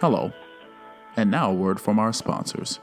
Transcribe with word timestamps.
Hello. 0.00 0.32
And 1.18 1.30
now 1.30 1.50
a 1.50 1.54
word 1.54 1.78
from 1.78 1.98
our 1.98 2.14
sponsors. 2.14 2.80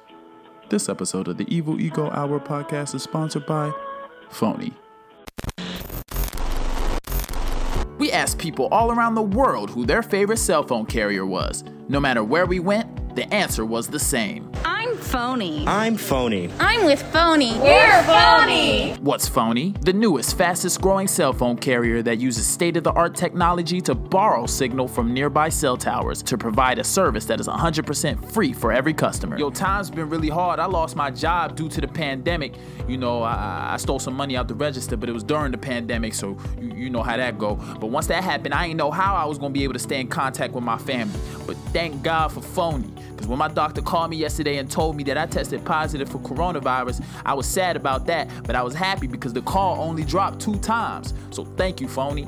This 0.69 0.87
episode 0.87 1.27
of 1.27 1.37
the 1.37 1.51
Evil 1.51 1.81
Ego 1.81 2.11
Hour 2.11 2.39
podcast 2.39 2.93
is 2.93 3.01
sponsored 3.01 3.47
by 3.47 3.71
Phony. 4.29 4.71
We 7.97 8.11
asked 8.11 8.37
people 8.37 8.67
all 8.67 8.91
around 8.91 9.15
the 9.15 9.23
world 9.23 9.71
who 9.71 9.83
their 9.83 10.03
favorite 10.03 10.37
cell 10.37 10.61
phone 10.61 10.85
carrier 10.85 11.25
was. 11.25 11.63
No 11.89 11.99
matter 11.99 12.23
where 12.23 12.45
we 12.45 12.59
went, 12.59 13.15
the 13.15 13.33
answer 13.33 13.65
was 13.65 13.87
the 13.87 13.97
same. 13.97 14.46
I'm 15.07 15.13
phony. 15.13 15.63
I'm 15.65 15.95
phony. 15.95 16.49
I'm 16.59 16.83
with 16.83 17.01
phony. 17.13 17.57
We're 17.59 18.03
phony. 18.03 18.93
What's 18.95 19.25
phony? 19.25 19.73
The 19.79 19.93
newest, 19.93 20.37
fastest 20.37 20.81
growing 20.81 21.07
cell 21.07 21.31
phone 21.31 21.55
carrier 21.55 22.01
that 22.01 22.17
uses 22.17 22.45
state 22.45 22.75
of 22.75 22.83
the 22.83 22.91
art 22.91 23.15
technology 23.15 23.79
to 23.81 23.95
borrow 23.95 24.45
signal 24.45 24.89
from 24.89 25.13
nearby 25.13 25.47
cell 25.47 25.77
towers 25.77 26.21
to 26.23 26.37
provide 26.37 26.77
a 26.77 26.83
service 26.83 27.23
that 27.27 27.39
is 27.39 27.47
100% 27.47 28.31
free 28.33 28.51
for 28.51 28.73
every 28.73 28.93
customer. 28.93 29.37
Yo, 29.37 29.49
time's 29.49 29.89
been 29.89 30.09
really 30.09 30.27
hard. 30.27 30.59
I 30.59 30.65
lost 30.65 30.97
my 30.97 31.09
job 31.09 31.55
due 31.55 31.69
to 31.69 31.79
the 31.79 31.87
pandemic. 31.87 32.55
You 32.85 32.97
know, 32.97 33.23
I, 33.23 33.75
I 33.75 33.77
stole 33.77 33.99
some 33.99 34.13
money 34.13 34.35
out 34.35 34.49
the 34.49 34.55
register, 34.55 34.97
but 34.97 35.07
it 35.07 35.13
was 35.13 35.23
during 35.23 35.53
the 35.53 35.57
pandemic, 35.57 36.15
so 36.15 36.37
you, 36.59 36.73
you 36.75 36.89
know 36.89 37.01
how 37.01 37.15
that 37.15 37.39
go. 37.39 37.55
But 37.55 37.87
once 37.91 38.07
that 38.07 38.25
happened, 38.25 38.53
I 38.53 38.65
ain't 38.65 38.77
know 38.77 38.91
how 38.91 39.15
I 39.15 39.23
was 39.23 39.37
gonna 39.37 39.53
be 39.53 39.63
able 39.63 39.73
to 39.73 39.79
stay 39.79 40.01
in 40.01 40.09
contact 40.09 40.53
with 40.53 40.65
my 40.65 40.77
family. 40.77 41.17
But 41.45 41.55
thank 41.71 42.03
God 42.03 42.33
for 42.33 42.41
phony. 42.41 42.91
Because 43.11 43.27
when 43.27 43.39
my 43.39 43.47
doctor 43.47 43.81
called 43.81 44.11
me 44.11 44.17
yesterday 44.17 44.57
and 44.57 44.69
told 44.69 44.95
me 44.95 44.96
that 45.03 45.17
I 45.17 45.25
tested 45.25 45.63
positive 45.65 46.09
for 46.09 46.19
coronavirus, 46.19 47.03
I 47.25 47.33
was 47.33 47.47
sad 47.47 47.75
about 47.75 48.05
that, 48.07 48.29
but 48.43 48.55
I 48.55 48.63
was 48.63 48.73
happy 48.73 49.07
because 49.07 49.33
the 49.33 49.41
call 49.41 49.79
only 49.81 50.03
dropped 50.03 50.39
two 50.41 50.57
times. 50.59 51.13
So 51.31 51.45
thank 51.45 51.81
you, 51.81 51.87
Phony. 51.87 52.27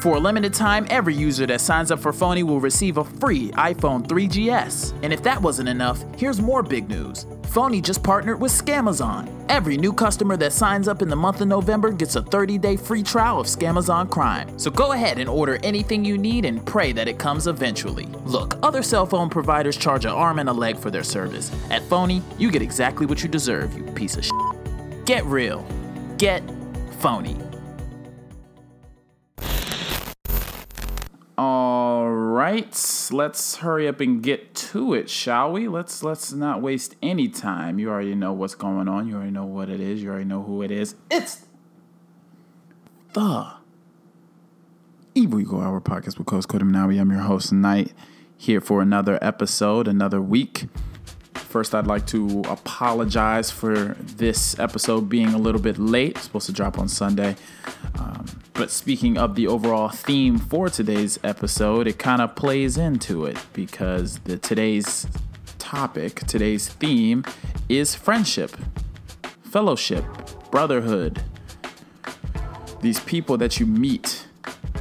For 0.00 0.16
a 0.16 0.20
limited 0.20 0.52
time, 0.52 0.86
every 0.90 1.14
user 1.14 1.46
that 1.46 1.62
signs 1.62 1.90
up 1.90 2.00
for 2.00 2.12
Phony 2.12 2.42
will 2.42 2.60
receive 2.60 2.98
a 2.98 3.04
free 3.04 3.50
iPhone 3.52 4.06
3GS. 4.06 4.92
And 5.02 5.10
if 5.12 5.22
that 5.22 5.40
wasn't 5.40 5.70
enough, 5.70 6.04
here's 6.18 6.40
more 6.40 6.62
big 6.62 6.88
news. 6.88 7.26
Phony 7.44 7.80
just 7.80 8.02
partnered 8.02 8.38
with 8.38 8.52
Scamazon. 8.52 9.32
Every 9.48 9.78
new 9.78 9.94
customer 9.94 10.36
that 10.36 10.52
signs 10.52 10.86
up 10.86 11.00
in 11.00 11.08
the 11.08 11.16
month 11.16 11.40
of 11.40 11.48
November 11.48 11.92
gets 11.92 12.14
a 12.14 12.20
30-day 12.20 12.76
free 12.76 13.02
trial 13.02 13.40
of 13.40 13.46
Scamazon 13.46 14.10
Crime. 14.10 14.58
So 14.58 14.70
go 14.70 14.92
ahead 14.92 15.18
and 15.18 15.30
order 15.30 15.58
anything 15.62 16.04
you 16.04 16.18
need 16.18 16.44
and 16.44 16.64
pray 16.66 16.92
that 16.92 17.08
it 17.08 17.18
comes 17.18 17.46
eventually. 17.46 18.04
Look, 18.26 18.58
other 18.62 18.82
cell 18.82 19.06
phone 19.06 19.30
providers 19.30 19.78
charge 19.78 20.04
an 20.04 20.12
arm 20.12 20.38
and 20.38 20.50
a 20.50 20.52
leg 20.52 20.76
for 20.76 20.90
their 20.90 21.04
service. 21.04 21.50
At 21.70 21.82
Phony, 21.84 22.22
you 22.38 22.50
get 22.50 22.60
exactly 22.60 23.06
what 23.06 23.22
you 23.22 23.30
deserve, 23.30 23.74
you 23.74 23.82
piece 23.92 24.16
of 24.18 24.24
shit. 24.24 25.06
Get 25.06 25.24
real. 25.24 25.66
Get 26.18 26.42
Phony. 26.98 27.45
All 31.38 32.10
right, 32.10 33.08
let's 33.12 33.56
hurry 33.56 33.86
up 33.86 34.00
and 34.00 34.22
get 34.22 34.54
to 34.54 34.94
it, 34.94 35.10
shall 35.10 35.52
we? 35.52 35.68
Let's 35.68 36.02
let's 36.02 36.32
not 36.32 36.62
waste 36.62 36.96
any 37.02 37.28
time. 37.28 37.78
You 37.78 37.90
already 37.90 38.14
know 38.14 38.32
what's 38.32 38.54
going 38.54 38.88
on. 38.88 39.06
You 39.06 39.16
already 39.16 39.32
know 39.32 39.44
what 39.44 39.68
it 39.68 39.78
is. 39.78 40.02
You 40.02 40.08
already 40.08 40.24
know 40.24 40.42
who 40.42 40.62
it 40.62 40.70
is. 40.70 40.94
It's 41.10 41.44
the 43.12 43.52
Evil 45.14 45.40
Ego 45.40 45.60
Hour 45.60 45.82
podcast 45.82 46.16
with 46.16 46.26
Coach 46.26 46.48
Cody 46.48 46.64
Monowi. 46.64 46.98
I'm 46.98 47.10
your 47.10 47.20
host 47.20 47.50
tonight, 47.50 47.92
here 48.38 48.62
for 48.62 48.80
another 48.80 49.18
episode, 49.20 49.88
another 49.88 50.22
week. 50.22 50.68
First, 51.34 51.74
I'd 51.74 51.86
like 51.86 52.06
to 52.08 52.44
apologize 52.48 53.50
for 53.50 53.94
this 54.00 54.58
episode 54.58 55.10
being 55.10 55.34
a 55.34 55.38
little 55.38 55.60
bit 55.60 55.76
late. 55.76 56.12
It's 56.12 56.22
supposed 56.22 56.46
to 56.46 56.52
drop 56.52 56.78
on 56.78 56.88
Sunday. 56.88 57.36
Um, 57.98 58.24
but 58.56 58.70
speaking 58.70 59.18
of 59.18 59.34
the 59.34 59.46
overall 59.46 59.90
theme 59.90 60.38
for 60.38 60.70
today's 60.70 61.18
episode, 61.22 61.86
it 61.86 61.98
kind 61.98 62.22
of 62.22 62.34
plays 62.34 62.78
into 62.78 63.26
it 63.26 63.36
because 63.52 64.18
the 64.20 64.38
today's 64.38 65.06
topic, 65.58 66.20
today's 66.26 66.68
theme 66.68 67.22
is 67.68 67.94
friendship, 67.94 68.56
fellowship, 69.42 70.04
brotherhood. 70.50 71.22
These 72.80 73.00
people 73.00 73.36
that 73.36 73.60
you 73.60 73.66
meet 73.66 74.26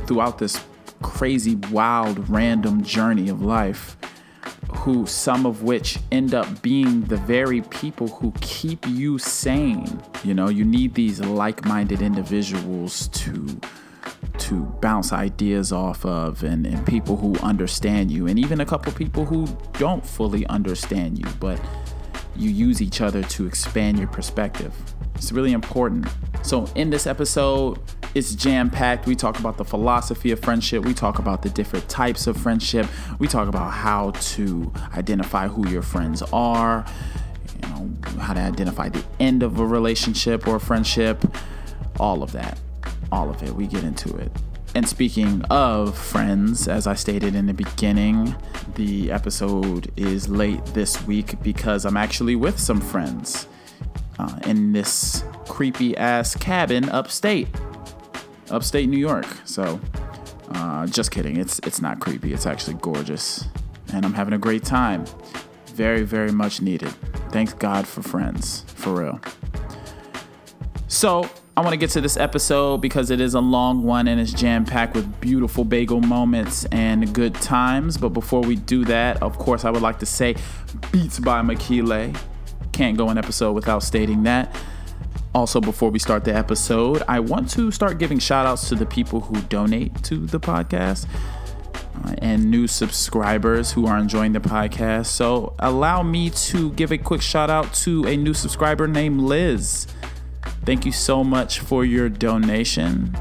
throughout 0.06 0.38
this 0.38 0.64
crazy, 1.02 1.56
wild, 1.70 2.30
random 2.30 2.82
journey 2.82 3.28
of 3.28 3.42
life 3.42 3.98
who 4.86 5.04
some 5.08 5.48
of 5.48 5.64
which 5.64 5.98
end 6.12 6.36
up 6.36 6.62
being 6.62 7.02
the 7.06 7.18
very 7.18 7.62
people 7.64 8.08
who 8.08 8.32
keep 8.40 8.86
you 8.88 9.18
sane. 9.18 10.00
You 10.24 10.36
know, 10.36 10.48
you 10.48 10.64
need 10.64 10.94
these 10.94 11.20
like-minded 11.20 12.04
individuals 12.04 13.08
to 13.08 13.60
to 14.38 14.60
bounce 14.82 15.12
ideas 15.12 15.72
off 15.72 16.06
of 16.06 16.44
and, 16.44 16.68
and 16.68 16.86
people 16.86 17.18
who 17.18 17.36
understand 17.40 18.12
you 18.12 18.28
and 18.28 18.38
even 18.38 18.62
a 18.62 18.66
couple 18.66 18.92
people 18.92 19.26
who 19.26 19.48
don't 19.74 20.06
fully 20.06 20.46
understand 20.48 21.18
you, 21.18 21.26
but 21.40 21.60
you 22.36 22.52
use 22.52 22.80
each 22.80 23.02
other 23.02 23.24
to 23.24 23.48
expand 23.48 23.98
your 23.98 24.10
perspective. 24.10 24.72
It's 25.16 25.32
really 25.32 25.54
important. 25.54 26.08
So, 26.44 26.70
in 26.76 26.90
this 26.90 27.08
episode, 27.08 27.80
it's 28.14 28.36
jam 28.36 28.70
packed. 28.70 29.08
We 29.08 29.16
talk 29.16 29.40
about 29.40 29.58
the 29.58 29.66
philosophy 29.66 30.32
of 30.32 30.40
friendship. 30.40 30.86
We 30.86 30.94
talk 30.94 31.20
about 31.20 31.42
the 31.42 31.50
different 31.50 31.90
types 31.90 32.28
of 32.28 32.38
friendship. 32.38 32.88
We 33.20 33.28
talk 33.28 33.48
about 33.48 33.72
how 33.72 34.12
to 34.12 34.72
identify 34.96 35.48
who 35.48 35.68
your 35.70 35.82
friends 35.82 36.22
are, 36.32 36.86
you 37.54 37.70
know, 37.70 37.92
how 38.20 38.34
to 38.34 38.40
identify 38.40 38.90
the 38.90 39.04
end 39.20 39.44
of 39.44 39.60
a 39.60 39.66
relationship 39.66 40.48
or 40.48 40.58
a 40.58 40.60
friendship, 40.60 41.26
all 42.00 42.24
of 42.24 42.32
that. 42.34 42.60
All 43.12 43.30
of 43.30 43.42
it. 43.44 43.54
We 43.54 43.68
get 43.68 43.84
into 43.84 44.16
it. 44.18 44.32
And 44.76 44.88
speaking 44.88 45.42
of 45.50 45.98
friends, 45.98 46.68
as 46.68 46.86
I 46.86 46.96
stated 46.96 47.34
in 47.34 47.46
the 47.46 47.54
beginning, 47.54 48.36
the 48.76 49.12
episode 49.12 49.92
is 49.96 50.28
late 50.28 50.64
this 50.68 51.02
week 51.08 51.42
because 51.42 51.86
I'm 51.86 51.98
actually 51.98 52.36
with 52.36 52.60
some 52.60 52.82
friends 52.82 53.48
uh, 54.20 54.40
in 54.46 54.72
this 54.74 55.24
creepy 55.48 55.96
ass 55.98 56.36
cabin 56.36 56.90
upstate, 56.90 57.48
upstate 58.50 58.90
New 58.90 58.98
York. 58.98 59.28
So, 59.46 59.80
uh, 60.52 60.88
just 60.88 61.12
kidding. 61.12 61.38
It's 61.38 61.60
it's 61.60 61.82
not 61.82 62.00
creepy. 62.00 62.34
It's 62.34 62.46
actually 62.46 62.76
gorgeous, 62.76 63.46
and 63.94 64.06
I'm 64.06 64.14
having 64.14 64.34
a 64.34 64.40
great 64.40 64.64
time. 64.64 65.06
Very 65.68 66.04
very 66.04 66.32
much 66.32 66.62
needed. 66.62 66.94
Thanks 67.32 67.54
God 67.54 67.88
for 67.88 68.02
friends, 68.02 68.64
for 68.68 68.94
real. 68.94 69.20
So 70.88 71.30
I 71.58 71.62
want 71.62 71.72
to 71.72 71.78
get 71.78 71.90
to 71.92 72.02
this 72.02 72.18
episode 72.18 72.82
because 72.82 73.12
it 73.12 73.22
is 73.22 73.34
a 73.34 73.40
long 73.40 73.84
one 73.84 74.08
and 74.08 74.20
it's 74.20 74.34
jam 74.34 74.66
packed 74.66 74.94
with 74.94 75.22
beautiful 75.22 75.64
bagel 75.64 76.02
moments 76.02 76.66
and 76.66 77.14
good 77.14 77.34
times. 77.36 77.98
But 77.98 78.10
before 78.10 78.42
we 78.42 78.56
do 78.56 78.84
that, 78.86 79.22
of 79.24 79.38
course, 79.38 79.66
I 79.66 79.70
would 79.72 79.82
like 79.82 80.00
to 80.00 80.06
say 80.06 80.36
Beats 80.92 81.20
by 81.20 81.42
Mekille. 81.42 82.16
Can't 82.76 82.98
go 82.98 83.08
an 83.08 83.18
episode 83.18 83.54
without 83.54 83.84
stating 83.84 84.24
that. 84.24 84.54
Also, 85.34 85.62
before 85.62 85.90
we 85.90 85.98
start 85.98 86.26
the 86.26 86.36
episode, 86.36 87.04
I 87.08 87.22
want 87.22 87.50
to 87.52 87.72
start 87.72 88.00
giving 88.00 88.20
shout 88.20 88.46
outs 88.46 88.68
to 88.68 88.76
the 88.76 88.86
people 88.86 89.22
who 89.22 89.40
donate 89.44 90.04
to 90.04 90.18
the 90.18 90.42
podcast 90.42 91.08
uh, 92.04 92.16
and 92.18 92.52
new 92.52 92.68
subscribers 92.68 93.72
who 93.72 93.88
are 93.88 93.98
enjoying 93.98 94.34
the 94.34 94.42
podcast. 94.42 95.06
So, 95.06 95.56
allow 95.60 96.04
me 96.04 96.32
to 96.32 96.72
give 96.72 96.92
a 96.92 96.98
quick 96.98 97.22
shout 97.22 97.50
out 97.50 97.74
to 97.76 98.06
a 98.08 98.18
new 98.18 98.34
subscriber 98.34 98.90
named 98.90 99.22
Liz. 99.22 99.88
Thank 100.66 100.86
you 100.86 100.92
so 100.92 101.24
much 101.24 101.62
for 101.62 101.86
your 101.86 102.10
donation. 102.10 103.16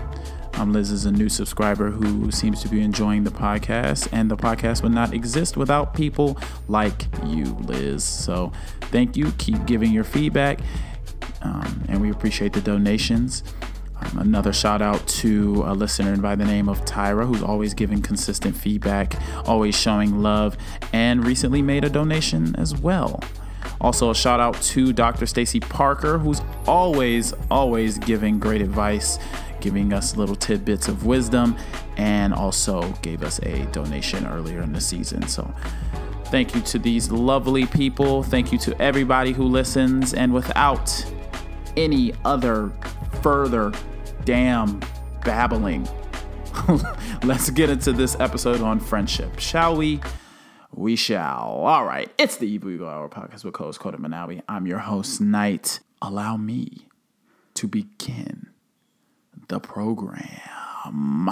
Um, 0.57 0.73
Liz 0.73 0.91
is 0.91 1.05
a 1.05 1.11
new 1.11 1.29
subscriber 1.29 1.91
who 1.91 2.31
seems 2.31 2.63
to 2.63 2.69
be 2.69 2.81
enjoying 2.81 3.25
the 3.25 3.31
podcast, 3.31 4.09
and 4.13 4.31
the 4.31 4.37
podcast 4.37 4.83
would 4.83 4.93
not 4.93 5.13
exist 5.13 5.57
without 5.57 5.95
people 5.95 6.39
like 6.69 7.07
you, 7.27 7.45
Liz. 7.67 8.05
So, 8.05 8.53
thank 8.83 9.17
you. 9.17 9.33
Keep 9.39 9.67
giving 9.67 9.93
your 9.93 10.05
feedback, 10.05 10.61
um, 11.43 11.85
and 11.89 12.01
we 12.01 12.11
appreciate 12.11 12.53
the 12.53 12.61
donations. 12.61 13.43
Um, 14.01 14.19
another 14.19 14.53
shout 14.53 14.81
out 14.81 15.07
to 15.09 15.65
a 15.67 15.75
listener 15.75 16.17
by 16.17 16.35
the 16.37 16.45
name 16.45 16.69
of 16.69 16.85
Tyra, 16.85 17.27
who's 17.27 17.43
always 17.43 17.75
giving 17.75 18.01
consistent 18.01 18.57
feedback, 18.57 19.15
always 19.47 19.77
showing 19.77 20.23
love, 20.23 20.57
and 20.93 21.27
recently 21.27 21.63
made 21.63 21.85
a 21.85 21.91
donation 21.91 22.55
as 22.57 22.77
well. 22.77 23.21
Also, 23.81 24.11
a 24.11 24.15
shout 24.15 24.41
out 24.41 24.61
to 24.63 24.93
Dr. 24.93 25.27
Stacy 25.27 25.61
Parker, 25.61 26.19
who's 26.19 26.41
always, 26.67 27.35
always 27.51 27.99
giving 27.99 28.39
great 28.39 28.63
advice, 28.63 29.19
giving 29.65 29.95
us 29.95 30.15
little 30.15 30.37
tidbits 30.37 30.89
of 30.89 31.07
wisdom, 31.07 31.57
and 31.97 32.35
also 32.35 32.83
gave 33.01 33.23
us 33.23 33.41
a 33.45 33.65
donation 33.73 34.27
earlier 34.27 34.61
in 34.61 34.75
the 34.75 34.81
season. 34.81 35.27
So, 35.27 35.51
thank 36.27 36.55
you 36.55 36.61
to 36.61 36.79
these 36.79 37.11
lovely 37.11 37.65
people. 37.65 38.23
Thank 38.23 38.53
you 38.53 38.59
to 38.59 38.79
everybody 38.81 39.33
who 39.33 39.45
listens. 39.45 40.13
And 40.13 40.35
without 40.35 40.93
any 41.79 42.13
other 42.27 42.73
further 43.23 43.73
damn 44.27 44.81
babbling, 45.25 45.89
let's 47.23 47.49
get 47.49 47.71
into 47.71 47.95
this 47.95 48.21
episode 48.21 48.61
on 48.61 48.79
friendship, 48.79 49.39
shall 49.39 49.77
we? 49.77 49.99
We 50.75 50.95
shall. 50.95 51.63
All 51.65 51.87
right. 51.87 52.13
It's 52.19 52.37
the 52.37 52.47
Evil 52.47 52.71
Ego 52.71 52.87
Hour 52.87 53.09
podcast 53.09 53.45
with 53.45 53.55
co-host 53.55 53.81
Cody 53.81 53.97
Monowi. 53.97 54.43
I'm 54.47 54.67
your 54.67 54.81
host, 54.81 55.23
Knight. 55.23 55.81
Allow 56.03 56.37
me 56.37 56.89
to 57.55 57.67
begin 57.67 58.49
the 59.49 59.61
program. 59.61 61.31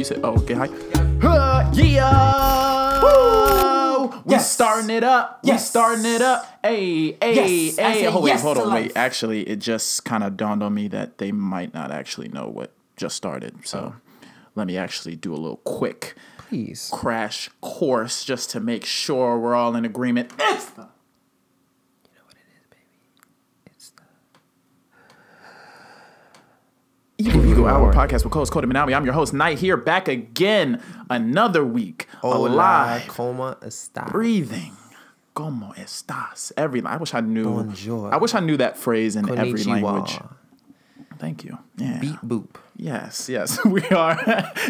You 0.00 0.04
said 0.04 0.20
oh 0.24 0.34
okay 0.38 0.54
hi. 0.54 0.66
Uh, 1.22 1.70
yeah. 1.74 3.00
We 4.24 4.32
Yes. 4.32 4.50
starting 4.52 4.90
it 4.90 5.04
up. 5.04 5.40
We 5.44 5.48
Yes. 5.48 5.68
starting 5.68 6.04
it 6.06 6.22
up. 6.22 6.46
Hey, 6.62 7.12
hey, 7.20 7.34
Yes. 7.34 7.76
Hey. 7.76 7.92
say 8.02 8.06
Oh, 8.06 8.20
wait, 8.20 8.40
hold 8.40 8.58
on, 8.58 8.72
wait. 8.72 8.92
Actually, 8.96 9.42
it 9.48 9.56
just 9.56 10.04
kind 10.04 10.22
of 10.24 10.36
dawned 10.36 10.62
on 10.62 10.72
me 10.74 10.88
that 10.88 11.18
they 11.18 11.32
might 11.32 11.74
not 11.74 11.90
actually 11.90 12.28
know 12.28 12.46
what 12.48 12.72
just 12.96 13.16
started. 13.16 13.66
So 13.66 13.94
let 14.54 14.66
me 14.66 14.76
actually 14.78 15.16
do 15.16 15.32
a 15.34 15.36
little 15.36 15.58
quick 15.64 16.14
Please. 16.38 16.88
crash 16.92 17.50
course 17.60 18.24
just 18.24 18.50
to 18.50 18.60
make 18.60 18.84
sure 18.86 19.38
we're 19.38 19.54
all 19.54 19.74
in 19.76 19.84
agreement. 19.84 20.32
It's 20.38 20.66
the 20.70 20.88
Evil 27.20 27.44
Ego 27.44 27.66
Hour 27.66 27.92
podcast 27.92 28.24
with 28.24 28.32
co-host 28.32 28.50
Cody 28.50 28.66
Monowi. 28.66 28.96
I'm 28.96 29.04
your 29.04 29.12
host, 29.12 29.34
Knight 29.34 29.58
here, 29.58 29.76
back 29.76 30.08
again 30.08 30.82
another 31.10 31.62
week, 31.66 32.06
Hola, 32.22 32.48
alive, 32.48 33.08
como 33.08 33.52
está? 33.60 34.10
breathing. 34.10 34.72
Como 35.34 35.74
estás? 35.76 36.50
Every 36.56 36.82
I 36.82 36.96
wish 36.96 37.12
I 37.12 37.20
knew. 37.20 37.44
Bonjour. 37.44 38.14
I 38.14 38.16
wish 38.16 38.34
I 38.34 38.40
knew 38.40 38.56
that 38.56 38.78
phrase 38.78 39.16
in 39.16 39.28
every 39.28 39.62
language. 39.64 40.18
Thank 41.18 41.44
you. 41.44 41.58
Yeah. 41.76 41.98
Beep 42.00 42.16
boop. 42.22 42.54
Yes, 42.76 43.28
yes, 43.28 43.62
we 43.66 43.82
are. 43.90 44.18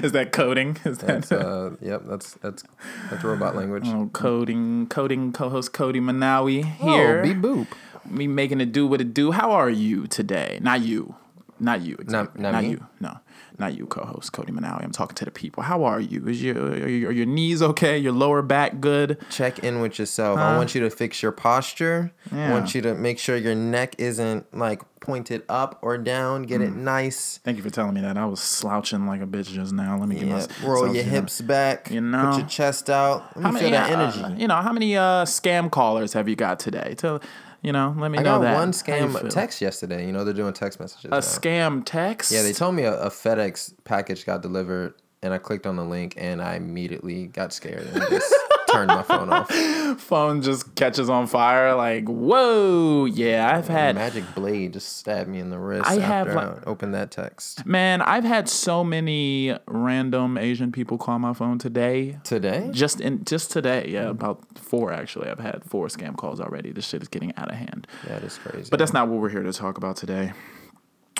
Is 0.03 0.11
that 0.11 0.33
coding? 0.33 0.77
Is 0.85 0.99
that 0.99 1.07
That's 1.07 1.31
uh, 1.31 1.77
yep. 1.81 2.03
That's 2.05 2.33
that's 2.35 2.65
that's 3.11 3.23
robot 3.23 3.55
language. 3.55 3.85
oh, 3.87 4.11
coding? 4.13 4.89
Coding 4.89 5.33
co-host 5.33 5.73
Cody 5.73 6.01
Monowi 6.01 6.65
here. 6.65 7.21
Oh, 7.21 7.23
beep 7.23 7.37
boop. 7.37 7.69
me 8.05 8.27
making 8.27 8.61
it 8.61 8.73
do 8.73 8.89
what 8.89 9.01
it 9.01 9.15
do. 9.15 9.31
How 9.31 9.53
are 9.53 9.71
you 9.71 10.09
today? 10.09 10.59
Not 10.61 10.81
you. 10.81 11.15
Not 11.61 11.83
you. 11.83 11.97
Exactly. 12.01 12.43
not 12.43 12.63
me? 12.63 12.71
you. 12.71 12.87
No. 13.01 13.19
Not 13.59 13.77
you, 13.77 13.85
co-host 13.87 14.33
Cody 14.33 14.51
Monowi. 14.53 14.83
I'm 14.83 14.91
talking 14.93 15.15
to 15.17 15.25
the 15.27 15.31
people. 15.31 15.63
How 15.63 15.85
are 15.85 16.01
you? 16.01 16.27
Is 16.27 16.43
your 16.43 16.57
are, 16.59 16.89
your 16.89 17.11
are 17.11 17.13
your 17.13 17.27
knees 17.27 17.61
okay? 17.63 17.99
Your 17.99 18.13
lower 18.13 18.41
back 18.41 18.81
good? 18.81 19.19
Check 19.29 19.59
in 19.59 19.81
with 19.81 19.99
yourself. 19.99 20.39
I 20.39 20.57
want 20.57 20.75
you 20.75 20.81
to 20.81 20.89
fix 20.91 21.23
your 21.23 21.33
posture. 21.33 22.13
I 22.33 22.51
want 22.53 22.75
you 22.75 22.81
to 22.83 22.95
make 22.95 23.19
sure 23.19 23.37
your 23.37 23.55
neck 23.55 23.95
isn't 23.99 24.57
like 24.57 24.81
pointed 25.01 25.43
up 25.49 25.79
or 25.83 25.99
down. 25.99 26.45
Get 26.45 26.61
Mm. 26.63 26.65
it 26.69 26.77
nice. 26.77 27.39
Thank 27.45 27.59
you 27.59 27.63
for 27.63 27.71
telling 27.71 27.93
me 27.95 28.01
that. 28.01 28.17
I 28.17 28.25
was 28.25 28.41
slouching 28.41 29.07
like 29.07 29.21
a 29.21 29.27
bitch 29.27 29.53
just 29.53 29.73
now. 29.75 29.99
Let 29.99 30.09
me 30.09 30.17
get 30.17 30.29
Yeah. 30.29 30.47
my 30.63 30.67
Roll 30.69 30.95
your 30.95 31.05
hips 31.05 31.41
back. 31.43 31.91
You 31.91 32.01
know? 32.01 32.31
Put 32.31 32.39
your 32.41 32.49
chest 32.49 32.89
out. 32.89 33.25
Let 33.35 33.37
me 33.37 33.43
How 33.43 33.51
feel 33.53 33.71
many, 33.71 33.71
that 33.73 33.91
uh, 33.91 34.21
energy. 34.23 34.43
you 34.43 34.49
know, 34.49 34.57
how 34.57 34.73
many 34.73 34.97
uh, 34.97 35.25
scam 35.25 35.71
callers 35.71 36.15
have 36.15 36.29
you 36.29 36.37
got 36.37 36.61
today? 36.61 36.95
Tell, 36.97 37.21
you 37.63 37.73
know, 37.73 37.95
let 37.99 38.11
me 38.11 38.19
I 38.19 38.23
know 38.23 38.41
that. 38.41 38.55
one 38.55 38.73
How 38.73 38.95
you 38.97 39.09
feel? 39.09 39.21
scam 39.21 39.29
text 39.31 39.61
yesterday. 39.61 40.07
You 40.07 40.13
know 40.13 40.25
they're 40.25 40.35
doing 40.35 40.53
text 40.53 40.81
messages. 40.81 41.11
now. 41.11 41.17
A 41.19 41.21
scam 41.21 41.83
text? 41.85 42.31
Yeah, 42.33 42.43
they 42.43 42.53
told 42.53 42.75
me 42.75 42.85
a, 42.85 42.95
a 43.01 43.09
FedEx 43.11 43.75
package 43.85 44.25
got 44.27 44.43
delivered, 44.43 44.95
and 45.23 45.33
I 45.35 45.39
clicked 45.39 45.67
on 45.67 45.77
the 45.77 45.85
link, 45.85 46.15
and 46.17 46.41
I 46.43 46.55
immediately 46.55 47.27
got 47.27 47.53
scared 47.53 47.87
and 47.93 48.03
just 48.09 48.35
turned 48.73 48.89
my 48.89 49.03
phone 49.03 49.31
off. 49.31 49.51
phone 50.01 50.43
just 50.43 50.75
catches 50.75 51.09
on 51.11 51.27
fire. 51.27 51.75
Like, 51.75 52.07
whoa. 52.09 53.05
Yeah, 53.05 53.57
I've 53.57 53.69
had 53.69 53.95
magic 53.95 54.25
blade 54.35 54.73
just 54.73 54.97
stabbed 54.97 55.29
me 55.29 55.39
in 55.39 55.51
the 55.51 55.59
wrist 55.59 55.87
I 55.89 55.95
have, 55.95 56.29
after 56.29 56.35
like- 56.35 56.67
I 56.67 56.71
opened 56.71 56.95
that 56.95 57.11
text. 57.11 57.65
Man, 57.67 58.03
I've 58.03 58.25
had 58.25 58.49
so 58.49 58.83
many 58.85 59.57
random 59.67 60.39
Asian 60.39 60.73
people 60.73 60.99
call 60.99 61.19
my 61.19 61.33
phone 61.33 61.59
today. 61.59 62.19
Today? 62.25 62.69
Just 62.73 63.01
in 63.01 63.25
just 63.25 63.51
today, 63.51 63.87
yeah, 63.89 64.09
about 64.09 64.59
four 64.59 64.93
actually. 64.93 65.29
I've 65.29 65.41
had 65.41 65.65
four 65.65 65.89
scam 65.89 66.17
calls 66.17 66.41
already. 66.41 66.73
This 66.73 66.87
shit 66.87 67.03
is 67.03 67.09
getting 67.09 67.35
out 67.37 67.51
of 67.51 67.57
hand. 67.57 67.87
That 68.07 68.23
is 68.23 68.39
crazy. 68.39 68.69
But 68.71 68.79
that's 68.79 68.93
not 68.93 69.09
what 69.09 69.21
we're 69.21 69.29
here 69.31 69.43
to 69.43 69.53
talk 69.53 69.79
about 69.79 69.97
today. 69.97 70.33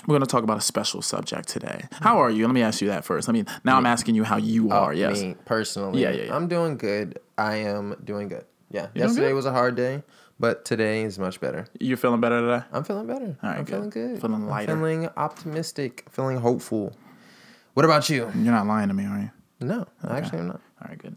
We're 0.07 0.13
going 0.13 0.21
to 0.21 0.27
talk 0.27 0.43
about 0.43 0.57
a 0.57 0.61
special 0.61 1.01
subject 1.01 1.47
today. 1.47 1.85
How 1.91 2.17
are 2.17 2.29
you? 2.29 2.47
Let 2.47 2.53
me 2.53 2.63
ask 2.63 2.81
you 2.81 2.87
that 2.87 3.05
first. 3.05 3.27
Let 3.27 3.33
me. 3.33 3.45
Now 3.63 3.77
I'm 3.77 3.85
asking 3.85 4.15
you 4.15 4.23
how 4.23 4.37
you 4.37 4.71
oh, 4.71 4.75
are. 4.75 4.93
Yes. 4.93 5.21
Oh, 5.21 5.27
Me 5.27 5.35
personally, 5.45 6.01
Yeah, 6.01 6.11
yeah, 6.11 6.23
yeah. 6.23 6.35
I'm 6.35 6.47
doing 6.47 6.77
good. 6.77 7.19
I 7.37 7.57
am 7.57 7.95
doing 8.03 8.27
good. 8.27 8.45
Yeah. 8.71 8.87
doing 8.93 9.07
Yesterday 9.07 9.33
was 9.33 9.45
a 9.45 9.51
hard 9.51 9.75
day, 9.75 10.03
but 10.39 10.65
today 10.65 11.03
is 11.03 11.19
much 11.19 11.39
better. 11.39 11.67
You're 11.79 11.97
feeling 11.97 12.19
better 12.19 12.41
today. 12.41 12.65
I'm 12.71 12.83
feeling 12.83 13.05
better. 13.05 13.37
All 13.43 13.49
right, 13.49 13.59
I'm 13.59 13.63
good. 13.63 13.73
feeling 13.73 13.89
good. 13.89 14.21
Feeling 14.21 14.47
lighter. 14.47 14.71
I'm 14.71 14.79
feeling 14.79 15.09
optimistic. 15.17 16.05
Feeling 16.09 16.37
hopeful. 16.37 16.93
What 17.73 17.85
about 17.85 18.09
you? 18.09 18.31
You're 18.35 18.53
not 18.53 18.65
lying 18.65 18.87
to 18.87 18.93
me, 18.93 19.05
are 19.05 19.19
you? 19.19 19.31
No, 19.61 19.85
actually, 20.09 20.39
I'm 20.39 20.47
not. 20.47 20.61
All 20.81 20.87
right, 20.89 20.97
good. 20.97 21.15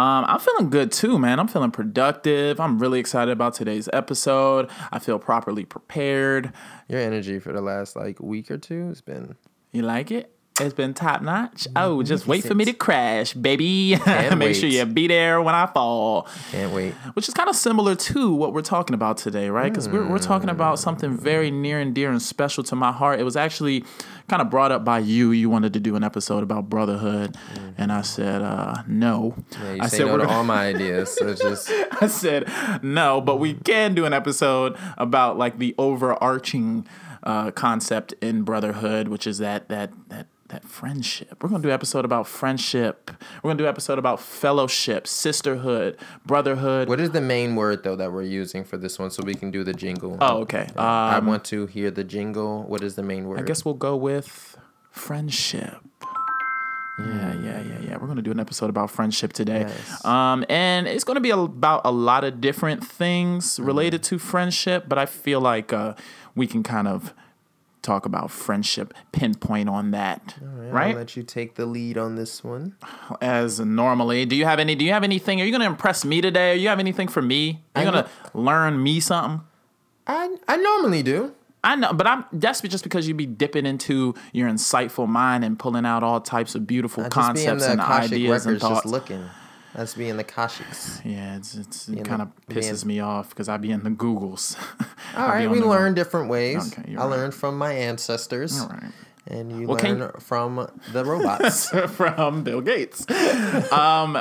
Um, 0.00 0.24
I'm 0.28 0.40
feeling 0.40 0.70
good 0.70 0.92
too, 0.92 1.18
man. 1.18 1.38
I'm 1.38 1.46
feeling 1.46 1.70
productive. 1.70 2.58
I'm 2.58 2.78
really 2.78 2.98
excited 2.98 3.32
about 3.32 3.52
today's 3.52 3.86
episode. 3.92 4.70
I 4.90 4.98
feel 4.98 5.18
properly 5.18 5.66
prepared. 5.66 6.54
Your 6.88 7.00
energy 7.00 7.38
for 7.38 7.52
the 7.52 7.60
last 7.60 7.96
like 7.96 8.18
week 8.18 8.50
or 8.50 8.56
two 8.56 8.88
has 8.88 9.02
been 9.02 9.36
You 9.72 9.82
like 9.82 10.10
it? 10.10 10.34
It's 10.60 10.74
been 10.74 10.92
top 10.92 11.22
notch. 11.22 11.66
Oh, 11.74 12.02
just 12.02 12.26
wait 12.26 12.44
for 12.44 12.54
me 12.54 12.66
to 12.66 12.74
crash, 12.74 13.32
baby. 13.32 13.96
Make 14.36 14.54
sure 14.54 14.68
you 14.68 14.84
be 14.84 15.06
there 15.06 15.40
when 15.40 15.54
I 15.54 15.66
fall. 15.66 16.28
can't 16.50 16.74
wait. 16.74 16.92
Which 17.14 17.28
is 17.28 17.34
kind 17.34 17.48
of 17.48 17.56
similar 17.56 17.94
to 17.94 18.34
what 18.34 18.52
we're 18.52 18.60
talking 18.60 18.92
about 18.92 19.16
today, 19.16 19.48
right? 19.48 19.72
Because 19.72 19.88
we're, 19.88 20.06
we're 20.06 20.18
talking 20.18 20.50
about 20.50 20.78
something 20.78 21.16
very 21.16 21.50
near 21.50 21.80
and 21.80 21.94
dear 21.94 22.10
and 22.10 22.20
special 22.20 22.62
to 22.64 22.76
my 22.76 22.92
heart. 22.92 23.20
It 23.20 23.24
was 23.24 23.36
actually 23.36 23.84
kind 24.28 24.42
of 24.42 24.50
brought 24.50 24.70
up 24.70 24.84
by 24.84 24.98
you. 24.98 25.32
You 25.32 25.48
wanted 25.48 25.72
to 25.72 25.80
do 25.80 25.96
an 25.96 26.04
episode 26.04 26.42
about 26.42 26.68
brotherhood, 26.68 27.36
and 27.78 27.90
I 27.90 28.02
said 28.02 28.42
uh, 28.42 28.82
no. 28.86 29.34
Yeah, 29.52 29.78
I 29.80 29.86
said 29.86 30.06
no 30.06 30.12
we're 30.12 30.24
to 30.24 30.28
all 30.28 30.44
my 30.44 30.66
ideas. 30.68 31.14
So 31.16 31.34
just 31.34 31.70
I 32.00 32.06
said 32.06 32.50
no, 32.82 33.22
but 33.22 33.36
we 33.36 33.54
can 33.54 33.94
do 33.94 34.04
an 34.04 34.12
episode 34.12 34.76
about 34.98 35.38
like 35.38 35.58
the 35.58 35.74
overarching 35.78 36.86
uh, 37.22 37.50
concept 37.50 38.14
in 38.20 38.42
brotherhood, 38.42 39.08
which 39.08 39.26
is 39.26 39.38
that 39.38 39.68
that 39.68 39.92
that 40.08 40.26
that 40.50 40.64
friendship. 40.64 41.42
We're 41.42 41.48
gonna 41.48 41.62
do 41.62 41.68
an 41.68 41.74
episode 41.74 42.04
about 42.04 42.26
friendship. 42.26 43.10
We're 43.42 43.48
gonna 43.50 43.58
do 43.58 43.64
an 43.64 43.68
episode 43.70 43.98
about 43.98 44.20
fellowship, 44.20 45.06
sisterhood, 45.06 45.96
brotherhood. 46.26 46.88
what 46.88 47.00
is 47.00 47.10
the 47.10 47.20
main 47.20 47.56
word 47.56 47.82
though 47.82 47.96
that 47.96 48.12
we're 48.12 48.22
using 48.22 48.62
for 48.64 48.76
this 48.76 48.98
one, 48.98 49.10
so 49.10 49.22
we 49.24 49.34
can 49.34 49.50
do 49.50 49.64
the 49.64 49.72
jingle. 49.72 50.16
Oh, 50.20 50.38
okay. 50.42 50.68
I 50.76 51.16
Um, 51.16 51.26
want 51.26 51.44
to 51.46 51.66
hear 51.66 51.90
the 51.90 52.04
jingle. 52.04 52.62
What 52.64 52.82
is 52.82 52.94
the 52.94 53.02
main 53.02 53.26
word? 53.26 53.40
I 53.40 53.42
guess 53.42 53.64
we'll 53.64 53.74
go 53.74 53.96
with 53.96 54.56
friendship. 54.90 55.76
Yeah, 56.98 57.32
yeah, 57.42 57.60
yeah, 57.62 57.78
yeah. 57.80 57.96
We're 57.96 58.08
gonna 58.08 58.20
do 58.20 58.30
an 58.30 58.40
episode 58.40 58.68
about 58.68 58.90
friendship 58.90 59.32
today, 59.32 59.60
Yes. 59.66 60.04
um, 60.04 60.44
and 60.50 60.86
it's 60.86 61.02
gonna 61.04 61.20
be 61.20 61.30
about 61.30 61.80
a 61.86 61.90
lot 61.90 62.24
of 62.24 62.42
different 62.42 62.84
things 62.84 63.58
related 63.58 64.02
to 64.04 64.18
friendship. 64.18 64.84
But 64.86 64.98
I 64.98 65.06
feel 65.06 65.40
like 65.40 65.72
uh, 65.72 65.94
we 66.34 66.46
can 66.46 66.62
kind 66.62 66.86
of 66.86 67.14
talk 67.82 68.06
about 68.06 68.30
friendship, 68.30 68.94
pinpoint 69.12 69.68
on 69.68 69.90
that, 69.92 70.36
right? 70.40 70.66
I'll 70.66 70.72
right? 70.72 70.96
let 70.96 71.16
you 71.16 71.22
take 71.22 71.54
the 71.54 71.66
lead 71.66 71.96
on 71.98 72.16
this 72.16 72.44
one. 72.44 72.76
As 73.20 73.60
normally, 73.60 74.26
do 74.26 74.36
you 74.36 74.44
have 74.44 74.58
any? 74.58 74.74
Do 74.74 74.84
you 74.84 74.92
have 74.92 75.04
anything? 75.04 75.40
Are 75.40 75.44
you 75.44 75.52
gonna 75.52 75.66
impress 75.66 76.04
me 76.04 76.20
today? 76.20 76.52
Are 76.52 76.56
you 76.56 76.68
have 76.68 76.78
anything 76.80 77.08
for 77.08 77.22
me? 77.22 77.62
Are 77.74 77.82
you 77.82 77.88
I 77.88 77.90
gonna 77.92 78.10
learn 78.34 78.82
me 78.82 79.00
something? 79.00 79.46
I 80.06 80.36
I 80.48 80.56
normally 80.56 81.02
do. 81.02 81.34
I 81.62 81.76
know, 81.76 81.92
but 81.92 82.06
I'm 82.06 82.24
that's 82.32 82.62
just 82.62 82.84
because 82.84 83.06
you'd 83.06 83.16
be 83.16 83.26
dipping 83.26 83.66
into 83.66 84.14
your 84.32 84.48
insightful 84.48 85.06
mind 85.06 85.44
and 85.44 85.58
pulling 85.58 85.84
out 85.84 86.02
all 86.02 86.20
types 86.20 86.54
of 86.54 86.66
beautiful 86.66 87.04
I 87.04 87.08
just 87.08 87.34
be 87.34 87.42
in 87.42 87.48
concepts 87.48 87.64
and 87.64 87.80
Akashic 87.80 88.12
ideas 88.12 88.46
and 88.46 88.60
thoughts. 88.60 88.82
just 88.82 88.86
looking. 88.86 89.28
That's 89.74 89.94
be 89.94 90.08
in 90.08 90.16
the 90.16 90.24
Kashiks. 90.24 91.00
yeah, 91.04 91.36
it's, 91.36 91.54
it's 91.54 91.88
it 91.88 92.04
kind 92.04 92.22
of 92.22 92.28
the- 92.48 92.54
be 92.54 92.66
in- 92.66 92.74
pisses 92.74 92.84
me 92.84 92.98
off 93.00 93.28
because 93.30 93.48
I 93.48 93.56
be 93.56 93.70
in 93.70 93.84
the 93.84 93.90
Googles. 93.90 94.56
All 95.16 95.28
right, 95.28 95.48
we 95.48 95.60
the- 95.60 95.66
learn 95.66 95.94
different 95.94 96.28
ways. 96.28 96.72
Okay, 96.76 96.94
I 96.94 97.00
right. 97.00 97.10
learned 97.10 97.34
from 97.34 97.56
my 97.56 97.72
ancestors, 97.72 98.60
All 98.60 98.68
right. 98.68 98.90
and 99.28 99.52
you 99.60 99.68
Well, 99.68 99.78
learn 99.78 100.10
from 100.18 100.68
the 100.92 101.04
robots. 101.04 101.68
From 101.96 102.42
Bill 102.42 102.60
Gates. 102.60 103.08
um, 103.72 104.20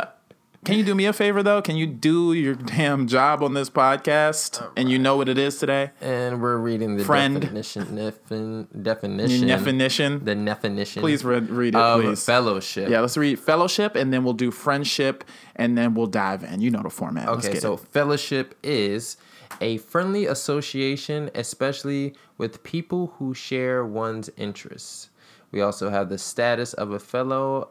can 0.66 0.78
you 0.78 0.84
do 0.84 0.94
me 0.94 1.06
a 1.06 1.14
favor 1.14 1.42
though? 1.42 1.62
Can 1.62 1.76
you 1.76 1.88
do 1.88 2.34
your 2.34 2.56
damn 2.56 3.08
job 3.08 3.42
on 3.42 3.54
this 3.54 3.70
podcast? 3.70 4.70
And 4.76 4.90
you 4.90 5.00
know 5.00 5.16
what 5.16 5.30
it 5.30 5.38
is 5.38 5.58
today? 5.58 5.92
and 6.02 6.42
we're 6.42 6.58
reading 6.58 6.98
the 6.98 7.06
Friend. 7.06 7.40
definition. 7.40 7.86
Defin, 7.96 8.68
definition. 8.84 9.48
definition. 9.48 10.26
the 10.26 10.36
definition. 10.36 11.02
Please 11.02 11.24
read, 11.24 11.50
read 11.50 11.76
it, 11.76 11.80
of 11.80 12.02
please. 12.02 12.24
fellowship. 12.24 12.90
Yeah, 12.90 13.02
let's 13.02 13.18
read 13.18 13.40
fellowship, 13.40 13.96
and 13.96 14.14
then 14.14 14.24
we'll 14.24 14.34
do 14.34 14.52
friendship, 14.52 15.24
and 15.56 15.78
then 15.78 15.94
we'll 15.94 16.08
dive 16.08 16.44
in. 16.44 16.62
You 16.62 16.72
know 16.72 16.84
the 16.84 16.90
format. 16.90 17.28
Okay, 17.30 17.60
so 17.60 17.74
it. 17.74 17.80
fellowship 17.80 18.56
is 18.64 19.18
a 19.62 19.78
friendly 19.78 20.26
association, 20.26 21.30
especially 21.36 22.16
with 22.38 22.64
people 22.64 23.14
who 23.18 23.34
share 23.34 23.86
one's 23.86 24.30
interests. 24.38 25.10
We 25.52 25.62
also 25.62 25.90
have 25.90 26.10
the 26.10 26.18
status 26.18 26.74
of 26.74 26.92
a 26.92 27.00
fellow 27.00 27.70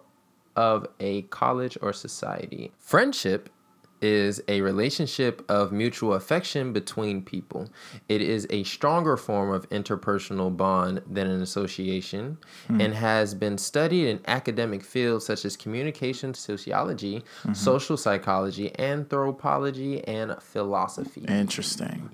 of 0.59 0.89
a 0.99 1.23
college 1.23 1.79
or 1.81 1.93
society. 1.93 2.73
Friendship 2.81 3.49
is 4.03 4.41
a 4.49 4.61
relationship 4.61 5.45
of 5.49 5.71
mutual 5.71 6.15
affection 6.15 6.73
between 6.73 7.23
people. 7.23 7.69
It 8.09 8.21
is 8.21 8.45
a 8.51 8.65
stronger 8.65 9.17
form 9.17 9.51
of 9.53 9.69
interpersonal 9.71 10.57
bond 10.57 11.03
than 11.09 11.29
an 11.29 11.43
association 11.43 12.39
and 12.69 12.93
has 12.95 13.35
been 13.35 13.57
studied 13.57 14.09
in 14.09 14.21
academic 14.27 14.83
fields 14.83 15.27
such 15.27 15.45
as 15.45 15.57
communication 15.57 16.35
sociology, 16.35 17.23
social 17.53 17.97
psychology, 17.97 18.73
anthropology, 18.81 20.03
and 20.05 20.37
philosophy. 20.43 21.25
Interesting. 21.29 22.11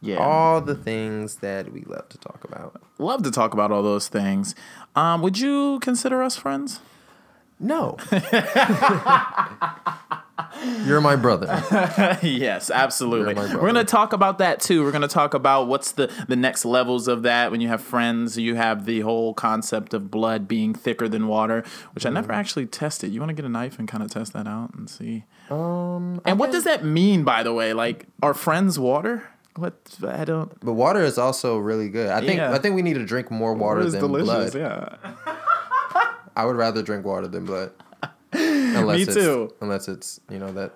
Yeah. 0.00 0.18
all 0.18 0.60
the 0.60 0.74
things 0.74 1.36
that 1.36 1.72
we 1.72 1.80
love 1.86 2.10
to 2.10 2.18
talk 2.18 2.44
about. 2.44 2.82
Love 2.98 3.22
to 3.22 3.30
talk 3.30 3.54
about 3.54 3.72
all 3.72 3.82
those 3.82 4.06
things. 4.08 4.54
Um, 4.94 5.22
would 5.22 5.38
you 5.38 5.78
consider 5.80 6.22
us 6.22 6.36
friends? 6.36 6.80
No. 7.60 7.96
You're 10.86 11.00
my 11.00 11.16
brother. 11.16 11.46
yes, 12.22 12.70
absolutely. 12.70 13.34
You're 13.34 13.54
We're 13.54 13.60
going 13.72 13.74
to 13.74 13.84
talk 13.84 14.12
about 14.12 14.38
that 14.38 14.60
too. 14.60 14.82
We're 14.82 14.90
going 14.92 15.02
to 15.02 15.08
talk 15.08 15.32
about 15.34 15.68
what's 15.68 15.92
the 15.92 16.10
the 16.28 16.36
next 16.36 16.64
levels 16.64 17.06
of 17.08 17.22
that. 17.22 17.50
When 17.50 17.60
you 17.60 17.68
have 17.68 17.80
friends, 17.82 18.36
you 18.38 18.54
have 18.56 18.84
the 18.86 19.00
whole 19.00 19.34
concept 19.34 19.94
of 19.94 20.10
blood 20.10 20.48
being 20.48 20.74
thicker 20.74 21.08
than 21.08 21.28
water, 21.28 21.64
which 21.94 22.04
I 22.06 22.10
never 22.10 22.32
Mm. 22.32 22.36
actually 22.36 22.66
tested. 22.66 23.12
You 23.12 23.20
want 23.20 23.30
to 23.30 23.34
get 23.34 23.44
a 23.44 23.48
knife 23.48 23.78
and 23.78 23.86
kind 23.88 24.02
of 24.02 24.10
test 24.10 24.32
that 24.32 24.46
out 24.46 24.74
and 24.74 24.88
see. 24.88 25.24
Um, 25.50 26.20
And 26.24 26.38
what 26.38 26.50
does 26.52 26.64
that 26.64 26.84
mean, 26.84 27.24
by 27.24 27.42
the 27.42 27.52
way? 27.52 27.72
Like, 27.72 28.06
are 28.22 28.34
friends 28.34 28.78
water? 28.78 29.28
What 29.56 29.74
I 30.06 30.24
don't. 30.24 30.52
but 30.60 30.72
water 30.72 31.00
is 31.02 31.16
also 31.18 31.58
really 31.58 31.88
good. 31.88 32.10
I 32.10 32.20
think 32.20 32.38
Yeah. 32.38 32.52
I 32.52 32.58
think 32.58 32.74
we 32.74 32.82
need 32.82 32.94
to 32.94 33.04
drink 33.04 33.30
more 33.30 33.54
water 33.54 33.84
than 33.88 34.00
delicious. 34.00 34.52
blood. 34.52 34.54
Yeah. 34.54 35.12
I 36.36 36.44
would 36.44 36.56
rather 36.56 36.82
drink 36.82 37.04
water 37.04 37.28
than 37.28 37.44
blood. 37.44 37.72
Unless 38.32 38.96
Me 38.96 39.02
it's, 39.02 39.14
too. 39.14 39.54
Unless 39.60 39.88
it's 39.88 40.20
you 40.28 40.38
know 40.38 40.52
that. 40.52 40.72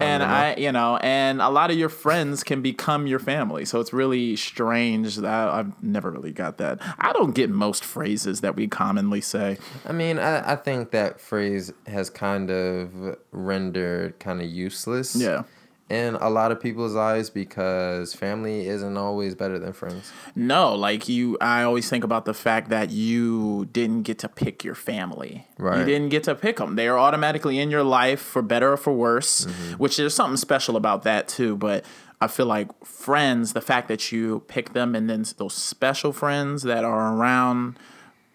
and 0.00 0.22
of 0.22 0.28
the 0.28 0.32
month. 0.32 0.58
I, 0.58 0.60
you 0.60 0.72
know, 0.72 0.96
and 0.98 1.42
a 1.42 1.48
lot 1.48 1.70
of 1.70 1.76
your 1.76 1.88
friends 1.88 2.44
can 2.44 2.62
become 2.62 3.06
your 3.06 3.18
family. 3.18 3.64
So 3.64 3.80
it's 3.80 3.92
really 3.92 4.36
strange 4.36 5.16
that 5.16 5.48
I've 5.48 5.82
never 5.82 6.10
really 6.10 6.32
got 6.32 6.58
that. 6.58 6.78
I 6.98 7.12
don't 7.12 7.34
get 7.34 7.50
most 7.50 7.84
phrases 7.84 8.40
that 8.42 8.54
we 8.56 8.68
commonly 8.68 9.20
say. 9.20 9.58
I 9.84 9.92
mean, 9.92 10.18
I, 10.18 10.52
I 10.52 10.56
think 10.56 10.92
that 10.92 11.20
phrase 11.20 11.72
has 11.86 12.10
kind 12.10 12.50
of 12.50 13.16
rendered 13.32 14.18
kind 14.20 14.40
of 14.40 14.48
useless. 14.48 15.16
Yeah. 15.16 15.42
In 15.90 16.14
a 16.14 16.30
lot 16.30 16.50
of 16.50 16.60
people's 16.60 16.96
eyes, 16.96 17.28
because 17.28 18.14
family 18.14 18.66
isn't 18.66 18.96
always 18.96 19.34
better 19.34 19.58
than 19.58 19.74
friends. 19.74 20.10
No, 20.34 20.74
like 20.74 21.10
you, 21.10 21.36
I 21.42 21.62
always 21.62 21.90
think 21.90 22.04
about 22.04 22.24
the 22.24 22.32
fact 22.32 22.70
that 22.70 22.88
you 22.88 23.68
didn't 23.70 24.02
get 24.04 24.18
to 24.20 24.28
pick 24.30 24.64
your 24.64 24.74
family. 24.74 25.46
Right. 25.58 25.80
You 25.80 25.84
didn't 25.84 26.08
get 26.08 26.22
to 26.24 26.34
pick 26.34 26.56
them. 26.56 26.76
They 26.76 26.88
are 26.88 26.98
automatically 26.98 27.58
in 27.58 27.70
your 27.70 27.82
life 27.82 28.20
for 28.20 28.40
better 28.40 28.72
or 28.72 28.76
for 28.78 28.94
worse, 28.94 29.44
mm-hmm. 29.44 29.72
which 29.74 29.98
there's 29.98 30.14
something 30.14 30.38
special 30.38 30.76
about 30.76 31.02
that 31.02 31.28
too. 31.28 31.54
But 31.54 31.84
I 32.18 32.28
feel 32.28 32.46
like 32.46 32.68
friends, 32.86 33.52
the 33.52 33.60
fact 33.60 33.88
that 33.88 34.10
you 34.10 34.40
pick 34.48 34.72
them 34.72 34.94
and 34.94 35.10
then 35.10 35.26
those 35.36 35.52
special 35.52 36.14
friends 36.14 36.62
that 36.62 36.82
are 36.82 37.14
around 37.14 37.78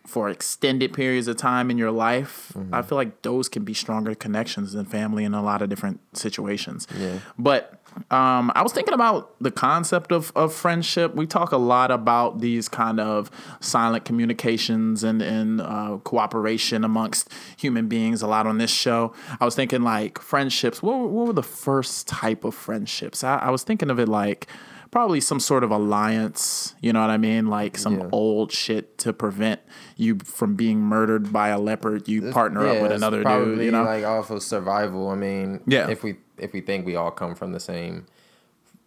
for 0.09 0.27
extended 0.29 0.91
periods 0.91 1.27
of 1.27 1.37
time 1.37 1.69
in 1.69 1.77
your 1.77 1.91
life, 1.91 2.51
I 2.73 2.81
feel 2.81 2.97
like 2.97 3.21
those 3.21 3.47
can 3.47 3.63
be 3.63 3.73
stronger 3.75 4.15
connections 4.15 4.73
than 4.73 4.85
family 4.85 5.23
in 5.23 5.33
a 5.35 5.43
lot 5.43 5.61
of 5.61 5.69
different 5.69 5.99
situations. 6.17 6.87
Yeah. 6.97 7.19
But 7.37 7.79
um, 8.09 8.51
I 8.55 8.61
was 8.63 8.73
thinking 8.73 8.93
about 8.95 9.35
the 9.39 9.51
concept 9.51 10.11
of, 10.11 10.31
of 10.35 10.53
friendship. 10.53 11.13
We 11.15 11.27
talk 11.27 11.51
a 11.51 11.57
lot 11.57 11.91
about 11.91 12.39
these 12.39 12.67
kind 12.67 12.99
of 12.99 13.29
silent 13.59 14.03
communications 14.05 15.03
and, 15.03 15.21
and 15.21 15.61
uh, 15.61 15.97
cooperation 16.03 16.83
amongst 16.83 17.29
human 17.57 17.87
beings 17.87 18.21
a 18.21 18.27
lot 18.27 18.47
on 18.47 18.57
this 18.57 18.71
show. 18.71 19.13
I 19.39 19.45
was 19.45 19.55
thinking 19.55 19.83
like 19.83 20.19
friendships. 20.19 20.81
What, 20.81 20.97
were- 20.99 21.07
what 21.07 21.27
were 21.27 21.33
the 21.33 21.43
first 21.43 22.07
type 22.07 22.43
of 22.43 22.55
friendships? 22.55 23.23
I, 23.23 23.37
I 23.37 23.49
was 23.51 23.63
thinking 23.63 23.89
of 23.91 23.99
it 23.99 24.07
like 24.09 24.47
probably 24.91 25.21
some 25.21 25.39
sort 25.39 25.63
of 25.63 25.71
alliance. 25.71 26.75
You 26.81 26.93
know 26.93 27.01
what 27.01 27.09
I 27.09 27.17
mean? 27.17 27.47
Like 27.47 27.77
some 27.77 27.99
Yeah. 27.99 28.09
old 28.11 28.51
shit 28.51 28.97
to 28.99 29.13
prevent 29.13 29.59
you 29.95 30.17
from 30.23 30.55
being 30.55 30.79
murdered 30.81 31.31
by 31.31 31.49
a 31.49 31.59
leopard. 31.59 32.07
You 32.07 32.31
partner 32.31 32.65
up 32.67 32.81
with 32.81 32.91
another 32.91 33.21
probably 33.21 33.55
dude. 33.55 33.65
You 33.65 33.71
know? 33.71 33.83
like 33.83 34.03
off 34.03 34.29
of 34.31 34.41
survival. 34.43 35.09
I 35.09 35.15
mean, 35.15 35.61
Yeah. 35.67 35.89
If 35.89 36.03
we 36.03 36.17
if 36.37 36.53
we 36.53 36.61
think 36.61 36.85
we 36.85 36.95
all 36.95 37.11
come 37.11 37.35
from 37.35 37.51
the 37.51 37.59
same 37.59 38.05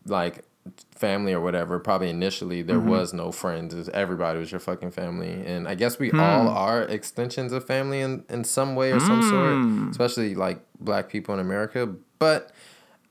like 0.06 0.44
family 0.94 1.32
or 1.32 1.40
whatever, 1.40 1.78
probably 1.78 2.08
initially 2.08 2.62
there 2.62 2.76
Mm-hmm. 2.78 2.88
was 2.88 3.12
no 3.12 3.30
friends. 3.32 3.74
Was- 3.74 3.88
Everybody 3.90 4.38
was 4.38 4.50
your 4.50 4.60
fucking 4.60 4.92
family, 4.92 5.42
and 5.44 5.66
I 5.68 5.74
guess 5.74 5.98
we 5.98 6.10
Hmm. 6.10 6.20
all 6.20 6.48
are 6.48 6.82
extensions 6.82 7.52
of 7.52 7.64
family 7.66 8.00
in 8.00 8.24
in 8.30 8.44
some 8.44 8.74
way 8.74 8.92
or 8.92 9.00
some 9.00 9.20
Hmm. 9.22 9.28
sort. 9.30 9.90
Especially 9.90 10.34
like 10.34 10.60
black 10.80 11.08
people 11.08 11.34
in 11.34 11.40
America, 11.40 11.88
but. 12.18 12.50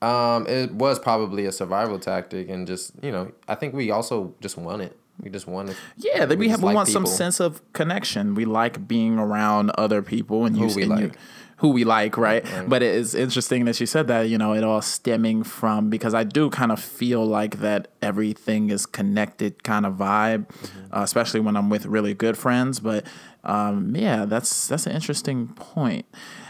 Um, 0.02 0.46
it 0.48 0.72
was 0.72 0.98
probably 0.98 1.46
a 1.46 1.52
survival 1.52 1.98
tactic, 1.98 2.48
and 2.50 2.66
just 2.66 2.92
you 3.02 3.12
know, 3.12 3.32
I 3.48 3.54
think 3.54 3.74
we 3.74 3.90
also 3.90 4.34
just 4.40 4.56
want 4.58 4.82
it. 4.82 4.96
We 5.22 5.30
just 5.30 5.46
want 5.46 5.70
it. 5.70 5.76
Yeah, 5.96 6.24
that 6.24 6.38
we, 6.38 6.48
have 6.48 6.60
we 6.60 6.66
like 6.66 6.74
want 6.74 6.88
some 6.88 7.06
sense 7.06 7.38
of 7.38 7.60
connection. 7.72 8.34
We 8.34 8.44
like 8.44 8.88
being 8.88 9.18
around 9.18 9.70
other 9.78 10.02
people 10.02 10.44
and 10.46 10.56
you 10.56 10.68
Who 10.68 10.74
we 10.74 10.82
and 10.82 10.98
you- 10.98 11.06
like. 11.08 11.16
who 11.58 11.68
we 11.68 11.84
like, 11.84 12.16
right? 12.16 12.44
But 12.66 12.82
it 12.82 12.94
is 12.96 13.14
interesting 13.14 13.66
that 13.66 13.78
you 13.78 13.86
said 13.86 14.08
that, 14.08 14.22
you 14.28 14.36
know, 14.38 14.52
it 14.52 14.64
all 14.64 14.82
stemming 14.82 15.44
from 15.44 15.90
because 15.90 16.12
I 16.14 16.24
do 16.24 16.50
kind 16.50 16.72
of 16.72 16.80
feel 16.80 17.24
like 17.24 17.60
that 17.60 17.86
everything 18.00 18.70
is 18.70 18.84
connected 18.86 19.62
kind 19.62 19.86
of 19.86 19.94
vibe, 19.94 20.46
Mm-hmm. 20.48 20.94
uh, 20.96 21.02
especially 21.04 21.38
when 21.40 21.56
I'm 21.56 21.68
with 21.70 21.86
really 21.86 22.14
good 22.14 22.36
friends, 22.36 22.80
but 22.80 23.06
um, 23.44 23.94
yeah, 23.94 24.24
that's 24.24 24.66
that's 24.66 24.86
an 24.86 24.92
interesting 24.92 25.48
point. 25.54 26.06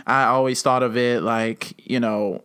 I 0.07 0.25
always 0.25 0.63
thought 0.63 0.83
of 0.83 0.97
it 0.97 1.23
like, 1.23 1.75
you 1.91 2.01
know, 2.01 2.43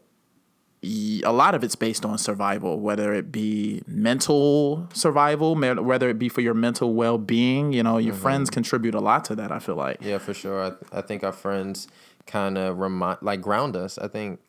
a 0.84 1.31
lot 1.31 1.55
of 1.55 1.63
it's 1.63 1.75
based 1.75 2.05
on 2.05 2.17
survival, 2.17 2.79
whether 2.79 3.13
it 3.13 3.31
be 3.31 3.81
mental 3.88 4.88
survival, 4.93 5.55
whether 5.55 6.10
it 6.10 6.19
be 6.19 6.29
for 6.29 6.41
your 6.41 6.53
mental 6.53 6.93
well 6.93 7.17
being. 7.17 7.74
You 7.74 7.84
know, 7.84 7.98
your 7.98 8.13
friends 8.13 8.50
contribute 8.50 8.93
a 8.93 9.00
lot 9.00 9.25
to 9.25 9.36
that. 9.36 9.51
I 9.51 9.60
feel 9.60 9.75
like. 9.75 9.98
Yeah, 10.01 10.19
for 10.19 10.34
sure. 10.34 10.63
I, 10.63 11.00
I 11.00 11.01
think 11.01 11.24
our 11.24 11.31
friends 11.31 11.88
kind 12.25 12.57
of 12.57 12.77
remind, 12.77 13.19
like, 13.22 13.41
ground 13.41 13.75
us. 13.75 13.98
I 13.98 14.07
think 14.07 14.39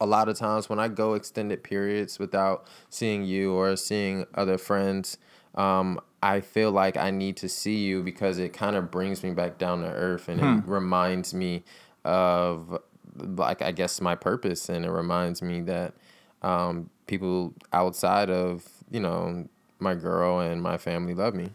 a 0.00 0.06
lot 0.06 0.28
of 0.28 0.36
times 0.36 0.68
when 0.68 0.78
I 0.78 0.88
go 0.88 1.14
extended 1.14 1.62
periods 1.64 2.18
without 2.18 2.66
seeing 2.88 3.24
you 3.24 3.52
or 3.52 3.74
seeing 3.76 4.26
other 4.34 4.58
friends, 4.58 5.18
um, 5.54 6.00
I 6.22 6.40
feel 6.40 6.70
like 6.70 6.96
I 6.96 7.10
need 7.10 7.36
to 7.38 7.48
see 7.48 7.84
you 7.84 8.02
because 8.02 8.38
it 8.38 8.52
kind 8.52 8.76
of 8.76 8.90
brings 8.90 9.22
me 9.22 9.30
back 9.30 9.58
down 9.58 9.82
to 9.82 9.88
earth 9.88 10.28
and 10.28 10.40
it 10.40 10.68
reminds 10.68 11.34
me 11.34 11.64
of, 12.04 12.78
like, 13.16 13.62
I 13.62 13.72
guess 13.72 14.00
my 14.00 14.14
purpose 14.14 14.68
and 14.68 14.84
it 14.84 14.90
reminds 14.90 15.42
me 15.42 15.60
that 15.62 15.94
um, 16.42 16.90
people 17.06 17.54
outside 17.72 18.30
of, 18.30 18.66
you 18.90 19.00
know, 19.00 19.48
my 19.78 19.94
girl 19.94 20.40
and 20.40 20.62
my 20.62 20.78
family 20.78 21.14
love 21.14 21.34
me. 21.34 21.50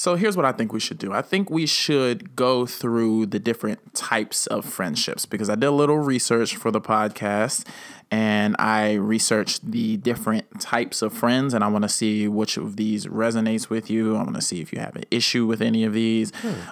So 0.00 0.14
here's 0.14 0.36
what 0.36 0.46
I 0.46 0.52
think 0.52 0.72
we 0.72 0.78
should 0.78 0.96
do. 0.98 1.12
I 1.12 1.22
think 1.22 1.50
we 1.50 1.66
should 1.66 2.36
go 2.36 2.66
through 2.66 3.26
the 3.26 3.40
different 3.40 3.94
types 3.94 4.46
of 4.46 4.64
friendships 4.64 5.26
because 5.26 5.50
I 5.50 5.56
did 5.56 5.64
a 5.66 5.70
little 5.72 5.98
research 5.98 6.54
for 6.54 6.70
the 6.70 6.80
podcast 6.80 7.66
and 8.08 8.54
I 8.60 8.92
researched 8.94 9.68
the 9.72 9.96
different 9.96 10.60
types 10.60 11.02
of 11.02 11.12
friends 11.12 11.52
and 11.52 11.64
I 11.64 11.66
want 11.66 11.82
to 11.82 11.88
see 11.88 12.28
which 12.28 12.56
of 12.56 12.76
these 12.76 13.06
resonates 13.06 13.70
with 13.70 13.90
you. 13.90 14.14
I 14.14 14.22
want 14.22 14.36
to 14.36 14.40
see 14.40 14.60
if 14.60 14.72
you 14.72 14.78
have 14.78 14.94
an 14.94 15.02
issue 15.10 15.46
with 15.46 15.60
any 15.60 15.82
of 15.82 15.94
these. 15.94 16.30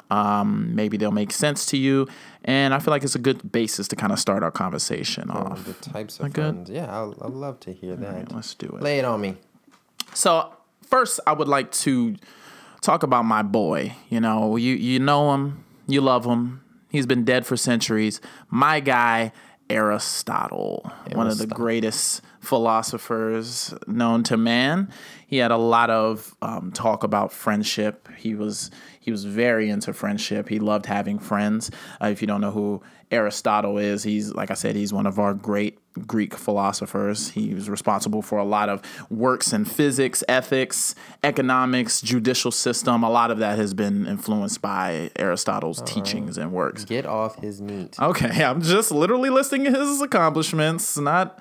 Um, 0.09 0.73
maybe 0.77 0.97
they'll 0.97 1.11
make 1.11 1.33
sense 1.33 1.67
to 1.67 1.77
you. 1.77 2.07
And 2.45 2.73
I 2.73 2.79
feel 2.79 2.93
like 2.93 3.03
it's 3.03 3.17
a 3.17 3.19
good 3.19 3.51
basis 3.51 3.89
to 3.89 3.97
kind 3.97 4.13
of 4.13 4.21
start 4.21 4.45
our 4.45 4.53
conversation 4.53 5.31
off. 5.33 5.65
The 5.65 5.73
types 5.73 6.21
of 6.21 6.27
That 6.27 6.33
good? 6.33 6.55
friends. 6.55 6.71
Yeah, 6.71 6.97
I'll, 6.97 7.13
I'd 7.21 7.33
love 7.33 7.59
to 7.61 7.73
hear 7.73 7.97
that. 7.97 8.31
Let's 8.33 8.55
do 8.55 8.69
it. 8.69 8.83
Lay 8.83 9.01
it 9.01 9.05
on 9.05 9.21
me. 9.21 9.35
So 10.15 10.53
first, 10.89 11.19
I 11.27 11.33
would 11.33 11.49
like 11.49 11.73
to 11.73 12.15
talk 12.87 13.03
about 13.03 13.25
my 13.25 13.43
boy. 13.43 13.95
You 14.09 14.21
know, 14.21 14.57
you 14.57 14.75
you 14.75 14.99
know 14.99 15.35
him, 15.35 15.65
you 15.87 16.01
love 16.01 16.25
him. 16.25 16.63
He's 16.89 17.07
been 17.07 17.25
dead 17.25 17.45
for 17.45 17.57
centuries. 17.57 18.21
My 18.49 18.81
guy, 18.81 19.33
Aristotle, 19.69 20.91
one 21.13 21.27
of 21.27 21.37
the 21.39 21.49
greatest 21.49 22.23
philosophers 22.41 23.75
known 23.89 24.23
to 24.23 24.37
man. 24.37 24.89
He 25.27 25.39
had 25.39 25.51
a 25.51 25.57
lot 25.57 25.91
of 25.91 26.35
um, 26.41 26.71
talk 26.71 27.03
about 27.03 27.33
friendship. 27.33 28.09
He 28.17 28.37
was 28.37 28.71
he 29.07 29.13
was 29.13 29.25
very 29.25 29.71
into 29.71 29.93
friendship. 29.93 30.49
He 30.49 30.59
loved 30.59 30.85
having 30.85 31.21
friends. 31.21 31.71
Uh, 32.03 32.09
if 32.09 32.21
you 32.21 32.27
don't 32.27 32.41
know 32.41 32.51
who 32.51 32.83
Aristotle 33.13 33.79
is, 33.79 34.03
he's 34.03 34.35
like 34.35 34.51
I 34.51 34.55
said, 34.55 34.75
he's 34.75 34.93
one 34.93 35.07
of 35.07 35.21
our 35.21 35.33
great 35.33 35.79
Greek 36.09 36.35
philosophers. 36.35 37.31
He 37.31 37.55
was 37.55 37.71
responsible 37.71 38.21
for 38.21 38.41
a 38.41 38.45
lot 38.45 38.69
of 38.69 38.83
works 39.09 39.53
in 39.53 39.65
physics, 39.65 40.25
ethics, 40.29 40.97
economics, 41.23 42.01
judicial 42.01 42.51
system. 42.51 43.05
A 43.05 43.09
lot 43.09 43.31
of 43.31 43.39
that 43.39 43.59
has 43.59 43.75
been 43.75 44.09
influenced 44.09 44.61
by 44.61 45.13
Aristotle's 45.15 45.83
teachings 45.83 46.37
and 46.37 46.51
works. 46.51 46.85
Get 46.85 47.07
off 47.07 47.37
his 47.37 47.63
meat. 47.63 47.95
Okay, 48.01 48.43
I'm 48.45 48.61
just 48.61 48.91
literally 48.91 49.31
listing 49.31 49.67
his 49.67 50.03
accomplishments, 50.03 50.99
not 50.99 51.39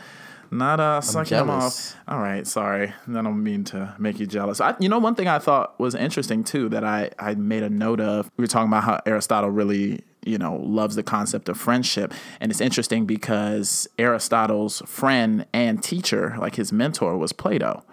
not 0.52 0.80
uh 0.80 1.02
sucking 1.02 1.30
jealous. 1.30 1.94
off. 1.94 2.02
All 2.08 2.20
right, 2.20 2.46
sorry. 2.46 2.94
I 3.08 3.12
don't 3.22 3.44
mean 3.44 3.64
to 3.66 3.96
make 4.00 4.20
you 4.20 4.28
jealous. 4.28 4.62
I, 4.62 4.76
you 4.80 4.90
know, 4.90 5.00
one 5.00 5.16
thing 5.16 5.28
I 5.28 5.40
thought 5.40 5.80
was 5.80 5.96
interesting 5.96 6.44
too 6.44 6.70
that 6.70 6.84
I 6.84 7.10
I 7.20 7.36
made 7.36 7.64
a 7.64 7.70
note 7.70 8.00
of. 8.00 8.30
We 8.38 8.44
were 8.44 8.48
talking 8.48 8.68
about 8.70 8.84
how 8.84 9.02
Aristotle 9.06 9.50
really 9.50 10.04
you 10.26 10.38
know 10.38 10.56
loves 10.64 10.96
the 10.96 11.04
concept 11.04 11.50
of 11.50 11.58
friendship, 11.58 12.14
and 12.40 12.52
it's 12.52 12.62
interesting 12.62 13.06
because 13.06 13.88
Aristotle's 14.00 14.82
friend 14.86 15.46
and 15.54 15.82
teacher, 15.84 16.36
like 16.40 16.56
his 16.56 16.72
mentor, 16.72 17.18
was 17.18 17.34
Plato. 17.34 17.84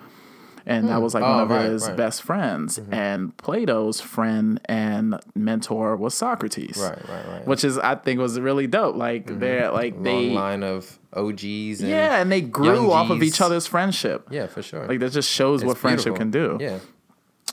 And 0.66 0.88
that 0.88 1.02
was 1.02 1.14
like 1.14 1.22
one 1.22 1.40
Oh, 1.40 1.42
of 1.42 1.50
right, 1.50 1.64
his 1.70 1.82
right. 1.82 1.88
Mm-hmm. 1.88 1.96
best 1.96 2.22
friends. 2.22 2.78
And 2.90 3.36
Plato's 3.36 4.00
friend 4.00 4.60
and 4.66 5.18
mentor 5.34 5.96
was 5.96 6.14
Socrates 6.14 6.76
Right, 6.78 7.08
right, 7.08 7.28
right. 7.28 7.46
which 7.46 7.64
is 7.64 7.78
I 7.78 7.96
think 7.96 8.20
was 8.20 8.38
really 8.38 8.66
dope. 8.66 8.96
Like 8.96 9.26
they're 9.40 9.70
like 9.70 9.94
Long 9.94 10.02
they 10.04 10.30
line 10.30 10.62
of 10.62 10.98
OGs. 11.14 11.80
And 11.80 11.88
yeah, 11.90 12.20
and 12.20 12.30
they 12.30 12.40
grew 12.40 12.90
off 12.92 13.10
of 13.10 13.22
each 13.22 13.40
other's 13.40 13.66
friendship. 13.66 14.28
Yeah, 14.30 14.46
for 14.46 14.62
sure. 14.62 14.86
Like 14.86 15.00
that 15.00 15.12
just 15.12 15.28
shows 15.30 15.64
what 15.64 15.72
It's 15.72 15.80
friendship 15.80 16.16
can 16.16 16.30
do. 16.30 16.58
Yeah, 16.60 16.78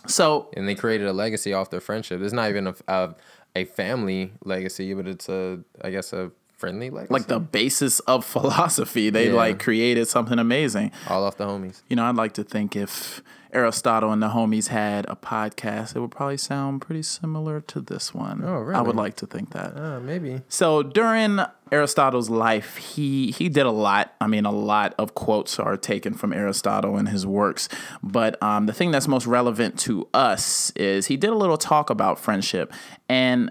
So 0.08 0.50
and 0.56 0.68
they 0.68 0.76
created 0.76 1.08
a 1.08 1.14
legacy 1.14 1.54
off 1.54 1.70
their 1.70 1.82
friendship. 1.82 2.22
It's 2.22 2.34
not 2.34 2.50
even 2.50 2.68
a, 2.68 2.76
a, 2.88 3.16
a 3.56 3.66
family 3.66 4.34
legacy, 4.44 4.94
but 4.94 5.08
it's 5.08 5.28
a 5.30 5.60
I 5.82 5.90
guess 5.90 6.14
a 6.14 6.32
friendly 6.60 6.90
legacy. 6.90 7.14
like 7.14 7.28
the 7.28 7.40
basis 7.40 8.00
of 8.02 8.26
philosophy. 8.36 9.10
They 9.10 9.30
Yeah. 9.30 9.34
like 9.36 9.60
created 9.60 10.08
something 10.08 10.38
amazing. 10.38 10.92
all 11.08 11.24
off 11.24 11.38
the 11.38 11.46
homies. 11.46 11.82
You 11.90 11.96
know, 11.96 12.06
I'd 12.06 12.16
like 12.18 12.34
to 12.34 12.44
think 12.44 12.76
if 12.76 13.24
Aristotle 13.52 14.12
and 14.12 14.22
the 14.22 14.28
homies 14.28 14.68
had 14.68 15.06
a 15.10 15.16
podcast, 15.16 15.96
it 15.96 16.00
would 16.02 16.12
probably 16.12 16.38
sound 16.38 16.82
pretty 16.82 17.02
similar 17.02 17.62
to 17.62 17.82
this 17.82 18.14
one. 18.14 18.44
Oh, 18.46 18.70
I 18.76 18.82
would 18.82 18.96
like 18.96 19.16
to 19.18 19.26
think 19.26 19.52
that. 19.54 19.76
Uh, 19.76 20.00
maybe. 20.02 20.42
So 20.50 20.84
during 20.84 21.40
Aristotle's 21.72 22.30
life, 22.30 22.76
he 22.78 23.32
he 23.32 23.50
did 23.50 23.66
a 23.66 23.72
lot. 23.72 24.14
I 24.22 24.28
mean, 24.28 24.46
a 24.46 24.52
lot 24.52 24.94
of 25.00 25.16
quotes 25.16 25.58
are 25.58 25.78
taken 25.78 26.14
from 26.14 26.32
Aristotle 26.34 26.96
and 26.98 27.10
his 27.10 27.26
works. 27.26 27.70
But 28.04 28.42
um, 28.44 28.68
the 28.68 28.74
thing 28.74 28.92
that's 28.92 29.08
most 29.08 29.26
relevant 29.26 29.80
to 29.80 30.08
us 30.14 30.72
is 30.76 31.08
he 31.08 31.18
did 31.18 31.32
a 31.32 31.36
little 31.36 31.58
talk 31.58 31.90
about 31.90 32.20
friendship, 32.20 32.72
and 33.08 33.50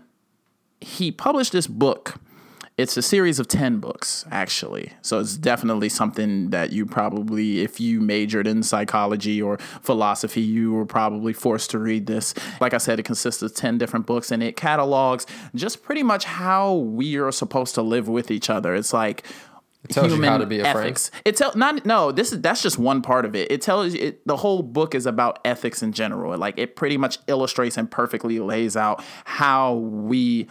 he 0.81 1.11
published 1.11 1.51
this 1.53 1.67
book. 1.67 2.15
It's 2.79 2.97
a 2.97 3.03
series 3.03 3.41
of 3.41 3.49
10 3.49 3.81
books, 3.81 4.25
actually. 4.31 4.93
So 5.03 5.19
it's 5.19 5.37
definitely 5.37 5.89
something 5.89 6.51
that 6.51 6.73
you 6.73 6.87
probably, 6.87 7.61
if 7.61 7.81
you 7.81 8.01
majored 8.01 8.47
in 8.47 8.63
psychology 8.63 9.43
or 9.43 9.59
philosophy, 9.83 10.43
you 10.43 10.73
were 10.73 10.87
probably 10.87 11.33
forced 11.33 11.73
to 11.73 11.81
read 11.81 12.07
this. 12.07 12.35
Like 12.61 12.75
I 12.75 12.79
said, 12.79 13.01
it 13.01 13.03
consists 13.03 13.43
of 13.43 13.53
10 13.53 13.79
different 13.79 14.07
books 14.07 14.31
and 14.31 14.45
it 14.45 14.55
catalogs 14.55 15.27
just 15.57 15.83
pretty 15.83 16.05
much 16.05 16.25
how 16.25 16.75
we 16.75 17.17
are 17.17 17.33
supposed 17.33 17.75
to 17.75 17.83
live 17.83 18.09
with 18.09 18.31
each 18.31 18.49
other. 18.49 18.77
It's 18.77 18.93
like, 18.93 19.27
it 19.83 19.91
tells 19.91 20.13
you 20.13 20.23
how 20.23 20.39
to 20.39 20.47
be 20.47 20.61
a 20.61 20.63
friend. 20.63 20.79
ethics. 20.79 21.11
It 21.25 21.37
tell 21.37 21.57
not 21.57 21.87
no. 21.87 22.11
This 22.11 22.33
is 22.33 22.41
that's 22.41 22.63
just 22.63 22.79
one 22.79 23.01
part 23.01 23.25
of 23.25 23.37
it. 23.37 23.51
It 23.51 23.63
tells 23.63 23.95
you 23.95 24.09
it, 24.09 24.27
the 24.27 24.37
whole 24.37 24.63
book 24.63 24.95
is 24.95 25.07
about 25.07 25.39
ethics 25.45 25.85
in 25.85 25.93
general. 25.93 26.37
Like 26.37 26.59
it 26.59 26.75
pretty 26.75 26.97
much 26.97 27.19
illustrates 27.29 27.77
and 27.77 27.89
perfectly 27.89 28.41
lays 28.41 28.77
out 28.77 29.03
how 29.25 29.75
we 29.75 30.49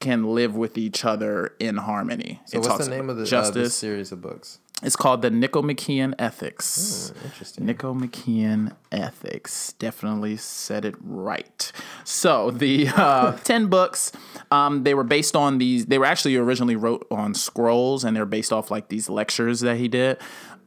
can 0.00 0.34
live 0.34 0.56
with 0.56 0.76
each 0.76 1.04
other 1.04 1.54
in 1.58 1.76
harmony. 1.78 2.40
So 2.46 2.58
it 2.58 2.62
what's 2.62 2.84
the 2.84 2.90
name 2.90 3.10
of 3.10 3.16
the 3.16 3.36
uh, 3.36 3.50
this 3.50 3.74
series 3.74 4.12
of 4.12 4.20
books? 4.20 4.58
it's 4.82 4.96
called 4.96 5.22
the 5.22 5.30
Nicomachean 5.30 6.14
Ethics. 6.18 7.10
Interesting. 7.24 7.64
Nicomachean 7.64 8.74
Ethics. 8.92 9.72
Definitely 9.78 10.36
said 10.36 10.84
it 10.84 10.94
right. 11.00 11.72
So 12.04 12.50
the 12.50 12.88
uh, 12.88 13.32
ten 13.44 13.68
books, 13.68 14.12
um, 14.50 14.84
they 14.84 14.92
were 14.92 15.04
based 15.04 15.34
on 15.34 15.58
these. 15.58 15.86
They 15.86 15.98
were 15.98 16.04
actually 16.04 16.36
originally 16.36 16.76
wrote 16.76 17.06
on 17.10 17.32
scrolls, 17.32 18.04
and 18.04 18.14
they're 18.14 18.26
based 18.26 18.52
off 18.52 18.70
like 18.70 18.88
these 18.88 19.08
lectures 19.08 19.60
that 19.60 19.78
he 19.78 19.88
did. 19.88 20.18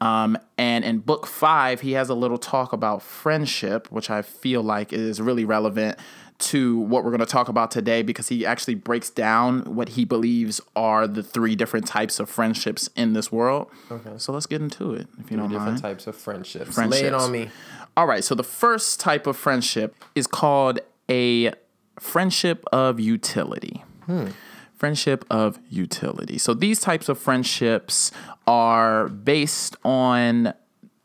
Um, 0.01 0.37
and 0.57 0.83
in 0.85 0.99
book 0.99 1.27
five, 1.27 1.81
he 1.81 1.91
has 1.91 2.09
a 2.09 2.15
little 2.15 2.37
talk 2.37 2.73
about 2.73 3.03
friendship, 3.03 3.91
which 3.91 4.09
I 4.09 4.23
feel 4.23 4.63
like 4.63 4.91
is 4.91 5.21
really 5.21 5.45
relevant 5.45 5.99
to 6.39 6.80
what 6.80 7.04
we're 7.04 7.12
going 7.12 7.19
to 7.19 7.25
talk 7.25 7.49
about 7.49 7.69
today 7.69 8.02
because 8.02 8.30
he 8.30 8.45
actually 8.45 8.75
breaks 8.75 9.10
down 9.10 9.75
what 9.75 9.89
he 9.89 10.06
believes 10.06 10.62
are 10.75 11.08
the 11.08 11.21
three 11.21 11.56
different 11.56 11.86
types 11.86 12.19
of 12.19 12.30
friendships 12.30 12.89
in 12.95 13.13
this 13.13 13.32
world. 13.32 13.69
Okay. 13.91 14.12
So 14.17 14.32
let's 14.32 14.45
get 14.45 14.62
into 14.62 14.93
it, 14.93 15.08
if 15.19 15.30
you 15.32 15.38
don't 15.38 15.49
Different 15.49 15.71
mind. 15.71 15.82
types 15.82 16.08
of 16.08 16.15
friendships. 16.15 16.78
Lay 16.78 17.04
it 17.04 17.13
on 17.13 17.32
me. 17.32 17.49
All 17.97 18.08
right. 18.08 18.23
So 18.23 18.36
the 18.36 18.43
first 18.43 18.99
type 18.99 19.28
of 19.28 19.36
friendship 19.36 19.95
is 20.15 20.28
called 20.28 20.80
a 21.10 21.52
friendship 21.99 22.63
of 22.71 22.99
utility. 22.99 23.84
Hmm. 24.06 24.28
Friendship 24.75 25.25
of 25.30 25.60
utility. 25.69 26.38
So 26.38 26.54
these 26.54 26.80
types 26.80 27.10
of 27.10 27.19
friendships 27.19 28.12
are 28.47 29.10
based 29.10 29.75
on 29.84 30.54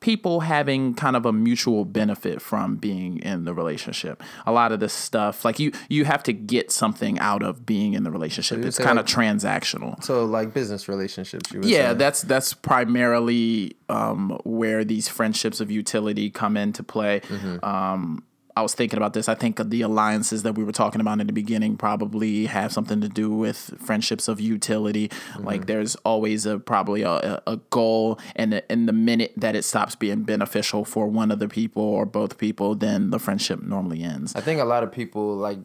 people 0.04 0.40
having 0.40 0.92
kind 0.92 1.16
of 1.16 1.24
a 1.24 1.32
mutual 1.32 1.86
benefit 1.86 2.42
from 2.42 2.76
being 2.76 3.18
in 3.20 3.44
the 3.46 3.54
relationship. 3.54 4.22
A 4.44 4.52
lot 4.52 4.70
of 4.70 4.78
this 4.78 4.92
stuff, 4.92 5.46
like 5.46 5.58
you, 5.58 5.72
you 5.88 6.04
have 6.04 6.22
to 6.24 6.32
get 6.34 6.70
something 6.70 7.18
out 7.20 7.42
of 7.42 7.64
being 7.64 7.94
in 7.94 8.02
the 8.04 8.10
relationship. 8.10 8.58
you 8.58 8.64
It's 8.66 8.76
kind 8.76 8.98
of 8.98 9.06
like- 9.06 9.14
transactional. 9.16 10.04
So 10.04 10.26
like 10.26 10.52
business 10.52 10.88
relationships. 10.88 11.50
You 11.52 11.60
would 11.60 11.68
Yeah, 11.70 11.92
say. 11.92 11.94
that's 11.94 12.20
that's 12.20 12.52
primarily 12.52 13.76
um, 13.88 14.38
where 14.44 14.84
these 14.84 15.08
friendships 15.08 15.60
of 15.60 15.70
utility 15.70 16.28
come 16.28 16.58
into 16.58 16.82
play. 16.82 17.22
Um, 17.62 18.22
I 18.56 18.62
was 18.62 18.74
thinking 18.74 18.96
about 18.96 19.14
this. 19.14 19.28
I 19.28 19.34
think 19.34 19.60
the 19.70 19.82
alliances 19.82 20.44
that 20.44 20.54
we 20.54 20.62
were 20.62 20.72
talking 20.72 21.00
about 21.00 21.20
in 21.20 21.26
the 21.26 21.32
beginning 21.32 21.76
probably 21.76 22.46
have 22.46 22.72
something 22.72 23.00
to 23.00 23.08
do 23.08 23.30
with 23.30 23.74
friendships 23.78 24.28
of 24.28 24.40
utility. 24.40 25.10
Like 25.38 25.62
mm-hmm. 25.62 25.66
there's 25.66 25.96
always 25.96 26.46
a 26.46 26.58
probably 26.58 27.02
a, 27.02 27.10
a- 27.10 27.42
a 27.46 27.56
goal, 27.70 28.18
and 28.36 28.62
in 28.70 28.86
the 28.86 28.92
minute 28.92 29.32
that 29.36 29.56
it 29.56 29.64
stops 29.64 29.96
being 29.96 30.22
beneficial 30.22 30.84
for 30.84 31.08
one 31.08 31.30
of 31.30 31.40
the 31.40 31.48
people 31.48 31.82
or 31.82 32.06
both 32.06 32.38
people, 32.38 32.74
then 32.74 33.10
the 33.10 33.18
friendship 33.18 33.62
normally 33.62 34.02
ends. 34.02 34.34
I 34.36 34.40
think 34.40 34.60
a 34.60 34.64
lot 34.64 34.82
of 34.82 34.92
people 34.92 35.34
like 35.36 35.58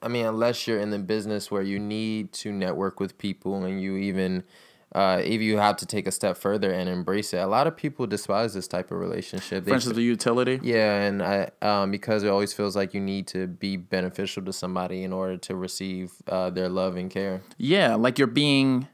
I 0.00 0.08
mean, 0.08 0.26
unless 0.26 0.66
you're 0.66 0.80
in 0.80 0.90
the 0.90 0.98
business 0.98 1.50
where 1.50 1.62
you 1.62 1.78
need 1.78 2.32
to 2.34 2.52
network 2.52 3.00
with 3.00 3.18
people 3.18 3.64
and 3.64 3.82
you 3.82 3.96
even 3.96 4.44
uh, 4.92 5.20
if 5.22 5.40
you 5.40 5.58
have 5.58 5.76
to 5.76 5.86
take 5.86 6.06
a 6.06 6.10
step 6.10 6.36
further 6.36 6.70
and 6.72 6.88
embrace 6.88 7.34
it, 7.34 7.38
a 7.38 7.46
lot 7.46 7.66
of 7.66 7.76
people 7.76 8.06
despise 8.06 8.54
this 8.54 8.66
type 8.66 8.90
of 8.90 8.98
relationship. 8.98 9.64
Friendships 9.64 9.90
of 9.90 9.98
utility. 9.98 10.60
yeah, 10.62 11.02
and 11.02 11.22
I 11.22 11.50
um, 11.60 11.90
because 11.90 12.22
it 12.22 12.28
always 12.28 12.52
feels 12.54 12.74
like 12.74 12.94
you 12.94 13.00
need 13.00 13.26
to 13.28 13.46
be 13.46 13.76
beneficial 13.76 14.42
to 14.44 14.52
somebody 14.52 15.02
in 15.02 15.12
order 15.12 15.36
to 15.36 15.56
receive 15.56 16.12
uh, 16.26 16.50
their 16.50 16.68
love 16.68 16.96
and 16.96 17.10
care. 17.10 17.42
Yeah, 17.58 17.96
like 17.96 18.18
you're 18.18 18.26
being 18.26 18.88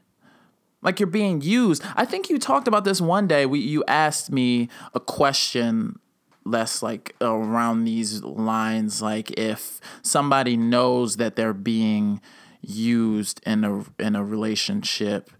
like 0.81 0.99
you're 0.99 1.07
being 1.07 1.41
used. 1.41 1.81
I 1.95 2.05
think 2.05 2.29
you 2.29 2.39
talked 2.39 2.67
about 2.67 2.83
this 2.83 2.99
one 2.99 3.27
day. 3.27 3.45
We 3.45 3.59
you 3.59 3.83
asked 3.87 4.31
me 4.31 4.69
a 4.93 4.99
question 4.99 5.99
less 6.43 6.83
like 6.83 7.15
around 7.21 7.85
these 7.85 8.21
lines 8.21 9.01
like 9.01 9.31
if 9.31 9.81
somebody 10.03 10.55
knows 10.55 11.17
that 11.17 11.35
they're 11.35 11.55
being 11.55 12.21
used 12.61 13.41
in 13.45 13.63
a 13.63 13.83
in 13.99 14.15
a 14.15 14.23
relationship 14.23 15.31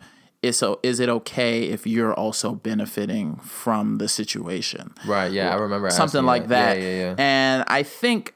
is 0.46 0.58
so 0.58 0.80
is 0.84 1.00
it 1.00 1.10
okay 1.10 1.64
if 1.64 1.86
you're 1.86 2.14
also 2.14 2.54
benefiting 2.54 3.36
from 3.38 3.98
the 3.98 4.08
situation 4.08 4.94
Right. 5.06 5.32
Yeah, 5.32 5.54
I 5.54 5.56
remember 5.56 5.90
something 5.90 6.24
like 6.24 6.48
that. 6.48 6.78
Yeah, 6.78 6.84
yeah, 6.84 7.00
yeah. 7.00 7.16
And 7.18 7.64
I 7.68 7.84
think 7.84 8.34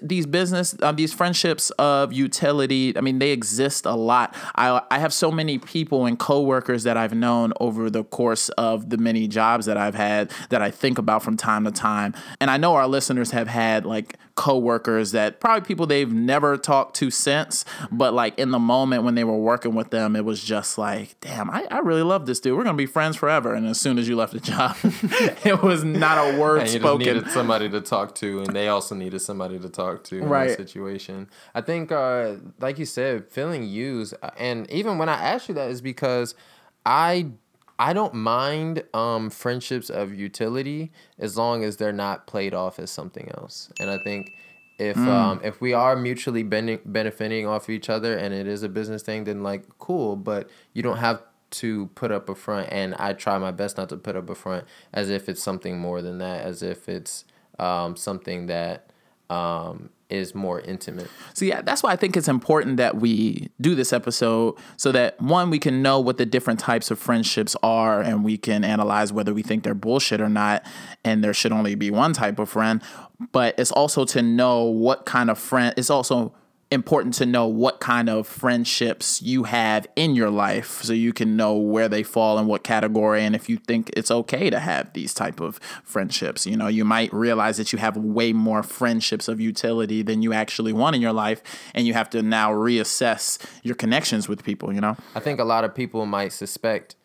these 0.00 0.26
business, 0.26 0.76
uh, 0.80 0.92
these 0.92 1.12
friendships 1.12 1.70
of 1.70 2.12
utility, 2.12 2.96
I 2.96 3.00
mean, 3.00 3.18
they 3.18 3.30
exist 3.30 3.84
a 3.84 3.94
lot. 3.94 4.34
I 4.54 4.80
I 4.90 4.98
have 4.98 5.12
so 5.12 5.30
many 5.30 5.58
people 5.58 6.06
and 6.06 6.18
coworkers 6.18 6.84
that 6.84 6.96
I've 6.96 7.14
known 7.14 7.52
over 7.58 7.90
the 7.90 8.04
course 8.04 8.48
of 8.50 8.90
the 8.90 8.98
many 8.98 9.26
jobs 9.26 9.66
that 9.66 9.76
I've 9.76 9.94
had 9.94 10.30
that 10.50 10.62
I 10.62 10.70
think 10.70 10.98
about 10.98 11.22
from 11.22 11.36
time 11.36 11.64
to 11.64 11.72
time. 11.72 12.14
And 12.40 12.50
I 12.50 12.56
know 12.56 12.74
our 12.74 12.86
listeners 12.86 13.30
have 13.32 13.48
had 13.48 13.84
like 13.84 14.16
coworkers 14.34 15.12
that 15.12 15.40
probably 15.40 15.66
people 15.66 15.86
they've 15.86 16.12
never 16.12 16.56
talked 16.56 16.96
to 16.96 17.10
since, 17.10 17.64
but 17.90 18.14
like 18.14 18.38
in 18.38 18.50
the 18.50 18.58
moment 18.58 19.04
when 19.04 19.14
they 19.14 19.24
were 19.24 19.36
working 19.36 19.74
with 19.74 19.90
them, 19.90 20.16
it 20.16 20.24
was 20.24 20.42
just 20.42 20.78
like, 20.78 21.18
damn, 21.20 21.50
I, 21.50 21.66
I 21.70 21.78
really 21.80 22.02
love 22.02 22.26
this 22.26 22.40
dude. 22.40 22.56
We're 22.56 22.64
gonna 22.64 22.76
be 22.76 22.86
friends 22.86 23.16
forever. 23.16 23.54
And 23.54 23.66
as 23.66 23.80
soon 23.80 23.98
as 23.98 24.08
you 24.08 24.16
left 24.16 24.32
the 24.32 24.40
job, 24.40 24.76
it 25.44 25.62
was 25.62 25.84
not 25.84 26.18
a 26.34 26.38
word 26.38 26.60
And 26.60 26.68
you 26.68 26.74
just 26.78 26.82
spoken. 26.82 27.06
needed 27.06 27.30
somebody 27.30 27.68
to 27.70 27.80
talk 27.80 28.14
to, 28.16 28.40
and 28.40 28.54
they 28.56 28.68
also 28.68 28.94
needed 28.94 29.20
somebody 29.20 29.58
to 29.58 29.68
talk 29.68 30.04
to 30.04 30.18
in 30.18 30.28
Right. 30.28 30.48
that 30.48 30.56
situation. 30.56 31.28
I 31.54 31.60
think, 31.60 31.92
uh, 31.92 32.34
like 32.58 32.78
you 32.78 32.86
said, 32.86 33.28
feeling 33.30 33.64
used, 33.64 34.14
uh, 34.22 34.30
and 34.38 34.70
even 34.70 34.98
when 34.98 35.08
I 35.08 35.14
asked 35.14 35.48
you 35.48 35.54
that, 35.56 35.70
is 35.70 35.80
because 35.82 36.34
I 36.84 37.26
I 37.82 37.92
don't 37.94 38.14
mind 38.14 38.84
um, 38.94 39.28
friendships 39.28 39.90
of 39.90 40.14
utility 40.14 40.92
as 41.18 41.36
long 41.36 41.64
as 41.64 41.78
they're 41.78 41.92
not 41.92 42.28
played 42.28 42.54
off 42.54 42.78
as 42.78 42.92
something 42.92 43.28
else. 43.36 43.70
And 43.80 43.90
I 43.90 43.98
think 44.04 44.30
if 44.78 44.96
um, 44.96 45.40
if 45.42 45.60
we 45.60 45.72
are 45.72 45.96
mutually 45.96 46.44
bene- 46.44 46.78
benefiting 46.84 47.44
off 47.48 47.68
each 47.68 47.90
other 47.90 48.16
and 48.16 48.32
it 48.32 48.46
is 48.46 48.62
a 48.62 48.68
business 48.68 49.02
thing, 49.02 49.24
then 49.24 49.42
like 49.42 49.64
cool. 49.80 50.14
But 50.14 50.48
you 50.72 50.84
don't 50.84 50.98
have 50.98 51.24
to 51.62 51.86
put 51.96 52.12
up 52.12 52.28
a 52.28 52.36
front, 52.36 52.68
and 52.70 52.94
I 52.94 53.14
try 53.14 53.36
my 53.38 53.50
best 53.50 53.76
not 53.76 53.88
to 53.88 53.96
put 53.96 54.14
up 54.14 54.30
a 54.30 54.36
front 54.36 54.64
as 54.92 55.10
if 55.10 55.28
it's 55.28 55.42
something 55.42 55.80
more 55.80 56.02
than 56.02 56.18
that, 56.18 56.42
as 56.46 56.62
if 56.62 56.88
it's 56.88 57.24
um, 57.58 57.96
something 57.96 58.46
that 58.46 58.90
um, 59.28 59.90
is 60.12 60.34
more 60.34 60.60
intimate. 60.60 61.08
So 61.34 61.44
yeah, 61.44 61.62
that's 61.62 61.82
why 61.82 61.92
I 61.92 61.96
think 61.96 62.16
it's 62.16 62.28
important 62.28 62.76
that 62.76 62.96
we 62.96 63.50
do 63.60 63.74
this 63.74 63.92
episode 63.92 64.56
so 64.76 64.92
that 64.92 65.20
one 65.20 65.50
we 65.50 65.58
can 65.58 65.82
know 65.82 65.98
what 65.98 66.18
the 66.18 66.26
different 66.26 66.60
types 66.60 66.90
of 66.90 66.98
friendships 66.98 67.56
are 67.62 68.00
and 68.00 68.24
we 68.24 68.36
can 68.36 68.64
analyze 68.64 69.12
whether 69.12 69.32
we 69.32 69.42
think 69.42 69.64
they're 69.64 69.74
bullshit 69.74 70.20
or 70.20 70.28
not 70.28 70.64
and 71.04 71.24
there 71.24 71.34
should 71.34 71.52
only 71.52 71.74
be 71.74 71.90
one 71.90 72.12
type 72.12 72.38
of 72.38 72.48
friend, 72.50 72.82
but 73.32 73.54
it's 73.58 73.72
also 73.72 74.04
to 74.04 74.22
know 74.22 74.64
what 74.64 75.06
kind 75.06 75.30
of 75.30 75.38
friend 75.38 75.74
it's 75.76 75.90
also 75.90 76.34
important 76.72 77.14
to 77.14 77.26
know 77.26 77.46
what 77.46 77.80
kind 77.80 78.08
of 78.08 78.26
friendships 78.26 79.20
you 79.20 79.44
have 79.44 79.86
in 79.94 80.14
your 80.14 80.30
life 80.30 80.82
so 80.82 80.92
you 80.92 81.12
can 81.12 81.36
know 81.36 81.54
where 81.54 81.88
they 81.88 82.02
fall 82.02 82.38
in 82.38 82.46
what 82.46 82.64
category 82.64 83.22
and 83.22 83.36
if 83.36 83.48
you 83.48 83.58
think 83.58 83.90
it's 83.96 84.10
okay 84.10 84.48
to 84.48 84.58
have 84.58 84.92
these 84.94 85.12
type 85.12 85.40
of 85.40 85.58
friendships. 85.84 86.46
You 86.46 86.56
know 86.56 86.68
you 86.68 86.84
might 86.84 87.12
realize 87.12 87.58
that 87.58 87.72
you 87.72 87.78
have 87.78 87.96
way 87.96 88.32
more 88.32 88.62
friendships 88.62 89.28
of 89.28 89.40
utility 89.40 90.02
than 90.02 90.22
you 90.22 90.32
actually 90.32 90.72
want 90.72 90.96
in 90.96 91.02
your 91.02 91.12
life 91.12 91.42
and 91.74 91.86
you 91.86 91.92
have 91.92 92.08
to 92.10 92.22
now 92.22 92.50
reassess 92.50 93.38
your 93.62 93.74
connections 93.74 94.28
with 94.28 94.42
people 94.42 94.72
you 94.72 94.80
know? 94.80 94.96
I 95.14 95.20
think 95.20 95.40
a 95.40 95.44
lot 95.44 95.64
of 95.64 95.74
people 95.74 96.06
might 96.06 96.32
suspect 96.32 96.96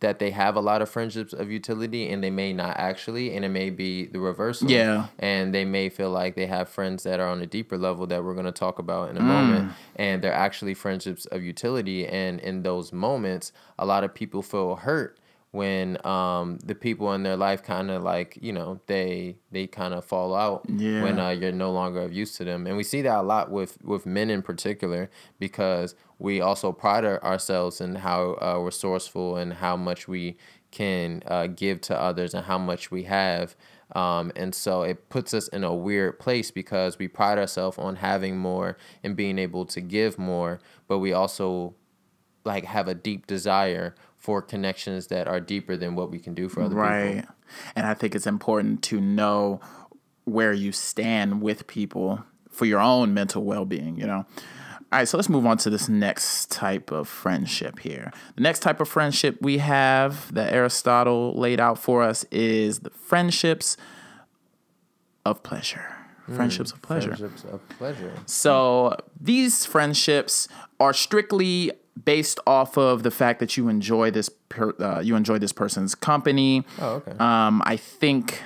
that 0.00 0.18
they 0.18 0.30
have 0.30 0.56
a 0.56 0.60
lot 0.60 0.82
of 0.82 0.88
friendships 0.88 1.32
of 1.32 1.50
utility 1.50 2.08
and 2.10 2.22
they 2.22 2.30
may 2.30 2.52
not 2.52 2.76
actually 2.78 3.34
and 3.34 3.44
it 3.44 3.48
may 3.48 3.70
be 3.70 4.06
the 4.06 4.18
reversal 4.18 4.70
Yeah. 4.70 5.06
and 5.18 5.54
they 5.54 5.64
may 5.64 5.88
feel 5.88 6.10
like 6.10 6.34
they 6.34 6.46
have 6.46 6.68
friends 6.68 7.02
that 7.04 7.20
are 7.20 7.28
on 7.28 7.40
a 7.40 7.46
deeper 7.46 7.78
level 7.78 8.06
that 8.08 8.24
we're 8.24 8.34
going 8.34 8.46
to 8.46 8.52
talk 8.52 8.78
about 8.78 9.10
in 9.10 9.16
a 9.16 9.20
Mm. 9.20 9.24
moment 9.24 9.72
and 9.96 10.22
they're 10.22 10.32
actually 10.32 10.74
friendships 10.74 11.26
of 11.26 11.42
utility 11.42 12.06
and 12.06 12.40
in 12.40 12.62
those 12.62 12.92
moments 12.92 13.52
a 13.78 13.86
lot 13.86 14.04
of 14.04 14.12
people 14.14 14.42
feel 14.42 14.76
hurt 14.76 15.18
when 15.54 16.04
um, 16.04 16.58
the 16.64 16.74
people 16.74 17.12
in 17.12 17.22
their 17.22 17.36
life 17.36 17.62
kind 17.62 17.88
of 17.88 18.02
like 18.02 18.36
you 18.42 18.52
know 18.52 18.80
they 18.86 19.36
they 19.52 19.68
kind 19.68 19.94
of 19.94 20.04
fall 20.04 20.34
out 20.34 20.64
Yeah. 20.68 21.02
when 21.04 21.18
uh, 21.20 21.28
you're 21.28 21.52
no 21.52 21.70
longer 21.70 22.00
of 22.02 22.12
use 22.12 22.36
to 22.38 22.44
them 22.44 22.66
and 22.66 22.76
we 22.76 22.82
see 22.82 23.02
that 23.02 23.18
a 23.20 23.22
lot 23.22 23.52
with 23.52 23.78
with 23.84 24.04
men 24.04 24.30
in 24.30 24.42
particular 24.42 25.08
because 25.38 25.94
we 26.18 26.40
also 26.40 26.72
pride 26.72 27.04
ourselves 27.04 27.80
in 27.80 27.94
how 27.94 28.36
uh, 28.42 28.58
resourceful 28.58 29.36
and 29.36 29.52
how 29.54 29.76
much 29.76 30.08
we 30.08 30.36
can 30.72 31.22
uh, 31.28 31.46
give 31.46 31.80
to 31.82 31.94
others 32.08 32.34
and 32.34 32.46
how 32.46 32.58
much 32.58 32.90
we 32.90 33.04
have 33.04 33.54
um, 33.94 34.32
and 34.34 34.56
so 34.56 34.82
it 34.82 35.08
puts 35.08 35.32
us 35.32 35.46
in 35.48 35.62
a 35.62 35.72
weird 35.72 36.18
place 36.18 36.50
because 36.50 36.98
we 36.98 37.06
pride 37.06 37.38
ourselves 37.38 37.78
on 37.78 37.94
having 37.96 38.36
more 38.36 38.76
and 39.04 39.14
being 39.14 39.38
able 39.38 39.64
to 39.64 39.80
give 39.80 40.18
more 40.18 40.58
but 40.88 40.98
we 40.98 41.12
also 41.12 41.74
like 42.44 42.64
have 42.64 42.88
a 42.88 42.94
deep 42.94 43.26
desire 43.28 43.94
for 44.24 44.40
connections 44.40 45.08
that 45.08 45.28
are 45.28 45.38
deeper 45.38 45.76
than 45.76 45.94
what 45.94 46.10
we 46.10 46.18
can 46.18 46.32
do 46.32 46.48
for 46.48 46.62
other 46.62 46.74
right. 46.74 47.16
people. 47.16 47.16
Right. 47.28 47.72
And 47.76 47.86
I 47.86 47.92
think 47.92 48.14
it's 48.14 48.26
important 48.26 48.82
to 48.84 48.98
know 48.98 49.60
where 50.24 50.54
you 50.54 50.72
stand 50.72 51.42
with 51.42 51.66
people 51.66 52.24
for 52.48 52.64
your 52.64 52.80
own 52.80 53.12
mental 53.12 53.44
well 53.44 53.66
being, 53.66 53.98
you 53.98 54.06
know? 54.06 54.24
All 54.24 55.00
right, 55.00 55.06
so 55.06 55.18
let's 55.18 55.28
move 55.28 55.44
on 55.44 55.58
to 55.58 55.68
this 55.68 55.90
next 55.90 56.50
type 56.50 56.90
of 56.90 57.06
friendship 57.06 57.80
here. 57.80 58.14
The 58.36 58.40
next 58.40 58.60
type 58.60 58.80
of 58.80 58.88
friendship 58.88 59.36
we 59.42 59.58
have 59.58 60.32
that 60.32 60.54
Aristotle 60.54 61.38
laid 61.38 61.60
out 61.60 61.78
for 61.78 62.02
us 62.02 62.24
is 62.30 62.78
the 62.78 62.90
friendships 62.90 63.76
of 65.26 65.42
pleasure. 65.42 65.94
Hmm. 66.24 66.36
Friendships 66.36 66.72
of 66.72 66.80
pleasure. 66.80 67.14
Friendships 67.14 67.44
of 67.44 67.68
pleasure. 67.68 68.14
So 68.24 68.96
these 69.20 69.66
friendships 69.66 70.48
are 70.80 70.94
strictly 70.94 71.72
based 72.02 72.40
off 72.46 72.76
of 72.76 73.02
the 73.02 73.10
fact 73.10 73.40
that 73.40 73.56
you 73.56 73.68
enjoy 73.68 74.10
this 74.10 74.28
per, 74.48 74.74
uh, 74.80 75.00
you 75.00 75.16
enjoy 75.16 75.38
this 75.38 75.52
person's 75.52 75.94
company. 75.94 76.64
Oh, 76.80 76.94
okay. 76.94 77.12
Um, 77.18 77.62
I 77.64 77.76
think 77.76 78.42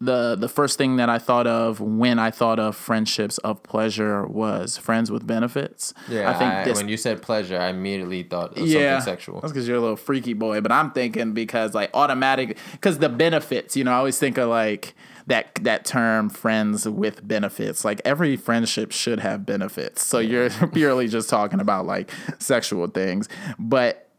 the 0.00 0.36
the 0.36 0.48
first 0.48 0.78
thing 0.78 0.94
that 0.96 1.08
I 1.08 1.18
thought 1.18 1.48
of 1.48 1.80
when 1.80 2.20
I 2.20 2.30
thought 2.30 2.60
of 2.60 2.76
friendships 2.76 3.38
of 3.38 3.62
pleasure 3.64 4.24
was 4.26 4.76
friends 4.78 5.10
with 5.10 5.26
benefits. 5.26 5.92
Yeah, 6.08 6.30
I 6.30 6.34
think 6.34 6.52
I- 6.52 6.64
this 6.64 6.76
when 6.76 6.88
you 6.88 6.96
said 6.96 7.20
pleasure, 7.20 7.58
I 7.58 7.68
immediately 7.68 8.22
thought 8.22 8.56
of 8.56 8.66
yeah, 8.66 8.98
something 9.00 9.12
sexual. 9.14 9.40
That's 9.40 9.52
because 9.52 9.66
you're 9.66 9.76
a 9.76 9.80
little 9.80 9.96
freaky 9.96 10.34
boy. 10.34 10.60
But 10.60 10.70
I'm 10.70 10.92
thinking 10.92 11.32
because 11.32 11.74
like 11.74 11.90
automatic, 11.94 12.58
because 12.72 12.98
the 12.98 13.08
benefits. 13.08 13.76
You 13.76 13.84
know, 13.84 13.92
I 13.92 13.96
always 13.96 14.18
think 14.18 14.38
of 14.38 14.48
like 14.48 14.94
that 15.28 15.54
that 15.62 15.84
term 15.84 16.28
friends 16.30 16.88
with 16.88 17.26
benefits. 17.26 17.84
Like 17.84 18.00
every 18.04 18.36
friendship 18.36 18.92
should 18.92 19.20
have 19.20 19.46
benefits. 19.46 20.04
So 20.04 20.18
you're 20.18 20.50
purely 20.72 21.06
just 21.08 21.30
talking 21.30 21.60
about 21.60 21.86
like 21.86 22.10
sexual 22.38 22.86
things. 22.88 23.28
But 23.58 24.10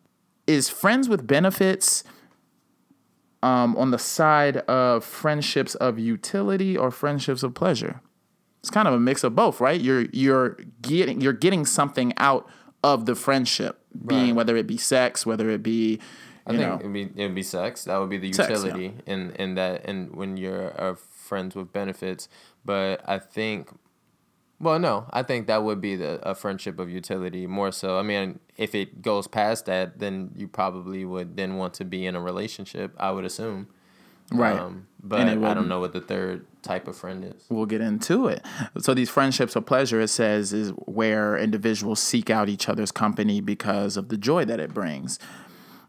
is 0.47 0.69
friends 0.69 1.09
with 1.09 1.27
benefits 1.27 2.03
um, 3.41 3.75
on 3.77 3.91
the 3.91 3.99
side 3.99 4.57
of 4.57 5.03
friendships 5.03 5.75
of 5.75 5.97
utility 5.99 6.77
or 6.77 6.91
friendships 6.91 7.43
of 7.43 7.53
pleasure? 7.53 8.01
It's 8.61 8.69
kind 8.69 8.87
of 8.87 8.93
a 8.93 8.99
mix 8.99 9.23
of 9.23 9.35
both, 9.35 9.61
right? 9.61 9.79
You're 9.79 10.05
you're 10.11 10.57
getting 10.81 11.21
you're 11.21 11.33
getting 11.33 11.65
something 11.65 12.13
out 12.17 12.47
of 12.83 13.05
the 13.05 13.15
friendship, 13.15 13.79
being 14.05 14.27
Right. 14.27 14.35
whether 14.35 14.55
it 14.57 14.67
be 14.67 14.77
sex, 14.77 15.25
whether 15.25 15.49
it 15.49 15.63
be 15.63 15.99
I 16.49 16.57
think 16.57 16.69
know 16.69 16.79
it'd 16.79 16.93
be 16.93 17.21
it'd 17.21 17.35
be 17.35 17.43
sex. 17.43 17.85
That 17.85 17.97
would 17.97 18.09
be 18.09 18.17
the 18.17 18.33
Sex, 18.33 18.49
yeah. 18.49 18.55
utility 18.57 18.93
in 19.05 19.31
in 19.31 19.55
that 19.55 19.85
and 19.85 20.15
when 20.15 20.37
you're 20.37 20.79
uh, 20.79 20.95
friends 20.95 21.55
with 21.55 21.71
benefits. 21.71 22.27
But 22.65 23.01
I 23.07 23.19
think, 23.19 23.69
well, 24.59 24.79
no, 24.79 25.05
I 25.11 25.23
think 25.23 25.47
that 25.47 25.63
would 25.63 25.79
be 25.79 25.95
the 25.95 26.19
a 26.27 26.35
friendship 26.35 26.79
of 26.79 26.89
utility 26.89 27.47
more 27.47 27.71
so. 27.71 27.97
I 27.97 28.03
mean, 28.03 28.39
if 28.57 28.75
it 28.75 29.01
goes 29.01 29.27
past 29.27 29.65
that, 29.65 29.99
then 29.99 30.31
you 30.35 30.47
probably 30.47 31.05
would 31.05 31.37
then 31.37 31.55
want 31.57 31.73
to 31.75 31.85
be 31.85 32.05
in 32.05 32.15
a 32.15 32.21
relationship. 32.21 32.93
I 32.97 33.11
would 33.11 33.25
assume. 33.25 33.67
right. 34.31 34.59
Um, 34.59 34.87
but 35.01 35.21
I 35.21 35.53
don't 35.53 35.69
know 35.69 35.79
what 35.79 35.93
the 35.93 36.01
third 36.01 36.45
type 36.61 36.87
of 36.89 36.97
friend 36.97 37.23
is. 37.23 37.45
we'll 37.49 37.65
get 37.65 37.79
into 37.79 38.27
it. 38.27 38.45
So 38.79 38.93
these 38.93 39.09
friendships 39.09 39.55
of 39.55 39.65
pleasure, 39.65 40.01
it 40.01 40.09
says, 40.09 40.51
is 40.51 40.71
where 40.85 41.37
individuals 41.37 42.01
seek 42.01 42.29
out 42.29 42.49
each 42.49 42.67
other's 42.67 42.91
company 42.91 43.39
because 43.39 43.95
of 43.95 44.09
the 44.09 44.17
joy 44.17 44.43
that 44.45 44.59
it 44.59 44.73
brings. 44.73 45.19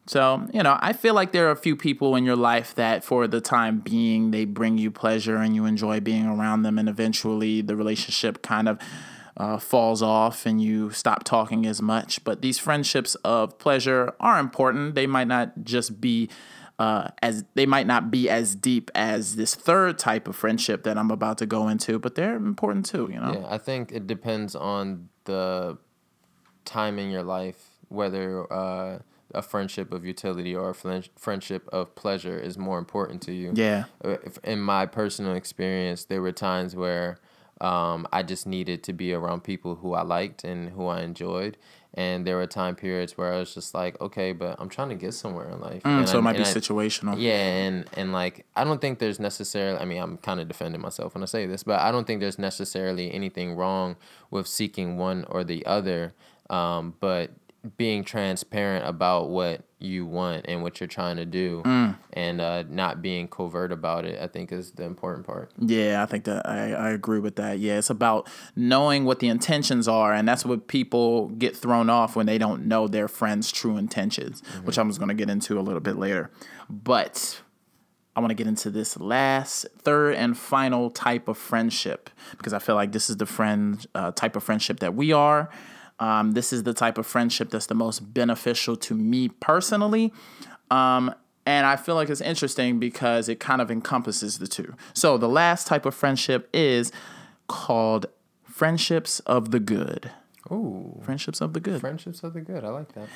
So, 0.07 0.49
you 0.53 0.63
know, 0.63 0.77
I 0.81 0.93
feel 0.93 1.15
like 1.15 1.33
there 1.33 1.47
are 1.49 1.53
a 1.53 1.57
few 1.57 1.77
people 1.77 2.17
in 2.17 2.25
your 2.25 2.37
life 2.37 2.75
that 2.75 3.05
for 3.05 3.29
the 3.29 3.41
time 3.41 3.79
being, 3.79 4.33
they 4.33 4.45
bring 4.45 4.77
you 4.77 4.91
pleasure 4.91 5.37
and 5.37 5.55
you 5.55 5.67
enjoy 5.67 6.01
being 6.01 6.27
around 6.27 6.63
them. 6.63 6.79
And 6.79 6.89
eventually 6.89 7.61
the 7.61 7.77
relationship 7.77 8.43
kind 8.43 8.69
of 8.69 8.79
uh, 9.37 9.59
falls 9.59 10.03
off 10.03 10.47
and 10.47 10.61
you 10.61 10.91
stop 10.91 11.25
talking 11.25 11.65
as 11.65 11.81
much. 11.81 12.25
But 12.25 12.43
these 12.43 12.59
friendships 12.59 13.15
of 13.17 13.59
pleasure 13.59 14.15
are 14.19 14.41
important. 14.41 14.95
They 14.95 15.07
might 15.07 15.29
not 15.29 15.65
just 15.65 16.01
be 16.01 16.29
uh, 16.81 17.09
as 17.23 17.45
they 17.55 17.67
might 17.67 17.87
not 17.87 18.11
be 18.11 18.31
as 18.31 18.55
deep 18.55 18.91
as 18.95 19.37
this 19.37 19.55
third 19.55 19.99
type 19.99 20.27
of 20.27 20.35
friendship 20.35 20.83
that 20.85 20.97
I'm 20.97 21.11
about 21.11 21.37
to 21.39 21.47
go 21.47 21.69
into, 21.69 21.99
but 21.99 22.15
they're 22.15 22.37
important 22.37 22.87
too, 22.87 23.11
you 23.13 23.21
know? 23.21 23.35
Yeah, 23.35 23.47
I 23.55 23.59
think 23.59 23.93
it 23.93 24.07
depends 24.07 24.57
on 24.57 25.11
the 25.25 25.77
time 26.65 26.99
in 26.99 27.11
your 27.11 27.23
life 27.23 27.63
whether 27.89 28.51
uh, 28.51 29.01
a 29.35 29.43
friendship 29.43 29.93
of 29.93 30.05
utility 30.05 30.55
or 30.55 30.71
a 30.71 31.03
friendship 31.17 31.69
of 31.73 31.95
pleasure 31.95 32.39
is 32.39 32.57
more 32.59 32.79
important 32.79 33.23
to 33.23 33.33
you. 33.33 33.53
Yeah. 33.55 33.85
Uh, 34.05 34.17
In 34.45 34.61
my 34.61 34.87
personal 34.87 35.35
experience, 35.35 36.05
there 36.05 36.23
were 36.23 36.33
times 36.33 36.75
where 36.77 37.19
um, 37.61 38.07
I 38.13 38.23
just 38.23 38.47
needed 38.47 38.83
to 38.85 38.93
be 38.93 39.13
around 39.13 39.43
people 39.45 39.77
who 39.77 39.95
I 39.95 40.03
liked 40.03 40.45
and 40.45 40.71
who 40.71 40.87
I 40.87 41.01
enjoyed. 41.03 41.57
And 41.93 42.25
there 42.25 42.37
were 42.37 42.47
time 42.47 42.77
periods 42.77 43.19
where 43.19 43.33
I 43.35 43.39
was 43.41 43.53
just 43.53 43.75
like, 43.75 44.01
okay, 44.01 44.33
but 44.33 44.57
I'm 44.61 44.69
trying 44.69 44.91
to 44.91 44.95
get 44.95 45.13
somewhere 45.13 45.51
in 45.51 45.61
life. 45.61 45.83
Mm, 45.83 45.99
And 45.99 46.09
so 46.09 46.19
it 46.21 46.23
might 46.23 46.37
be 46.37 46.43
I- 46.45 46.47
situational. 46.47 47.17
yeah, 47.19 47.33
and 47.67 47.85
and 47.97 48.13
like 48.13 48.47
I 48.55 48.63
don't 48.63 48.81
think 48.81 49.01
there's 49.01 49.19
necessarily. 49.19 49.77
I 49.79 49.85
mean, 49.85 50.01
I'm 50.01 50.17
kind 50.19 50.39
of 50.41 50.47
defending 50.47 50.81
myself 50.81 51.15
when 51.15 51.23
I 51.25 51.27
say 51.27 51.47
this, 51.47 51.65
but 51.65 51.81
I 51.81 51.91
don't 51.91 52.07
think 52.07 52.21
there's 52.21 52.39
necessarily 52.39 53.13
anything 53.13 53.57
wrong 53.57 53.97
with 54.31 54.47
seeking 54.47 54.99
one 54.99 55.25
or 55.29 55.43
the 55.43 55.67
other. 55.67 56.15
Um, 56.49 56.95
but 57.01 57.33
being 57.77 58.05
transparent 58.05 58.87
about 58.87 59.29
what 59.29 59.63
you 59.79 60.07
want 60.07 60.47
and 60.49 60.63
what 60.63 60.81
you're 60.81 60.87
trying 60.87 61.17
to 61.17 61.25
do, 61.27 61.63
Mm. 61.65 61.97
and 62.15 62.41
uh, 62.41 62.63
not 62.69 63.03
being 63.03 63.29
covert 63.29 63.71
about 63.73 64.05
it, 64.05 64.21
I 64.21 64.27
think 64.29 64.51
is 64.53 64.73
the 64.73 64.85
important 64.85 65.27
part. 65.27 65.51
Yeah, 65.59 66.03
I 66.03 66.07
think 66.07 66.25
that 66.25 66.47
I, 66.49 66.73
I 66.73 66.91
agree 66.91 67.19
with 67.19 67.37
that. 67.37 67.59
Yeah, 67.59 67.79
it's 67.79 67.91
about 67.91 68.29
knowing 68.57 69.05
what 69.05 69.19
the 69.21 69.29
intentions 69.29 69.89
are, 69.89 70.13
and 70.15 70.27
that's 70.27 70.45
what 70.45 70.69
people 70.69 71.29
get 71.29 71.57
thrown 71.57 71.91
off 71.91 72.17
when 72.17 72.27
they 72.27 72.39
don't 72.39 72.67
know 72.67 72.89
their 72.89 73.09
friends' 73.09 73.51
true 73.53 73.77
intentions, 73.77 74.43
which 74.65 74.79
I'm 74.79 74.89
just 74.89 74.99
going 74.99 75.09
to 75.09 75.15
get 75.15 75.29
into 75.31 75.59
a 75.59 75.63
little 75.63 75.81
bit 75.81 75.97
later. 75.97 76.31
But 76.69 77.43
I 78.17 78.21
want 78.21 78.31
to 78.31 78.35
get 78.35 78.47
into 78.47 78.71
this 78.71 78.99
last, 78.99 79.67
third, 79.79 80.15
and 80.15 80.37
final 80.37 80.91
type 80.91 81.29
of 81.29 81.39
friendship 81.39 82.11
because 82.37 82.53
I 82.53 82.59
feel 82.59 82.75
like 82.75 82.93
this 82.93 83.09
is 83.09 83.17
the 83.19 83.27
friend 83.27 83.87
uh, 83.95 84.13
type 84.13 84.35
of 84.37 84.43
friendship 84.43 84.81
that 84.81 84.95
we 84.95 85.13
are. 85.13 85.49
Um, 86.01 86.33
this 86.33 86.53
is 86.53 86.63
the 86.65 86.75
type 86.75 86.99
of 86.99 87.07
friendship 87.07 87.51
that's 87.51 87.67
the 87.67 87.75
most 87.75 88.01
beneficial 88.15 88.77
to 88.79 88.95
me 88.95 89.29
personally. 89.29 90.13
Um, 90.71 91.15
and 91.47 91.67
I 91.67 91.77
feel 91.77 91.95
like 91.95 92.09
it's 92.11 92.21
interesting 92.21 92.79
because 92.79 93.29
it 93.29 93.39
kind 93.41 93.61
of 93.61 93.71
encompasses 93.71 94.39
the 94.39 94.47
two. 94.49 94.75
So 94.95 95.17
the 95.19 95.29
last 95.29 95.67
type 95.67 95.85
of 95.87 95.95
friendship 95.95 96.49
is 96.53 96.91
called 97.49 98.07
friendships 98.45 99.21
of 99.21 99.51
the 99.51 99.61
good. 99.61 100.11
Ooh, 100.51 101.01
Friendships 101.05 101.41
of 101.41 101.53
the 101.53 101.61
good. 101.61 101.81
friendships 101.81 102.23
of 102.23 102.33
the 102.35 102.41
good. 102.41 102.65
I 102.65 102.69
like 102.69 102.93
that. 102.95 103.09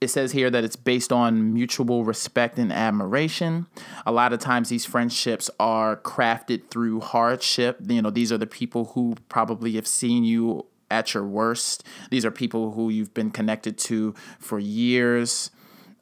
It 0.00 0.08
says 0.08 0.32
here 0.32 0.48
that 0.48 0.64
it's 0.64 0.76
based 0.76 1.12
on 1.12 1.52
mutual 1.52 2.04
respect 2.04 2.58
and 2.58 2.72
admiration. 2.72 3.66
A 4.06 4.12
lot 4.12 4.32
of 4.32 4.38
times 4.40 4.70
these 4.70 4.86
friendships 4.86 5.50
are 5.60 5.96
crafted 5.96 6.68
through 6.70 7.00
hardship. 7.00 7.78
You 7.86 8.00
know, 8.02 8.10
these 8.10 8.32
are 8.32 8.38
the 8.38 8.46
people 8.46 8.86
who 8.94 9.14
probably 9.28 9.72
have 9.72 9.86
seen 9.86 10.24
you 10.24 10.64
at 10.90 11.14
your 11.14 11.24
worst. 11.24 11.84
These 12.10 12.24
are 12.24 12.30
people 12.30 12.72
who 12.72 12.90
you've 12.90 13.14
been 13.14 13.30
connected 13.30 13.78
to 13.78 14.14
for 14.38 14.58
years. 14.58 15.50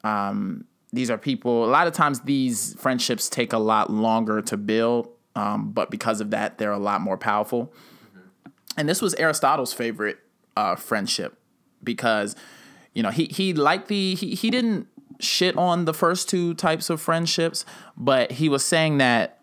Um, 0.03 0.65
these 0.91 1.11
are 1.11 1.17
people, 1.17 1.65
a 1.65 1.67
lot 1.67 1.87
of 1.87 1.93
times 1.93 2.21
these 2.21 2.73
friendships 2.75 3.29
take 3.29 3.53
a 3.53 3.59
lot 3.59 3.91
longer 3.91 4.41
to 4.41 4.57
build, 4.57 5.09
um, 5.35 5.71
but 5.71 5.91
because 5.91 6.19
of 6.21 6.31
that, 6.31 6.57
they're 6.57 6.71
a 6.71 6.79
lot 6.79 7.01
more 7.01 7.17
powerful. 7.17 7.71
And 8.75 8.89
this 8.89 9.01
was 9.01 9.13
Aristotle's 9.15 9.73
favorite 9.73 10.17
uh, 10.57 10.75
friendship 10.75 11.37
because, 11.83 12.35
you 12.93 13.03
know, 13.03 13.11
he, 13.11 13.25
he 13.25 13.53
liked 13.53 13.87
the, 13.87 14.15
he, 14.15 14.33
he 14.35 14.49
didn't 14.49 14.87
shit 15.19 15.57
on 15.57 15.85
the 15.85 15.93
first 15.93 16.29
two 16.29 16.53
types 16.53 16.89
of 16.89 17.01
friendships, 17.01 17.65
but 17.95 18.31
he 18.31 18.49
was 18.49 18.65
saying 18.65 18.97
that 18.97 19.41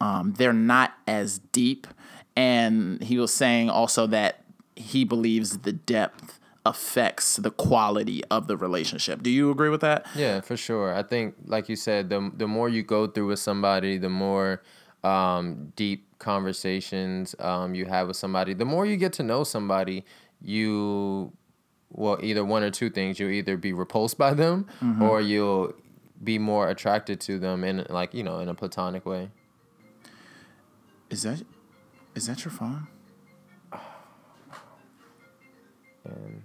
um, 0.00 0.34
they're 0.36 0.52
not 0.52 0.92
as 1.06 1.38
deep. 1.38 1.86
And 2.34 3.02
he 3.02 3.18
was 3.18 3.32
saying 3.32 3.70
also 3.70 4.06
that 4.08 4.41
he 4.76 5.04
believes 5.04 5.58
the 5.58 5.72
depth 5.72 6.38
affects 6.64 7.36
the 7.36 7.50
quality 7.50 8.22
of 8.30 8.46
the 8.46 8.56
relationship. 8.56 9.22
Do 9.22 9.30
you 9.30 9.50
agree 9.50 9.68
with 9.68 9.80
that? 9.80 10.06
Yeah, 10.14 10.40
for 10.40 10.56
sure. 10.56 10.94
I 10.94 11.02
think, 11.02 11.34
like 11.46 11.68
you 11.68 11.76
said, 11.76 12.08
the 12.08 12.30
the 12.34 12.46
more 12.46 12.68
you 12.68 12.82
go 12.82 13.06
through 13.06 13.28
with 13.28 13.40
somebody, 13.40 13.98
the 13.98 14.08
more 14.08 14.62
um, 15.02 15.72
deep 15.74 16.06
conversations 16.18 17.34
um, 17.40 17.74
you 17.74 17.86
have 17.86 18.08
with 18.08 18.16
somebody, 18.16 18.54
the 18.54 18.64
more 18.64 18.86
you 18.86 18.96
get 18.96 19.12
to 19.14 19.22
know 19.22 19.44
somebody, 19.44 20.04
you 20.40 21.32
well 21.90 22.18
either 22.22 22.44
one 22.44 22.62
or 22.62 22.70
two 22.70 22.90
things. 22.90 23.18
You'll 23.18 23.30
either 23.30 23.56
be 23.56 23.72
repulsed 23.72 24.18
by 24.18 24.34
them, 24.34 24.66
mm-hmm. 24.80 25.02
or 25.02 25.20
you'll 25.20 25.74
be 26.22 26.38
more 26.38 26.68
attracted 26.68 27.20
to 27.22 27.38
them 27.38 27.64
in 27.64 27.84
like 27.88 28.14
you 28.14 28.22
know 28.22 28.38
in 28.38 28.48
a 28.48 28.54
platonic 28.54 29.04
way. 29.04 29.30
Is 31.10 31.22
that 31.22 31.42
is 32.14 32.26
that 32.26 32.44
your 32.44 32.52
phone? 32.52 32.86
And 36.04 36.42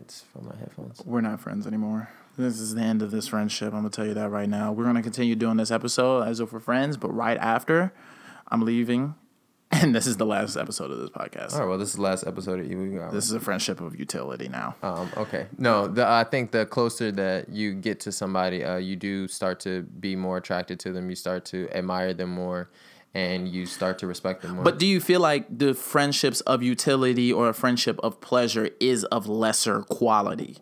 it's 0.00 0.22
from 0.32 0.46
my 0.46 0.56
headphones. 0.56 1.02
We're 1.04 1.20
not 1.20 1.40
friends 1.40 1.66
anymore. 1.66 2.10
This 2.36 2.58
is 2.58 2.74
the 2.74 2.82
end 2.82 3.02
of 3.02 3.10
this 3.10 3.28
friendship. 3.28 3.68
I'm 3.68 3.80
gonna 3.80 3.90
tell 3.90 4.06
you 4.06 4.14
that 4.14 4.30
right 4.30 4.48
now. 4.48 4.72
We're 4.72 4.84
gonna 4.84 5.02
continue 5.02 5.36
doing 5.36 5.56
this 5.56 5.70
episode 5.70 6.22
as 6.22 6.40
if 6.40 6.52
we're 6.52 6.60
friends, 6.60 6.96
but 6.96 7.14
right 7.14 7.38
after, 7.38 7.92
I'm 8.48 8.62
leaving, 8.62 9.14
and 9.70 9.94
this 9.94 10.06
is 10.06 10.16
the 10.16 10.26
last 10.26 10.56
episode 10.56 10.90
of 10.90 10.98
this 10.98 11.10
podcast. 11.10 11.54
All 11.54 11.60
right. 11.60 11.68
Well, 11.68 11.78
this 11.78 11.90
is 11.90 11.94
the 11.96 12.02
last 12.02 12.26
episode 12.26 12.60
of 12.60 12.66
you. 12.66 13.00
This 13.12 13.26
is 13.26 13.32
a 13.32 13.40
friendship 13.40 13.80
of 13.80 13.98
utility 13.98 14.48
now. 14.48 14.74
Um. 14.82 15.10
Okay. 15.16 15.46
No. 15.58 15.86
The, 15.86 16.06
I 16.06 16.24
think 16.24 16.50
the 16.50 16.66
closer 16.66 17.12
that 17.12 17.48
you 17.48 17.74
get 17.74 18.00
to 18.00 18.12
somebody, 18.12 18.64
uh, 18.64 18.76
you 18.76 18.96
do 18.96 19.28
start 19.28 19.60
to 19.60 19.82
be 19.82 20.16
more 20.16 20.38
attracted 20.38 20.80
to 20.80 20.92
them. 20.92 21.08
You 21.10 21.16
start 21.16 21.44
to 21.46 21.68
admire 21.72 22.14
them 22.14 22.30
more 22.30 22.68
and 23.14 23.48
you 23.48 23.64
start 23.64 23.98
to 24.00 24.06
respect 24.06 24.42
them 24.42 24.56
more. 24.56 24.64
But 24.64 24.78
do 24.78 24.86
you 24.86 25.00
feel 25.00 25.20
like 25.20 25.46
the 25.56 25.72
friendships 25.72 26.40
of 26.42 26.62
utility 26.62 27.32
or 27.32 27.48
a 27.48 27.54
friendship 27.54 27.98
of 28.02 28.20
pleasure 28.20 28.70
is 28.80 29.04
of 29.04 29.28
lesser 29.28 29.82
quality? 29.82 30.58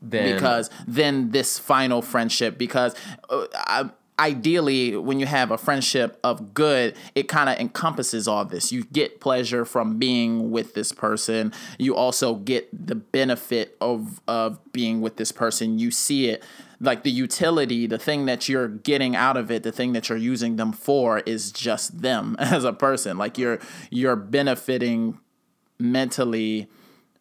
Then, 0.00 0.34
because 0.34 0.70
then 0.86 1.30
this 1.30 1.58
final 1.58 2.02
friendship, 2.02 2.58
because 2.58 2.94
uh, 3.30 3.46
I, 3.54 3.90
ideally 4.18 4.96
when 4.96 5.18
you 5.18 5.26
have 5.26 5.50
a 5.50 5.58
friendship 5.58 6.18
of 6.22 6.54
good 6.54 6.94
it 7.16 7.26
kind 7.26 7.50
of 7.50 7.58
encompasses 7.58 8.28
all 8.28 8.44
this 8.44 8.70
you 8.70 8.84
get 8.84 9.18
pleasure 9.18 9.64
from 9.64 9.98
being 9.98 10.52
with 10.52 10.74
this 10.74 10.92
person 10.92 11.52
you 11.78 11.96
also 11.96 12.36
get 12.36 12.68
the 12.86 12.94
benefit 12.94 13.76
of 13.80 14.20
of 14.28 14.60
being 14.72 15.00
with 15.00 15.16
this 15.16 15.32
person 15.32 15.80
you 15.80 15.90
see 15.90 16.28
it 16.28 16.44
like 16.84 17.02
the 17.02 17.10
utility, 17.10 17.86
the 17.86 17.98
thing 17.98 18.26
that 18.26 18.48
you're 18.48 18.68
getting 18.68 19.16
out 19.16 19.36
of 19.36 19.50
it, 19.50 19.62
the 19.62 19.72
thing 19.72 19.92
that 19.92 20.08
you're 20.08 20.18
using 20.18 20.56
them 20.56 20.72
for 20.72 21.20
is 21.20 21.52
just 21.52 22.02
them 22.02 22.36
as 22.38 22.64
a 22.64 22.72
person. 22.72 23.18
Like 23.18 23.38
you're 23.38 23.58
you're 23.90 24.16
benefiting 24.16 25.18
mentally 25.78 26.68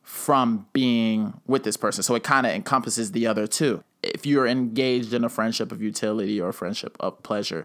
from 0.01 0.67
being 0.73 1.39
with 1.47 1.63
this 1.63 1.77
person. 1.77 2.03
So 2.03 2.13
it 2.15 2.23
kind 2.23 2.45
of 2.45 2.51
encompasses 2.53 3.13
the 3.13 3.25
other 3.25 3.47
two. 3.47 3.83
If 4.01 4.25
you're 4.25 4.47
engaged 4.47 5.13
in 5.13 5.23
a 5.23 5.29
friendship 5.29 5.71
of 5.71 5.81
utility 5.81 6.39
or 6.41 6.49
a 6.49 6.53
friendship 6.53 6.97
of 6.99 7.23
pleasure 7.23 7.63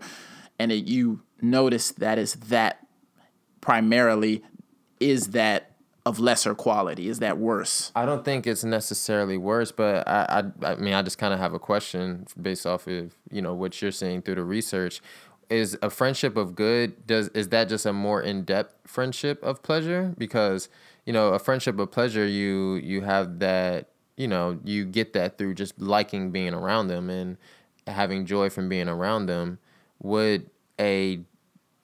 and 0.59 0.73
it, 0.73 0.87
you 0.87 1.21
notice 1.41 1.93
that 1.93 2.19
is 2.19 2.35
that 2.35 2.87
primarily 3.61 4.43
is 5.01 5.29
that 5.29 5.68
of 6.09 6.19
lesser 6.19 6.55
quality? 6.55 7.09
Is 7.09 7.19
that 7.19 7.39
worse? 7.39 7.93
I 7.95 8.07
don't 8.07 8.25
think 8.25 8.47
it's 8.47 8.65
necessarily 8.65 9.37
worse, 9.37 9.71
but 9.71 10.09
I 10.09 10.43
I, 10.63 10.73
I 10.73 10.75
mean 10.77 10.95
I 10.95 11.03
just 11.03 11.19
kind 11.19 11.35
of 11.35 11.39
have 11.39 11.53
a 11.53 11.59
question 11.59 12.27
based 12.41 12.67
off 12.67 12.87
of 12.87 13.15
you 13.31 13.43
know 13.43 13.55
what 13.55 13.81
you're 13.81 13.93
saying 13.93 14.23
through 14.23 14.37
the 14.37 14.45
research. 14.45 15.01
Is 15.51 15.79
a 15.83 15.91
friendship 15.91 16.37
of 16.37 16.55
good 16.55 17.07
does 17.07 17.29
is 17.29 17.49
that 17.51 17.69
just 17.69 17.87
a 17.87 17.93
more 17.93 18.23
in 18.23 18.45
depth 18.45 18.75
friendship 18.87 19.43
of 19.43 19.63
pleasure? 19.63 20.15
Because 20.17 20.69
you 21.05 21.13
know 21.13 21.29
a 21.29 21.39
friendship 21.39 21.79
of 21.79 21.91
pleasure 21.91 22.27
you 22.27 22.75
you 22.77 23.03
have 23.03 23.39
that 23.41 23.91
you 24.17 24.29
know 24.29 24.59
you 24.65 24.85
get 24.87 25.13
that 25.13 25.39
through 25.39 25.55
just 25.55 25.79
liking 25.81 26.31
being 26.31 26.55
around 26.55 26.89
them 26.89 27.11
and 27.11 27.37
having 27.87 28.25
joy 28.27 28.49
from 28.51 28.69
being 28.69 28.89
around 28.89 29.27
them. 29.27 29.59
Would 30.01 30.51
a 30.81 31.21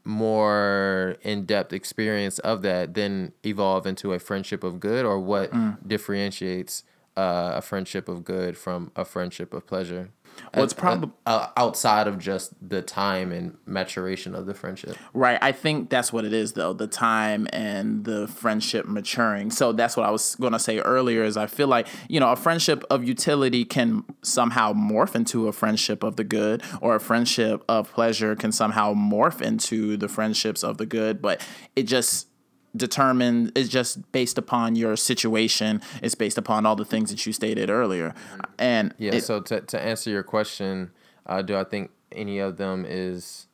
more 0.05 1.17
in-depth 1.23 1.73
experience 1.73 2.39
of 2.41 2.63
that 2.63 2.95
then 2.95 3.33
evolve 3.45 3.87
into 3.87 4.13
a 4.13 4.19
friendship 4.19 4.63
of 4.63 4.79
good 4.79 5.05
or 5.05 5.19
what 5.19 5.51
mm. 5.51 5.77
differentiates 5.87 6.85
uh, 7.17 7.53
a 7.55 7.63
friendship 7.63 8.09
of 8.09 8.25
good 8.25 8.57
from 8.57 8.91
a 8.97 9.05
friendship 9.05 9.55
of 9.55 9.67
pleasure 9.67 10.11
well, 10.55 10.65
it's 10.65 10.73
probably 10.73 11.11
outside 11.27 12.07
of 12.07 12.19
just 12.19 12.53
the 12.67 12.83
time 12.83 13.33
and 13.33 13.57
maturation 13.67 14.35
of 14.35 14.47
the 14.47 14.55
friendship. 14.55 14.97
Right. 15.13 15.39
I 15.43 15.53
think 15.53 15.91
that's 15.91 16.13
what 16.13 16.25
it 16.25 16.33
is, 16.33 16.53
though 16.53 16.73
the 16.73 16.87
time 16.87 17.47
and 17.53 18.05
the 18.05 18.29
friendship 18.29 18.87
maturing. 18.87 19.51
So 19.51 19.73
that's 19.73 19.97
what 19.97 20.07
I 20.07 20.11
was 20.11 20.35
going 20.37 20.53
to 20.53 20.59
say 20.59 20.79
earlier. 20.79 21.25
Is 21.25 21.37
I 21.37 21.47
feel 21.47 21.69
like 21.69 21.89
you 22.09 22.21
know 22.21 22.31
a 22.31 22.37
friendship 22.37 22.85
of 22.91 23.05
utility 23.05 23.65
can 23.65 24.05
somehow 24.23 24.73
morph 24.73 25.15
into 25.15 25.49
a 25.49 25.53
friendship 25.53 26.03
of 26.03 26.17
the 26.17 26.25
good, 26.25 26.63
or 26.81 26.95
a 26.95 27.01
friendship 27.01 27.65
of 27.69 27.93
pleasure 27.93 28.37
can 28.37 28.53
somehow 28.53 28.95
morph 28.95 29.41
into 29.41 29.97
the 29.97 30.09
friendships 30.09 30.63
of 30.63 30.79
the 30.79 30.87
good. 30.87 31.21
But 31.21 31.47
it 31.75 31.85
just 31.85 32.29
determined 32.77 33.57
is 33.57 33.69
just 33.69 34.11
based 34.13 34.39
upon 34.39 34.75
your 34.77 34.97
situation 34.97 35.81
it's 36.03 36.15
based 36.15 36.39
upon 36.39 36.67
all 36.67 36.77
the 36.77 36.85
things 36.85 37.11
that 37.11 37.25
you 37.25 37.33
stated 37.33 37.71
earlier. 37.71 38.15
And 38.59 38.95
yeah 38.99 39.15
it, 39.15 39.25
so 39.25 39.41
to, 39.41 39.61
to 39.61 39.81
answer 39.81 40.11
your 40.11 40.23
question 40.23 40.91
uh, 41.27 41.43
do 41.43 41.57
i 41.57 41.65
think 41.65 41.91
any 42.13 42.39
of 42.39 42.57
them 42.57 42.85
is 42.87 43.47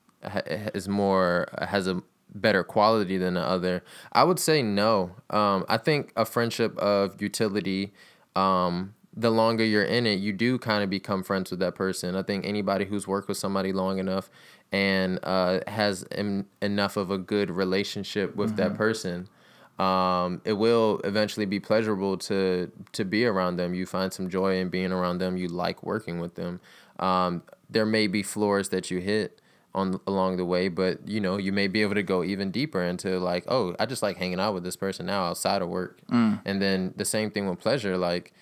is 0.74 0.88
more 0.88 1.48
has 1.60 1.86
a 1.86 2.02
better 2.32 2.62
quality 2.62 3.18
than 3.18 3.34
the 3.34 3.40
other? 3.40 3.82
I 4.12 4.22
would 4.22 4.38
say 4.38 4.62
no. 4.62 5.16
Um, 5.30 5.64
i 5.68 5.76
think 5.76 6.12
a 6.16 6.24
friendship 6.24 6.76
of 6.78 7.20
utility 7.20 7.92
um, 8.36 8.94
the 9.16 9.30
longer 9.30 9.64
you're 9.64 9.84
in 9.84 10.06
it, 10.06 10.20
you 10.20 10.32
do 10.32 10.58
kind 10.58 10.84
of 10.84 10.90
become 10.90 11.22
friends 11.22 11.50
with 11.50 11.60
that 11.60 11.74
person. 11.74 12.14
I 12.14 12.22
think 12.22 12.46
anybody 12.46 12.84
who's 12.84 13.06
worked 13.08 13.28
with 13.28 13.36
somebody 13.36 13.72
long 13.72 13.98
enough 13.98 14.30
and 14.72 15.18
uh, 15.22 15.60
has 15.66 16.04
em- 16.12 16.46
enough 16.62 16.96
of 16.96 17.10
a 17.10 17.18
good 17.18 17.50
relationship 17.50 18.36
with 18.36 18.50
mm-hmm. 18.50 18.56
that 18.56 18.76
person, 18.76 19.28
um, 19.78 20.40
it 20.44 20.52
will 20.52 21.00
eventually 21.04 21.46
be 21.46 21.58
pleasurable 21.58 22.18
to 22.18 22.70
to 22.92 23.04
be 23.04 23.24
around 23.24 23.56
them. 23.56 23.74
You 23.74 23.86
find 23.86 24.12
some 24.12 24.28
joy 24.28 24.58
in 24.58 24.68
being 24.68 24.92
around 24.92 25.18
them. 25.18 25.36
You 25.36 25.48
like 25.48 25.82
working 25.82 26.20
with 26.20 26.34
them. 26.34 26.60
Um, 26.98 27.42
there 27.68 27.86
may 27.86 28.06
be 28.06 28.22
floors 28.22 28.68
that 28.68 28.90
you 28.90 28.98
hit 28.98 29.40
on 29.74 30.00
along 30.06 30.36
the 30.36 30.44
way, 30.44 30.68
but 30.68 31.08
you 31.08 31.20
know 31.20 31.38
you 31.38 31.52
may 31.52 31.66
be 31.66 31.82
able 31.82 31.94
to 31.94 32.02
go 32.02 32.22
even 32.22 32.50
deeper 32.50 32.82
into 32.82 33.18
like, 33.18 33.44
oh, 33.48 33.74
I 33.80 33.86
just 33.86 34.02
like 34.02 34.18
hanging 34.18 34.40
out 34.40 34.52
with 34.52 34.64
this 34.64 34.76
person 34.76 35.06
now 35.06 35.24
outside 35.24 35.62
of 35.62 35.68
work. 35.68 36.00
Mm. 36.10 36.42
And 36.44 36.60
then 36.60 36.92
the 36.96 37.04
same 37.04 37.30
thing 37.30 37.48
with 37.48 37.58
pleasure, 37.58 37.96
like 37.96 38.34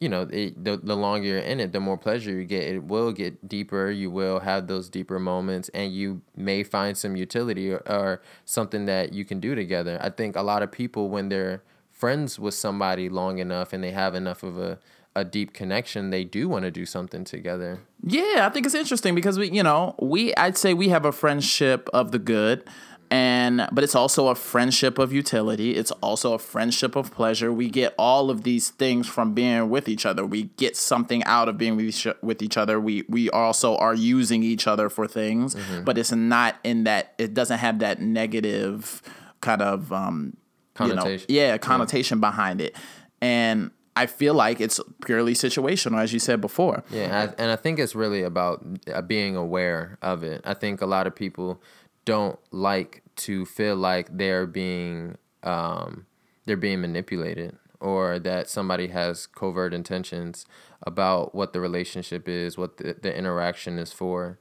you 0.00 0.08
know, 0.08 0.22
it, 0.22 0.64
the 0.64 0.78
the 0.78 0.96
longer 0.96 1.28
you're 1.28 1.38
in 1.38 1.60
it, 1.60 1.72
the 1.72 1.80
more 1.80 1.98
pleasure 1.98 2.30
you 2.30 2.44
get. 2.44 2.64
It 2.64 2.84
will 2.84 3.12
get 3.12 3.46
deeper. 3.46 3.90
You 3.90 4.10
will 4.10 4.40
have 4.40 4.66
those 4.66 4.88
deeper 4.88 5.18
moments, 5.18 5.68
and 5.74 5.92
you 5.92 6.22
may 6.34 6.62
find 6.62 6.96
some 6.96 7.16
utility 7.16 7.70
or, 7.70 7.82
or 7.86 8.22
something 8.46 8.86
that 8.86 9.12
you 9.12 9.26
can 9.26 9.40
do 9.40 9.54
together. 9.54 9.98
I 10.00 10.08
think 10.08 10.36
a 10.36 10.42
lot 10.42 10.62
of 10.62 10.72
people, 10.72 11.10
when 11.10 11.28
they're 11.28 11.62
friends 11.92 12.38
with 12.38 12.54
somebody 12.54 13.10
long 13.10 13.38
enough 13.38 13.74
and 13.74 13.84
they 13.84 13.90
have 13.90 14.14
enough 14.14 14.42
of 14.42 14.58
a 14.58 14.78
a 15.16 15.24
deep 15.24 15.52
connection, 15.52 16.10
they 16.10 16.24
do 16.24 16.48
want 16.48 16.64
to 16.64 16.70
do 16.70 16.86
something 16.86 17.24
together. 17.24 17.80
Yeah, 18.02 18.46
I 18.46 18.48
think 18.50 18.64
it's 18.64 18.76
interesting 18.76 19.14
because 19.14 19.38
we, 19.38 19.50
you 19.50 19.62
know, 19.62 19.96
we 20.00 20.34
I'd 20.36 20.56
say 20.56 20.72
we 20.72 20.88
have 20.88 21.04
a 21.04 21.12
friendship 21.12 21.88
of 21.92 22.12
the 22.12 22.18
good 22.18 22.64
and 23.10 23.66
but 23.72 23.82
it's 23.82 23.94
also 23.94 24.28
a 24.28 24.34
friendship 24.34 24.98
of 24.98 25.12
utility 25.12 25.74
it's 25.74 25.90
also 26.02 26.32
a 26.32 26.38
friendship 26.38 26.94
of 26.94 27.10
pleasure 27.10 27.52
we 27.52 27.68
get 27.68 27.92
all 27.98 28.30
of 28.30 28.44
these 28.44 28.70
things 28.70 29.08
from 29.08 29.34
being 29.34 29.68
with 29.68 29.88
each 29.88 30.06
other 30.06 30.24
we 30.24 30.44
get 30.56 30.76
something 30.76 31.22
out 31.24 31.48
of 31.48 31.58
being 31.58 31.76
with 31.76 32.42
each 32.42 32.56
other 32.56 32.80
we 32.80 33.04
we 33.08 33.28
also 33.30 33.76
are 33.76 33.94
using 33.94 34.42
each 34.42 34.66
other 34.66 34.88
for 34.88 35.08
things 35.08 35.54
mm-hmm. 35.54 35.82
but 35.82 35.98
it's 35.98 36.12
not 36.12 36.56
in 36.62 36.84
that 36.84 37.14
it 37.18 37.34
doesn't 37.34 37.58
have 37.58 37.80
that 37.80 38.00
negative 38.00 39.02
kind 39.40 39.62
of 39.62 39.92
um 39.92 40.36
connotation. 40.74 41.26
You 41.28 41.40
know, 41.40 41.46
yeah 41.48 41.58
connotation 41.58 42.18
yeah. 42.18 42.30
behind 42.30 42.60
it 42.60 42.76
and 43.20 43.72
I 43.96 44.06
feel 44.06 44.34
like 44.34 44.60
it's 44.60 44.80
purely 45.04 45.34
situational, 45.34 46.00
as 46.00 46.12
you 46.12 46.20
said 46.20 46.40
before. 46.40 46.84
Yeah, 46.90 47.32
and 47.36 47.50
I 47.50 47.56
think 47.56 47.78
it's 47.78 47.94
really 47.94 48.22
about 48.22 48.64
uh, 48.90 49.02
being 49.02 49.36
aware 49.36 49.98
of 50.00 50.22
it. 50.22 50.40
I 50.44 50.54
think 50.54 50.80
a 50.80 50.86
lot 50.86 51.06
of 51.06 51.14
people 51.14 51.60
don't 52.04 52.38
like 52.50 53.02
to 53.16 53.44
feel 53.44 53.76
like 53.76 54.16
they're 54.16 54.46
being 54.46 55.18
um, 55.42 56.06
they're 56.44 56.56
being 56.56 56.80
manipulated 56.80 57.56
or 57.80 58.18
that 58.18 58.48
somebody 58.48 58.88
has 58.88 59.26
covert 59.26 59.72
intentions 59.72 60.44
about 60.82 61.34
what 61.34 61.52
the 61.52 61.60
relationship 61.60 62.28
is, 62.28 62.58
what 62.58 62.76
the, 62.76 62.96
the 63.00 63.16
interaction 63.16 63.78
is 63.78 63.92
for. 63.92 64.38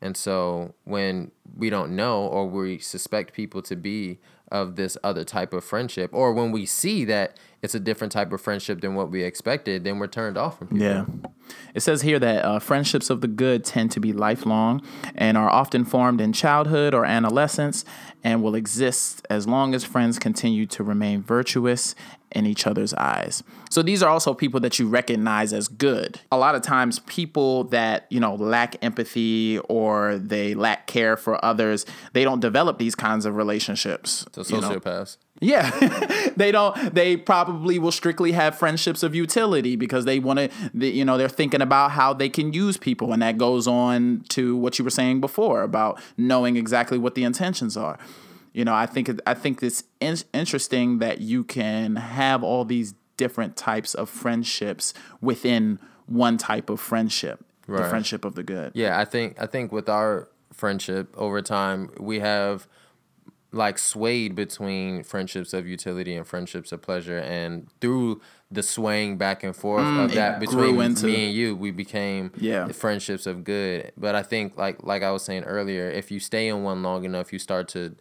And 0.00 0.16
so 0.16 0.74
when 0.84 1.30
we 1.56 1.70
don't 1.70 1.94
know 1.94 2.26
or 2.26 2.46
we 2.46 2.78
suspect 2.78 3.32
people 3.32 3.62
to 3.62 3.76
be 3.76 4.18
of 4.50 4.76
this 4.76 4.96
other 5.02 5.24
type 5.24 5.52
of 5.52 5.64
friendship 5.64 6.10
or 6.12 6.32
when 6.32 6.50
we 6.52 6.66
see 6.66 7.04
that 7.04 7.36
it's 7.62 7.74
a 7.74 7.80
different 7.80 8.12
type 8.12 8.32
of 8.32 8.40
friendship 8.40 8.80
than 8.80 8.94
what 8.94 9.10
we 9.10 9.22
expected 9.22 9.84
then 9.84 9.98
we're 9.98 10.06
turned 10.06 10.36
off 10.36 10.58
from 10.58 10.68
people. 10.68 10.84
Yeah. 10.84 11.04
It 11.74 11.80
says 11.80 12.02
here 12.02 12.18
that 12.18 12.44
uh, 12.44 12.58
friendships 12.58 13.10
of 13.10 13.20
the 13.20 13.28
good 13.28 13.64
tend 13.64 13.90
to 13.92 14.00
be 14.00 14.12
lifelong 14.12 14.82
and 15.14 15.36
are 15.36 15.50
often 15.50 15.84
formed 15.84 16.20
in 16.20 16.32
childhood 16.32 16.94
or 16.94 17.04
adolescence 17.04 17.84
and 18.22 18.42
will 18.42 18.54
exist 18.54 19.26
as 19.30 19.46
long 19.46 19.74
as 19.74 19.84
friends 19.84 20.18
continue 20.18 20.66
to 20.66 20.84
remain 20.84 21.22
virtuous 21.22 21.94
in 22.32 22.46
each 22.46 22.66
other's 22.66 22.94
eyes. 22.94 23.42
So 23.70 23.82
these 23.82 24.02
are 24.02 24.08
also 24.08 24.34
people 24.34 24.60
that 24.60 24.78
you 24.78 24.88
recognize 24.88 25.52
as 25.52 25.68
good. 25.68 26.20
A 26.32 26.38
lot 26.38 26.54
of 26.54 26.62
times 26.62 26.98
people 27.00 27.64
that, 27.64 28.06
you 28.10 28.20
know, 28.20 28.34
lack 28.34 28.76
empathy 28.82 29.58
or 29.68 30.18
they 30.18 30.54
lack 30.54 30.86
care 30.86 31.16
for 31.16 31.42
others, 31.44 31.86
they 32.12 32.24
don't 32.24 32.40
develop 32.40 32.78
these 32.78 32.94
kinds 32.94 33.26
of 33.26 33.36
relationships. 33.36 34.26
So 34.32 34.42
you 34.56 34.60
know? 34.60 34.70
sociopaths. 34.70 35.16
Yeah, 35.40 35.70
they 36.36 36.52
don't. 36.52 36.94
They 36.94 37.16
probably 37.16 37.78
will 37.78 37.92
strictly 37.92 38.32
have 38.32 38.58
friendships 38.58 39.02
of 39.02 39.14
utility 39.14 39.74
because 39.74 40.04
they 40.04 40.18
want 40.18 40.38
to. 40.38 40.50
You 40.74 41.04
know, 41.04 41.16
they're 41.16 41.30
thinking 41.30 41.62
about 41.62 41.92
how 41.92 42.12
they 42.12 42.28
can 42.28 42.52
use 42.52 42.76
people, 42.76 43.14
and 43.14 43.22
that 43.22 43.38
goes 43.38 43.66
on 43.66 44.24
to 44.30 44.54
what 44.56 44.78
you 44.78 44.84
were 44.84 44.90
saying 44.90 45.22
before 45.22 45.62
about 45.62 46.00
knowing 46.18 46.56
exactly 46.56 46.98
what 46.98 47.14
the 47.14 47.24
intentions 47.24 47.76
are. 47.76 47.98
You 48.52 48.64
know, 48.64 48.74
I 48.74 48.86
think 48.86 49.10
I 49.26 49.34
think 49.34 49.62
it's 49.62 49.84
in- 50.00 50.16
interesting 50.32 50.98
that 50.98 51.20
you 51.20 51.44
can 51.44 51.96
have 51.96 52.42
all 52.42 52.64
these 52.64 52.94
different 53.16 53.56
types 53.56 53.94
of 53.94 54.08
friendships 54.08 54.92
within 55.20 55.78
one 56.06 56.36
type 56.38 56.68
of 56.70 56.80
friendship, 56.80 57.44
the 57.68 57.84
friendship 57.84 58.24
of 58.24 58.34
the 58.34 58.42
good. 58.42 58.72
Yeah, 58.74 58.98
I 58.98 59.04
think 59.04 59.40
I 59.40 59.46
think 59.46 59.70
with 59.70 59.88
our 59.88 60.28
friendship 60.52 61.14
over 61.16 61.40
time, 61.42 61.90
we 62.00 62.18
have 62.20 62.66
like 63.52 63.78
swayed 63.78 64.34
between 64.36 65.02
friendships 65.02 65.52
of 65.52 65.66
utility 65.66 66.14
and 66.16 66.26
friendships 66.26 66.70
of 66.72 66.80
pleasure, 66.82 67.18
and 67.18 67.68
through 67.80 68.20
the 68.50 68.62
swaying 68.62 69.16
back 69.18 69.42
and 69.44 69.54
forth 69.54 69.84
mm, 69.84 70.04
of 70.04 70.12
that 70.14 70.40
between 70.40 70.80
into- 70.80 71.06
me 71.06 71.26
and 71.26 71.34
you, 71.34 71.54
we 71.56 71.70
became 71.70 72.32
Yeah. 72.36 72.68
friendships 72.68 73.26
of 73.26 73.44
good. 73.44 73.92
But 73.96 74.14
I 74.16 74.22
think 74.22 74.56
like 74.56 74.82
like 74.82 75.02
I 75.02 75.10
was 75.12 75.22
saying 75.24 75.44
earlier, 75.44 75.88
if 75.90 76.10
you 76.10 76.18
stay 76.20 76.48
in 76.48 76.62
one 76.64 76.82
long 76.82 77.04
enough, 77.04 77.32
you 77.32 77.38
start 77.38 77.68
to 77.68 77.94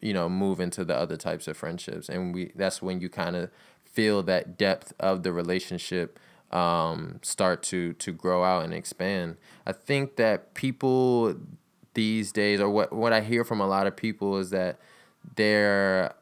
you 0.00 0.12
know 0.12 0.28
move 0.28 0.60
into 0.60 0.84
the 0.84 0.96
other 0.96 1.16
types 1.16 1.48
of 1.48 1.56
friendships, 1.56 2.08
and 2.08 2.34
we 2.34 2.52
that's 2.54 2.82
when 2.82 3.00
you 3.00 3.08
kind 3.08 3.36
of 3.36 3.50
feel 3.84 4.22
that 4.22 4.56
depth 4.56 4.92
of 5.00 5.22
the 5.22 5.32
relationship 5.32 6.18
um, 6.50 7.18
start 7.22 7.62
to 7.64 7.92
to 7.94 8.12
grow 8.12 8.44
out 8.44 8.64
and 8.64 8.74
expand. 8.74 9.36
I 9.66 9.72
think 9.72 10.16
that 10.16 10.54
people 10.54 11.36
these 11.94 12.32
days, 12.32 12.60
or 12.60 12.70
what 12.70 12.92
what 12.92 13.12
I 13.12 13.20
hear 13.20 13.44
from 13.44 13.60
a 13.60 13.66
lot 13.66 13.86
of 13.86 13.96
people, 13.96 14.38
is 14.38 14.50
that 14.50 14.78
they're 15.36 16.14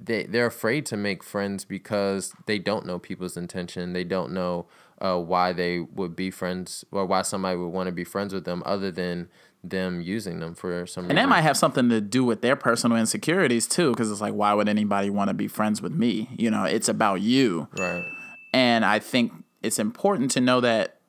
they 0.00 0.24
they're 0.24 0.46
afraid 0.46 0.86
to 0.86 0.96
make 0.96 1.22
friends 1.22 1.64
because 1.64 2.32
they 2.46 2.58
don't 2.58 2.86
know 2.86 2.98
people's 2.98 3.36
intention. 3.36 3.92
They 3.92 4.04
don't 4.04 4.32
know 4.32 4.66
uh, 5.00 5.18
why 5.18 5.52
they 5.52 5.80
would 5.80 6.16
be 6.16 6.30
friends 6.30 6.84
or 6.90 7.04
why 7.06 7.22
somebody 7.22 7.56
would 7.56 7.68
want 7.68 7.88
to 7.88 7.92
be 7.92 8.04
friends 8.04 8.32
with 8.32 8.44
them, 8.44 8.62
other 8.64 8.90
than 8.90 9.28
them 9.68 10.00
using 10.00 10.40
them 10.40 10.54
for 10.54 10.86
some. 10.86 11.08
And 11.08 11.18
that 11.18 11.28
might 11.28 11.40
have 11.40 11.56
something 11.56 11.88
to 11.88 12.00
do 12.00 12.24
with 12.24 12.42
their 12.42 12.56
personal 12.56 12.96
insecurities 12.96 13.66
too, 13.66 13.90
because 13.90 14.10
it's 14.10 14.20
like, 14.20 14.34
why 14.34 14.52
would 14.54 14.68
anybody 14.68 15.10
want 15.10 15.28
to 15.28 15.34
be 15.34 15.48
friends 15.48 15.80
with 15.80 15.92
me? 15.92 16.28
You 16.36 16.50
know, 16.50 16.64
it's 16.64 16.88
about 16.88 17.20
you. 17.20 17.68
right. 17.78 18.04
And 18.52 18.84
I 18.84 18.98
think 19.00 19.32
it's 19.62 19.78
important 19.80 20.30
to 20.32 20.40
know 20.40 20.60
that, 20.60 21.00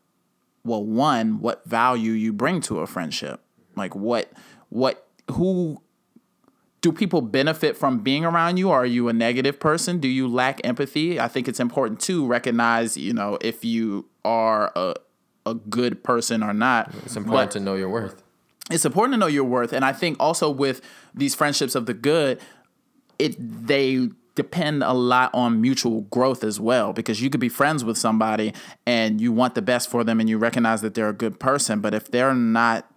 well, 0.63 0.83
one, 0.83 1.39
what 1.39 1.63
value 1.65 2.13
you 2.13 2.33
bring 2.33 2.59
to 2.61 2.79
a 2.79 2.87
friendship. 2.87 3.41
Like 3.75 3.95
what, 3.95 4.31
what, 4.69 5.05
who 5.31 5.81
do 6.81 6.91
people 6.91 7.21
benefit 7.21 7.77
from 7.77 7.99
being 7.99 8.25
around 8.25 8.57
you? 8.57 8.71
Are 8.71 8.85
you 8.85 9.09
a 9.09 9.13
negative 9.13 9.59
person? 9.59 9.99
Do 9.99 10.07
you 10.07 10.27
lack 10.27 10.59
empathy? 10.63 11.19
I 11.19 11.27
think 11.27 11.47
it's 11.47 11.59
important 11.59 11.99
to 12.01 12.25
recognize, 12.25 12.95
you 12.97 13.13
know, 13.13 13.37
if 13.41 13.63
you 13.65 14.07
are 14.23 14.71
a, 14.75 14.95
a 15.45 15.53
good 15.53 16.03
person 16.03 16.41
or 16.41 16.53
not. 16.53 16.91
It's 17.05 17.15
important 17.15 17.51
But- 17.51 17.59
to 17.59 17.59
know 17.59 17.75
your 17.75 17.89
worth. 17.89 18.23
It's 18.71 18.85
important 18.85 19.13
to 19.13 19.17
know 19.17 19.27
your 19.27 19.43
worth 19.43 19.73
and 19.73 19.85
i 19.85 19.93
think 19.93 20.17
also 20.19 20.49
with 20.49 20.81
these 21.13 21.35
friendships 21.35 21.75
of 21.75 21.85
the 21.85 21.93
good 21.93 22.39
it 23.19 23.35
they 23.39 24.09
depend 24.35 24.83
a 24.83 24.93
lot 24.93 25.29
on 25.33 25.61
mutual 25.61 26.01
growth 26.01 26.43
as 26.43 26.59
well 26.59 26.91
because 26.91 27.21
you 27.21 27.29
could 27.29 27.39
be 27.39 27.47
friends 27.47 27.85
with 27.85 27.97
somebody 27.97 28.53
and 28.85 29.21
you 29.21 29.31
want 29.31 29.55
the 29.55 29.61
best 29.61 29.89
for 29.89 30.03
them 30.03 30.19
and 30.19 30.29
you 30.29 30.37
recognize 30.37 30.81
that 30.81 30.93
they're 30.93 31.09
a 31.09 31.13
good 31.13 31.39
person 31.39 31.79
but 31.79 31.93
if 31.93 32.11
they're 32.11 32.33
not 32.35 32.89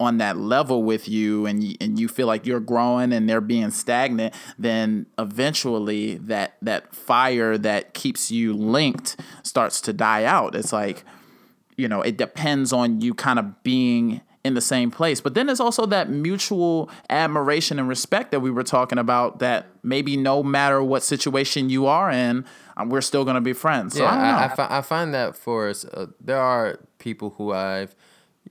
on 0.00 0.18
that 0.18 0.36
level 0.36 0.82
with 0.82 1.08
you 1.08 1.46
and 1.46 1.62
you, 1.62 1.76
and 1.80 1.98
you 1.98 2.08
feel 2.08 2.26
like 2.26 2.44
you're 2.46 2.60
growing 2.60 3.12
and 3.12 3.28
they're 3.28 3.40
being 3.40 3.70
stagnant 3.70 4.34
then 4.58 5.06
eventually 5.18 6.16
that 6.16 6.56
that 6.60 6.94
fire 6.94 7.56
that 7.56 7.94
keeps 7.94 8.30
you 8.30 8.52
linked 8.52 9.18
starts 9.42 9.80
to 9.80 9.92
die 9.92 10.24
out. 10.24 10.54
It's 10.54 10.72
like 10.72 11.04
you 11.76 11.88
know, 11.88 12.02
it 12.02 12.16
depends 12.16 12.72
on 12.72 13.00
you 13.00 13.14
kind 13.14 13.38
of 13.38 13.62
being 13.64 14.20
in 14.44 14.54
the 14.54 14.60
same 14.60 14.90
place. 14.90 15.20
But 15.20 15.34
then 15.34 15.46
there's 15.46 15.60
also 15.60 15.86
that 15.86 16.10
mutual 16.10 16.90
admiration 17.08 17.78
and 17.78 17.88
respect 17.88 18.30
that 18.30 18.40
we 18.40 18.50
were 18.50 18.62
talking 18.62 18.98
about 18.98 19.38
that 19.38 19.66
maybe 19.82 20.16
no 20.16 20.42
matter 20.42 20.82
what 20.82 21.02
situation 21.02 21.70
you 21.70 21.86
are 21.86 22.10
in, 22.10 22.44
um, 22.76 22.90
we're 22.90 23.00
still 23.00 23.24
going 23.24 23.36
to 23.36 23.40
be 23.40 23.54
friends. 23.54 23.94
So 23.94 24.02
yeah, 24.02 24.10
I. 24.10 24.42
I, 24.42 24.44
I, 24.44 24.48
fi- 24.54 24.78
I 24.78 24.82
find 24.82 25.14
that 25.14 25.36
for 25.36 25.68
us, 25.68 25.84
uh, 25.86 26.06
there 26.20 26.40
are 26.40 26.78
people 26.98 27.30
who 27.30 27.52
I've 27.52 27.94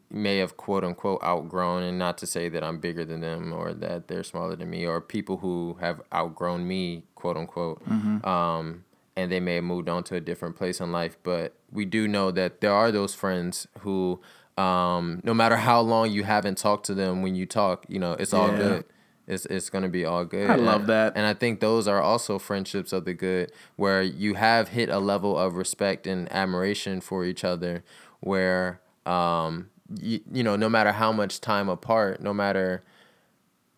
may 0.09 0.37
have 0.37 0.57
quote 0.57 0.83
unquote 0.83 1.21
outgrown, 1.23 1.83
and 1.83 1.97
not 1.97 2.17
to 2.19 2.27
say 2.27 2.47
that 2.49 2.63
I'm 2.63 2.79
bigger 2.79 3.03
than 3.03 3.21
them 3.21 3.51
or 3.51 3.73
that 3.73 4.07
they're 4.07 4.23
smaller 4.23 4.55
than 4.55 4.69
me, 4.69 4.85
or 4.85 5.01
people 5.01 5.37
who 5.37 5.77
have 5.79 6.01
outgrown 6.13 6.67
me, 6.67 7.03
quote 7.15 7.37
unquote. 7.37 7.83
Mm-hmm. 7.87 8.27
Um, 8.27 8.85
and 9.15 9.31
they 9.31 9.39
may 9.39 9.55
have 9.55 9.63
moved 9.63 9.89
on 9.89 10.03
to 10.05 10.15
a 10.15 10.21
different 10.21 10.55
place 10.55 10.79
in 10.79 10.91
life, 10.91 11.17
but 11.23 11.55
we 11.71 11.85
do 11.85 12.07
know 12.07 12.31
that 12.31 12.61
there 12.61 12.73
are 12.73 12.91
those 12.91 13.13
friends 13.13 13.67
who, 13.79 14.19
um, 14.57 15.21
no 15.23 15.33
matter 15.33 15.55
how 15.57 15.81
long 15.81 16.11
you 16.11 16.23
haven't 16.23 16.57
talked 16.57 16.85
to 16.87 16.93
them, 16.93 17.21
when 17.21 17.35
you 17.35 17.45
talk, 17.45 17.85
you 17.87 17.99
know, 17.99 18.13
it's 18.13 18.33
all 18.33 18.51
Yeah. 18.51 18.57
good. 18.57 18.85
It's 19.25 19.45
it's 19.45 19.69
gonna 19.69 19.87
be 19.89 20.03
all 20.03 20.25
good. 20.25 20.49
I 20.49 20.53
And 20.55 20.65
love 20.65 20.85
that. 20.87 21.13
and 21.15 21.25
I 21.25 21.33
think 21.33 21.61
those 21.61 21.87
are 21.87 22.01
also 22.01 22.37
friendships 22.39 22.91
of 22.91 23.05
the 23.05 23.13
good, 23.13 23.51
where 23.77 24.01
you 24.01 24.33
have 24.33 24.69
hit 24.69 24.89
a 24.89 24.99
level 24.99 25.37
of 25.37 25.55
respect 25.55 26.05
and 26.05 26.29
admiration 26.31 26.99
for 26.99 27.23
each 27.23 27.43
other, 27.45 27.83
where 28.19 28.81
um, 29.05 29.69
you, 30.01 30.19
you 30.31 30.43
know, 30.43 30.55
no 30.57 30.67
matter 30.69 30.91
how 30.91 31.11
much 31.13 31.39
time 31.39 31.69
apart, 31.69 32.21
no 32.21 32.33
matter 32.33 32.83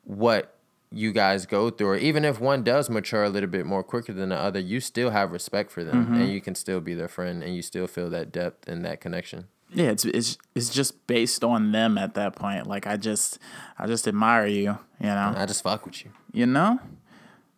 what 0.04 0.56
you 0.92 1.12
guys 1.12 1.46
go 1.46 1.70
through, 1.70 1.88
or 1.90 1.98
even 1.98 2.24
if 2.26 2.40
one 2.40 2.64
does 2.64 2.90
mature 2.90 3.24
a 3.24 3.30
little 3.30 3.50
bit 3.50 3.66
more 3.66 3.84
quicker 3.84 4.14
than 4.14 4.30
the 4.30 4.36
other, 4.36 4.60
you 4.60 4.80
still 4.80 5.10
have 5.10 5.32
respect 5.32 5.72
for 5.72 5.84
them, 5.84 6.14
and 6.16 6.32
you 6.32 6.40
can 6.42 6.56
still 6.56 6.80
be 6.80 6.94
their 6.94 7.08
friend, 7.08 7.44
and 7.44 7.56
you 7.56 7.62
still 7.62 7.88
feel 7.88 8.10
that 8.10 8.32
depth 8.32 8.68
and 8.68 8.84
that 8.86 9.02
connection. 9.02 9.46
Yeah, 9.76 9.90
it's, 9.92 10.06
it's 10.06 10.38
it's 10.56 10.70
just 10.70 11.06
based 11.08 11.44
on 11.44 11.72
them 11.72 11.98
at 11.98 12.14
that 12.16 12.36
point. 12.36 12.66
Like 12.68 12.88
I 12.88 12.98
just 12.98 13.40
I 13.78 13.86
just 13.88 14.08
admire 14.08 14.48
you, 14.48 14.78
you 15.00 15.08
know. 15.08 15.34
I 15.36 15.46
just 15.46 15.62
fuck 15.64 15.86
with 15.86 16.04
you. 16.04 16.12
you 16.34 16.46
know 16.46 16.80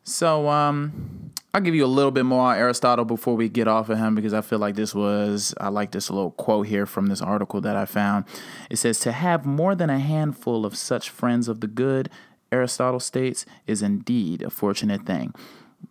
so 0.04 0.48
um 0.48 1.32
i'll 1.54 1.60
give 1.60 1.76
you 1.76 1.84
a 1.84 1.96
little 1.98 2.12
bit 2.12 2.24
more 2.24 2.52
on 2.52 2.58
aristotle 2.58 3.04
before 3.04 3.36
we 3.36 3.50
get 3.50 3.68
off 3.68 3.90
of 3.90 3.98
him 3.98 4.16
because 4.16 4.34
i 4.34 4.40
feel 4.40 4.58
like 4.58 4.76
this 4.76 4.96
was 4.96 5.54
i 5.60 5.68
like 5.68 5.92
this 5.92 6.10
little 6.10 6.32
quote 6.32 6.66
here 6.68 6.86
from 6.86 7.08
this 7.08 7.22
article 7.22 7.60
that 7.60 7.76
i 7.76 7.84
found 7.84 8.24
it 8.70 8.78
says 8.78 9.00
to 9.00 9.12
have 9.12 9.46
more 9.46 9.76
than 9.76 9.90
a 9.90 10.00
handful 10.00 10.66
of 10.66 10.78
such 10.78 11.10
friends 11.10 11.50
of 11.50 11.60
the 11.60 11.68
good 11.68 12.10
aristotle 12.54 13.02
states 13.02 13.46
is 13.66 13.82
indeed 13.82 14.42
a 14.42 14.50
fortunate 14.50 15.06
thing 15.06 15.34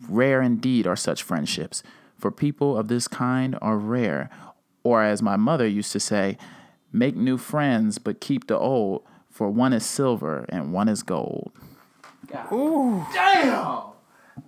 rare 0.08 0.40
indeed 0.40 0.86
are 0.86 0.96
such 0.96 1.22
friendships 1.22 1.82
for 2.18 2.30
people 2.30 2.74
of 2.74 2.88
this 2.88 3.06
kind 3.06 3.58
are 3.60 3.76
rare 3.76 4.30
or 4.86 5.02
as 5.02 5.20
my 5.22 5.36
mother 5.36 5.66
used 5.66 5.92
to 5.92 6.00
say 6.00 6.36
make 6.92 7.16
new 7.16 7.36
friends 7.36 7.98
but 7.98 8.20
keep 8.20 8.46
the 8.46 8.58
old 8.58 9.02
for 9.30 9.50
one 9.50 9.72
is 9.72 9.84
silver 9.84 10.46
and 10.48 10.72
one 10.72 10.88
is 10.88 11.02
gold 11.02 11.52
Ooh. 12.52 13.04
Damn! 13.12 13.82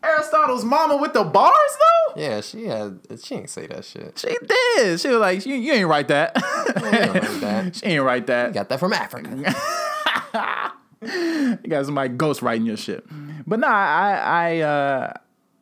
Aristotle's 0.02 0.64
mama 0.64 0.96
with 0.96 1.12
the 1.12 1.24
bars 1.24 1.52
though? 1.78 2.20
Yeah, 2.20 2.40
she 2.40 2.64
had. 2.66 3.00
She 3.22 3.36
ain't 3.36 3.50
say 3.50 3.66
that 3.68 3.84
shit. 3.84 4.18
She 4.18 4.36
did. 4.46 5.00
She 5.00 5.08
was 5.08 5.18
like, 5.18 5.46
you, 5.46 5.54
you 5.54 5.72
ain't 5.72 5.88
write 5.88 6.08
that. 6.08 6.34
don't 6.34 6.82
write 6.82 7.40
that. 7.40 7.76
she 7.76 7.86
ain't 7.86 8.02
write 8.02 8.26
that. 8.26 8.48
You 8.48 8.54
Got 8.54 8.68
that 8.68 8.80
from 8.80 8.92
Africa. 8.92 9.54
You 11.00 11.56
got 11.68 11.86
somebody 11.86 12.08
ghost 12.08 12.42
writing 12.42 12.66
your 12.66 12.76
shit. 12.76 13.04
But 13.46 13.60
nah, 13.60 13.68
I 13.68 14.14
I 14.16 14.58
uh 14.60 15.12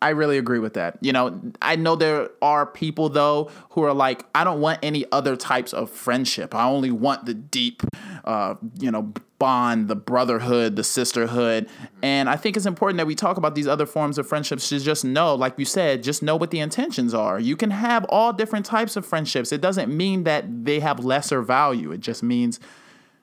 I 0.03 0.11
really 0.11 0.37
agree 0.37 0.59
with 0.59 0.75
that. 0.75 0.99
You 1.01 1.13
know, 1.13 1.41
I 1.63 1.77
know 1.77 1.97
there 1.97 2.29
are 2.43 2.67
people 2.67 3.09
though 3.09 3.51
who 3.71 3.83
are 3.83 3.95
like, 3.95 4.25
I 4.35 4.45
don't 4.45 4.61
want 4.61 4.81
any 4.83 5.05
other 5.11 5.37
types 5.37 5.73
of 5.73 5.91
friendship. 5.91 6.55
I 6.55 6.67
only 6.67 6.91
want 6.91 7.25
the 7.25 7.35
deep 7.35 7.83
uh, 8.25 8.57
you 8.79 8.91
know, 8.91 9.13
bond, 9.39 9.89
the 9.89 9.97
brotherhood, 9.97 10.77
the 10.77 10.85
sisterhood. 10.85 11.69
And 12.03 12.29
I 12.29 12.37
think 12.37 12.57
it's 12.57 12.67
important 12.67 12.99
that 12.99 13.07
we 13.07 13.15
talk 13.15 13.37
about 13.37 13.55
these 13.55 13.67
other 13.67 13.87
forms 13.87 14.19
of 14.19 14.27
friendships 14.29 14.69
to 14.69 14.81
just 14.81 15.05
know, 15.05 15.35
like 15.35 15.55
you 15.59 15.65
said, 15.65 16.03
just 16.03 16.23
know 16.23 16.37
what 16.37 16.51
the 16.51 16.61
intentions 16.61 17.15
are. 17.15 17.39
You 17.39 17.57
can 17.57 17.71
have 17.71 18.05
all 18.09 18.33
different 18.33 18.67
types 18.67 18.97
of 18.97 19.07
friendships. 19.07 19.53
It 19.53 19.61
doesn't 19.61 19.95
mean 19.95 20.25
that 20.25 20.65
they 20.65 20.81
have 20.81 21.05
lesser 21.05 21.43
value. 21.43 21.93
It 21.93 22.01
just 22.01 22.23
means, 22.23 22.61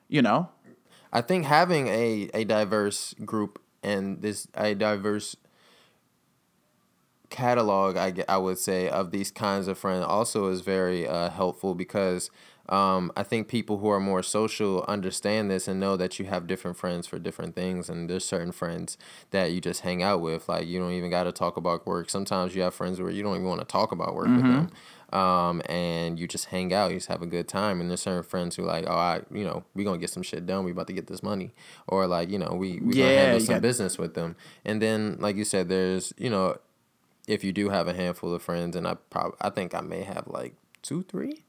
you 0.08 0.22
know, 0.22 0.48
I 1.12 1.20
think 1.20 1.44
having 1.44 1.86
a 1.88 2.30
a 2.34 2.44
diverse 2.44 3.14
group 3.24 3.60
and 3.82 4.20
this 4.22 4.48
a 4.54 4.74
diverse 4.74 5.36
catalog, 7.34 7.96
I, 7.96 8.14
I 8.28 8.38
would 8.38 8.58
say, 8.58 8.88
of 8.88 9.10
these 9.10 9.32
kinds 9.32 9.66
of 9.66 9.76
friends 9.76 10.04
also 10.04 10.46
is 10.46 10.60
very 10.60 11.06
uh, 11.06 11.30
helpful 11.30 11.74
because 11.74 12.30
um, 12.68 13.12
I 13.16 13.24
think 13.24 13.48
people 13.48 13.78
who 13.78 13.88
are 13.88 14.00
more 14.00 14.22
social 14.22 14.84
understand 14.86 15.50
this 15.50 15.66
and 15.66 15.80
know 15.80 15.96
that 15.96 16.18
you 16.18 16.26
have 16.26 16.46
different 16.46 16.76
friends 16.76 17.08
for 17.08 17.18
different 17.18 17.56
things. 17.56 17.88
And 17.90 18.08
there's 18.08 18.24
certain 18.24 18.52
friends 18.52 18.96
that 19.32 19.50
you 19.52 19.60
just 19.60 19.80
hang 19.80 20.00
out 20.02 20.20
with. 20.20 20.48
Like, 20.48 20.66
you 20.66 20.78
don't 20.78 20.92
even 20.92 21.10
got 21.10 21.24
to 21.24 21.32
talk 21.32 21.56
about 21.56 21.86
work. 21.86 22.08
Sometimes 22.08 22.54
you 22.54 22.62
have 22.62 22.72
friends 22.72 23.00
where 23.00 23.10
you 23.10 23.22
don't 23.24 23.34
even 23.34 23.48
want 23.48 23.60
to 23.60 23.66
talk 23.66 23.90
about 23.90 24.14
work 24.14 24.28
mm-hmm. 24.28 24.36
with 24.36 24.70
them. 24.70 24.70
Um, 25.20 25.62
and 25.66 26.18
you 26.18 26.26
just 26.26 26.46
hang 26.46 26.72
out, 26.72 26.90
you 26.90 26.96
just 26.96 27.08
have 27.08 27.22
a 27.22 27.26
good 27.26 27.48
time. 27.48 27.80
And 27.80 27.90
there's 27.90 28.02
certain 28.02 28.22
friends 28.22 28.56
who 28.56 28.62
like, 28.62 28.84
oh, 28.88 28.94
I, 28.94 29.20
you 29.32 29.44
know, 29.44 29.64
we 29.74 29.84
gonna 29.84 29.98
get 29.98 30.10
some 30.10 30.24
shit 30.24 30.44
done. 30.46 30.64
We 30.64 30.72
about 30.72 30.88
to 30.88 30.92
get 30.92 31.06
this 31.06 31.22
money, 31.22 31.52
or 31.86 32.06
like, 32.08 32.30
you 32.30 32.38
know, 32.38 32.52
we 32.58 32.80
we 32.80 32.94
yeah, 32.96 33.04
gonna 33.04 33.18
handle 33.18 33.40
some 33.40 33.54
got... 33.56 33.62
business 33.62 33.96
with 33.96 34.14
them. 34.14 34.34
And 34.64 34.82
then, 34.82 35.16
like 35.20 35.36
you 35.36 35.44
said, 35.44 35.68
there's, 35.68 36.12
you 36.16 36.30
know, 36.30 36.56
if 37.26 37.44
you 37.44 37.52
do 37.52 37.70
have 37.70 37.88
a 37.88 37.94
handful 37.94 38.34
of 38.34 38.42
friends, 38.42 38.76
and 38.76 38.86
I 38.86 38.94
probably 39.10 39.36
I 39.40 39.50
think 39.50 39.74
I 39.74 39.80
may 39.80 40.02
have 40.02 40.24
like 40.26 40.54
two, 40.82 41.02
three, 41.02 41.44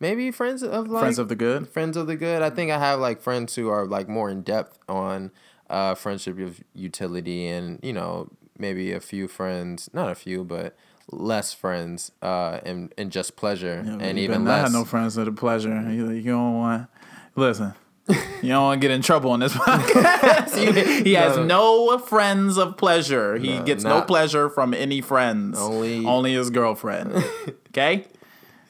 maybe 0.00 0.30
friends 0.30 0.62
of 0.62 0.88
like 0.88 1.02
friends 1.02 1.18
of 1.18 1.28
the 1.28 1.36
good. 1.36 1.68
Friends 1.68 1.96
of 1.96 2.06
the 2.06 2.16
good. 2.16 2.42
I 2.42 2.50
think 2.50 2.70
I 2.70 2.78
have 2.78 3.00
like 3.00 3.20
friends 3.20 3.54
who 3.54 3.68
are 3.68 3.86
like 3.86 4.08
more 4.08 4.30
in 4.30 4.42
depth 4.42 4.78
on 4.88 5.30
uh, 5.68 5.94
friendship 5.94 6.38
of 6.38 6.60
utility, 6.74 7.46
and 7.48 7.80
you 7.82 7.92
know 7.92 8.30
maybe 8.58 8.92
a 8.92 9.00
few 9.00 9.28
friends, 9.28 9.90
not 9.92 10.10
a 10.10 10.14
few, 10.14 10.44
but 10.44 10.76
less 11.10 11.52
friends 11.52 12.12
uh, 12.22 12.60
and 12.64 12.92
and 12.96 13.10
just 13.12 13.36
pleasure, 13.36 13.82
yeah, 13.86 13.98
and 14.00 14.18
even 14.18 14.44
less. 14.44 14.60
I 14.60 14.62
have 14.62 14.72
no 14.72 14.84
friends 14.84 15.16
of 15.16 15.26
the 15.26 15.32
pleasure. 15.32 15.90
You, 15.90 16.10
you 16.10 16.32
don't 16.32 16.54
want 16.54 16.88
listen. 17.34 17.74
You 18.08 18.48
don't 18.48 18.62
want 18.62 18.80
to 18.80 18.88
get 18.88 18.94
in 18.94 19.02
trouble 19.02 19.32
on 19.32 19.40
this 19.40 19.52
podcast. 19.54 21.02
he, 21.04 21.14
has 21.14 21.36
no 21.38 21.98
friends 21.98 22.56
of 22.56 22.76
pleasure. 22.76 23.36
He 23.36 23.58
no, 23.58 23.64
gets 23.64 23.84
no 23.84 24.02
pleasure 24.02 24.48
from 24.48 24.74
any 24.74 25.00
friends. 25.00 25.58
Only 25.58 26.04
only 26.06 26.34
his 26.34 26.50
girlfriend. 26.50 27.12
Okay. 27.76 28.06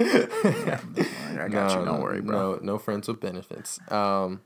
yeah, 0.01 0.81
I 1.39 1.49
got 1.49 1.71
no, 1.73 1.79
you. 1.79 1.85
Don't 1.85 2.03
worry, 2.03 2.21
bro. 2.21 2.55
No, 2.55 2.59
no 2.61 2.79
friends 2.79 3.07
with 3.07 3.21
benefits. 3.21 3.79
Um, 3.91 4.41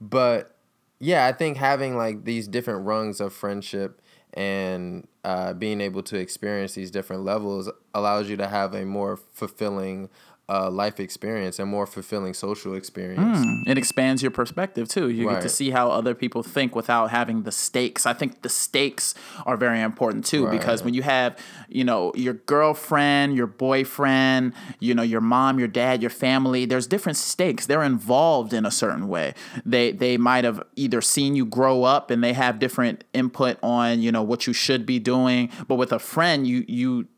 but 0.00 0.56
yeah, 1.00 1.26
I 1.26 1.32
think 1.32 1.56
having 1.56 1.96
like 1.96 2.24
these 2.24 2.46
different 2.46 2.86
rungs 2.86 3.20
of 3.20 3.32
friendship 3.32 4.00
and 4.32 5.08
uh, 5.24 5.54
being 5.54 5.80
able 5.80 6.04
to 6.04 6.16
experience 6.16 6.74
these 6.74 6.92
different 6.92 7.24
levels 7.24 7.68
allows 7.94 8.30
you 8.30 8.36
to 8.36 8.46
have 8.46 8.74
a 8.74 8.84
more 8.84 9.16
fulfilling 9.16 10.08
uh, 10.48 10.70
life 10.70 11.00
experience 11.00 11.58
and 11.58 11.68
more 11.68 11.86
fulfilling 11.86 12.32
social 12.32 12.74
experience. 12.74 13.38
Mm, 13.38 13.66
it 13.66 13.76
expands 13.76 14.22
your 14.22 14.30
perspective 14.30 14.88
too. 14.88 15.08
You 15.08 15.26
right. 15.26 15.34
get 15.34 15.42
to 15.42 15.48
see 15.48 15.70
how 15.70 15.90
other 15.90 16.14
people 16.14 16.44
think 16.44 16.76
without 16.76 17.10
having 17.10 17.42
the 17.42 17.50
stakes. 17.50 18.06
I 18.06 18.12
think 18.12 18.42
the 18.42 18.48
stakes 18.48 19.14
are 19.44 19.56
very 19.56 19.80
important 19.80 20.24
too 20.24 20.46
right. 20.46 20.56
because 20.56 20.84
when 20.84 20.94
you 20.94 21.02
have, 21.02 21.36
you 21.68 21.82
know, 21.82 22.12
your 22.14 22.34
girlfriend, 22.34 23.34
your 23.34 23.48
boyfriend, 23.48 24.52
you 24.78 24.94
know, 24.94 25.02
your 25.02 25.20
mom, 25.20 25.58
your 25.58 25.68
dad, 25.68 26.00
your 26.00 26.10
family, 26.10 26.64
there's 26.64 26.86
different 26.86 27.18
stakes. 27.18 27.66
They're 27.66 27.82
involved 27.82 28.52
in 28.52 28.64
a 28.64 28.70
certain 28.70 29.08
way. 29.08 29.34
They 29.64 29.90
they 29.90 30.16
might 30.16 30.44
have 30.44 30.62
either 30.76 31.00
seen 31.00 31.34
you 31.34 31.44
grow 31.44 31.82
up 31.82 32.12
and 32.12 32.22
they 32.22 32.34
have 32.34 32.60
different 32.60 33.02
input 33.12 33.58
on, 33.64 34.00
you 34.00 34.12
know, 34.12 34.22
what 34.22 34.46
you 34.46 34.52
should 34.52 34.86
be 34.86 35.00
doing, 35.00 35.50
but 35.66 35.74
with 35.74 35.92
a 35.92 35.98
friend, 35.98 36.46
you 36.46 36.64
you 36.68 37.08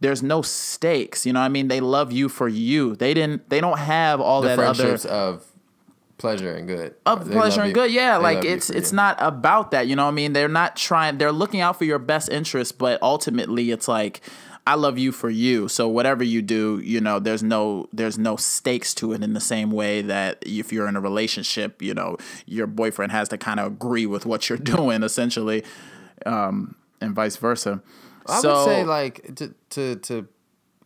there's 0.00 0.22
no 0.22 0.42
stakes. 0.42 1.24
You 1.24 1.32
know, 1.32 1.40
I 1.40 1.48
mean, 1.48 1.68
they 1.68 1.80
love 1.80 2.12
you 2.12 2.28
for 2.28 2.48
you. 2.48 2.96
They 2.96 3.14
didn't. 3.14 3.48
They 3.48 3.60
don't 3.60 3.78
have 3.78 4.20
all 4.20 4.42
the 4.42 4.48
that 4.48 4.56
friendships 4.56 5.04
other 5.04 5.14
of 5.14 5.46
pleasure 6.18 6.54
and 6.54 6.66
good. 6.66 6.94
Of 7.04 7.28
they 7.28 7.34
pleasure 7.34 7.62
and 7.62 7.74
good, 7.74 7.90
yeah. 7.92 8.16
like 8.16 8.44
it's 8.44 8.70
it's 8.70 8.92
you. 8.92 8.96
not 8.96 9.16
about 9.20 9.70
that. 9.70 9.86
You 9.86 9.96
know, 9.96 10.08
I 10.08 10.10
mean, 10.10 10.32
they're 10.32 10.48
not 10.48 10.76
trying. 10.76 11.18
They're 11.18 11.32
looking 11.32 11.60
out 11.60 11.76
for 11.78 11.84
your 11.84 11.98
best 11.98 12.28
interest, 12.28 12.78
but 12.78 13.00
ultimately, 13.02 13.70
it's 13.70 13.88
like. 13.88 14.20
I 14.68 14.74
love 14.74 14.98
you 14.98 15.12
for 15.12 15.30
you. 15.30 15.68
So 15.68 15.86
whatever 15.86 16.24
you 16.24 16.42
do, 16.42 16.80
you 16.82 17.00
know, 17.00 17.20
there's 17.20 17.40
no 17.40 17.88
there's 17.92 18.18
no 18.18 18.34
stakes 18.34 18.94
to 18.94 19.12
it 19.12 19.22
in 19.22 19.32
the 19.32 19.40
same 19.40 19.70
way 19.70 20.02
that 20.02 20.42
if 20.44 20.72
you're 20.72 20.88
in 20.88 20.96
a 20.96 21.00
relationship, 21.00 21.80
you 21.80 21.94
know, 21.94 22.16
your 22.46 22.66
boyfriend 22.66 23.12
has 23.12 23.28
to 23.28 23.38
kind 23.38 23.60
of 23.60 23.68
agree 23.68 24.06
with 24.06 24.26
what 24.26 24.48
you're 24.48 24.58
doing 24.76 25.04
essentially, 25.04 25.62
um, 26.26 26.74
and 27.00 27.14
vice 27.14 27.36
versa. 27.36 27.80
I 28.28 28.40
so, 28.40 28.54
would 28.54 28.64
say 28.64 28.84
like 28.84 29.34
to 29.36 29.54
to 29.70 29.96
to 29.96 30.28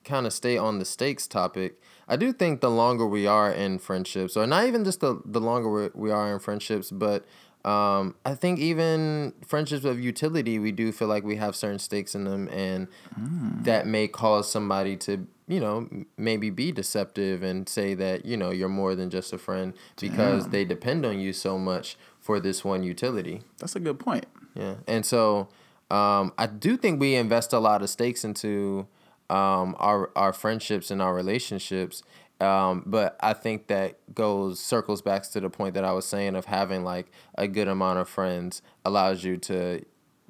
kind 0.04 0.26
of 0.26 0.32
stay 0.32 0.56
on 0.56 0.78
the 0.78 0.84
stakes 0.84 1.26
topic. 1.26 1.80
I 2.08 2.16
do 2.16 2.32
think 2.32 2.60
the 2.60 2.70
longer 2.70 3.06
we 3.06 3.26
are 3.26 3.50
in 3.50 3.78
friendships, 3.78 4.36
or 4.36 4.46
not 4.46 4.66
even 4.66 4.84
just 4.84 5.00
the 5.00 5.20
the 5.24 5.40
longer 5.40 5.90
we 5.94 6.10
are 6.10 6.32
in 6.32 6.40
friendships, 6.40 6.90
but 6.90 7.24
um, 7.64 8.14
I 8.24 8.34
think 8.34 8.58
even 8.58 9.34
friendships 9.46 9.84
of 9.84 10.00
utility, 10.00 10.58
we 10.58 10.72
do 10.72 10.92
feel 10.92 11.08
like 11.08 11.24
we 11.24 11.36
have 11.36 11.54
certain 11.54 11.78
stakes 11.78 12.14
in 12.14 12.24
them, 12.24 12.48
and 12.48 12.88
mm. 13.18 13.64
that 13.64 13.86
may 13.86 14.08
cause 14.08 14.50
somebody 14.50 14.96
to, 14.98 15.26
you 15.46 15.60
know, 15.60 15.88
maybe 16.16 16.48
be 16.48 16.72
deceptive 16.72 17.42
and 17.42 17.68
say 17.68 17.92
that 17.94 18.24
you 18.24 18.36
know 18.36 18.50
you're 18.50 18.70
more 18.70 18.94
than 18.94 19.10
just 19.10 19.32
a 19.34 19.38
friend 19.38 19.74
because 20.00 20.44
Damn. 20.44 20.52
they 20.52 20.64
depend 20.64 21.04
on 21.04 21.20
you 21.20 21.34
so 21.34 21.58
much 21.58 21.98
for 22.18 22.40
this 22.40 22.64
one 22.64 22.82
utility. 22.82 23.42
That's 23.58 23.76
a 23.76 23.80
good 23.80 23.98
point. 23.98 24.24
Yeah, 24.54 24.76
and 24.88 25.04
so 25.04 25.48
um, 25.90 26.32
I 26.38 26.46
do 26.46 26.76
think 26.76 27.00
we 27.00 27.14
invest 27.14 27.52
a 27.52 27.58
lot 27.58 27.82
of 27.82 27.90
stakes 27.90 28.24
into 28.24 28.86
um, 29.28 29.76
our 29.78 30.10
our 30.16 30.32
friendships 30.32 30.90
and 30.90 31.00
our 31.00 31.14
relationships. 31.14 32.02
Um, 32.40 32.84
but 32.86 33.16
I 33.20 33.34
think 33.34 33.66
that 33.66 33.98
goes 34.14 34.58
circles 34.58 35.02
back 35.02 35.28
to 35.30 35.40
the 35.40 35.50
point 35.50 35.74
that 35.74 35.84
I 35.84 35.92
was 35.92 36.06
saying 36.06 36.36
of 36.36 36.46
having 36.46 36.84
like 36.84 37.12
a 37.36 37.46
good 37.46 37.68
amount 37.68 37.98
of 37.98 38.08
friends 38.08 38.62
allows 38.84 39.24
you 39.24 39.36
to 39.36 39.84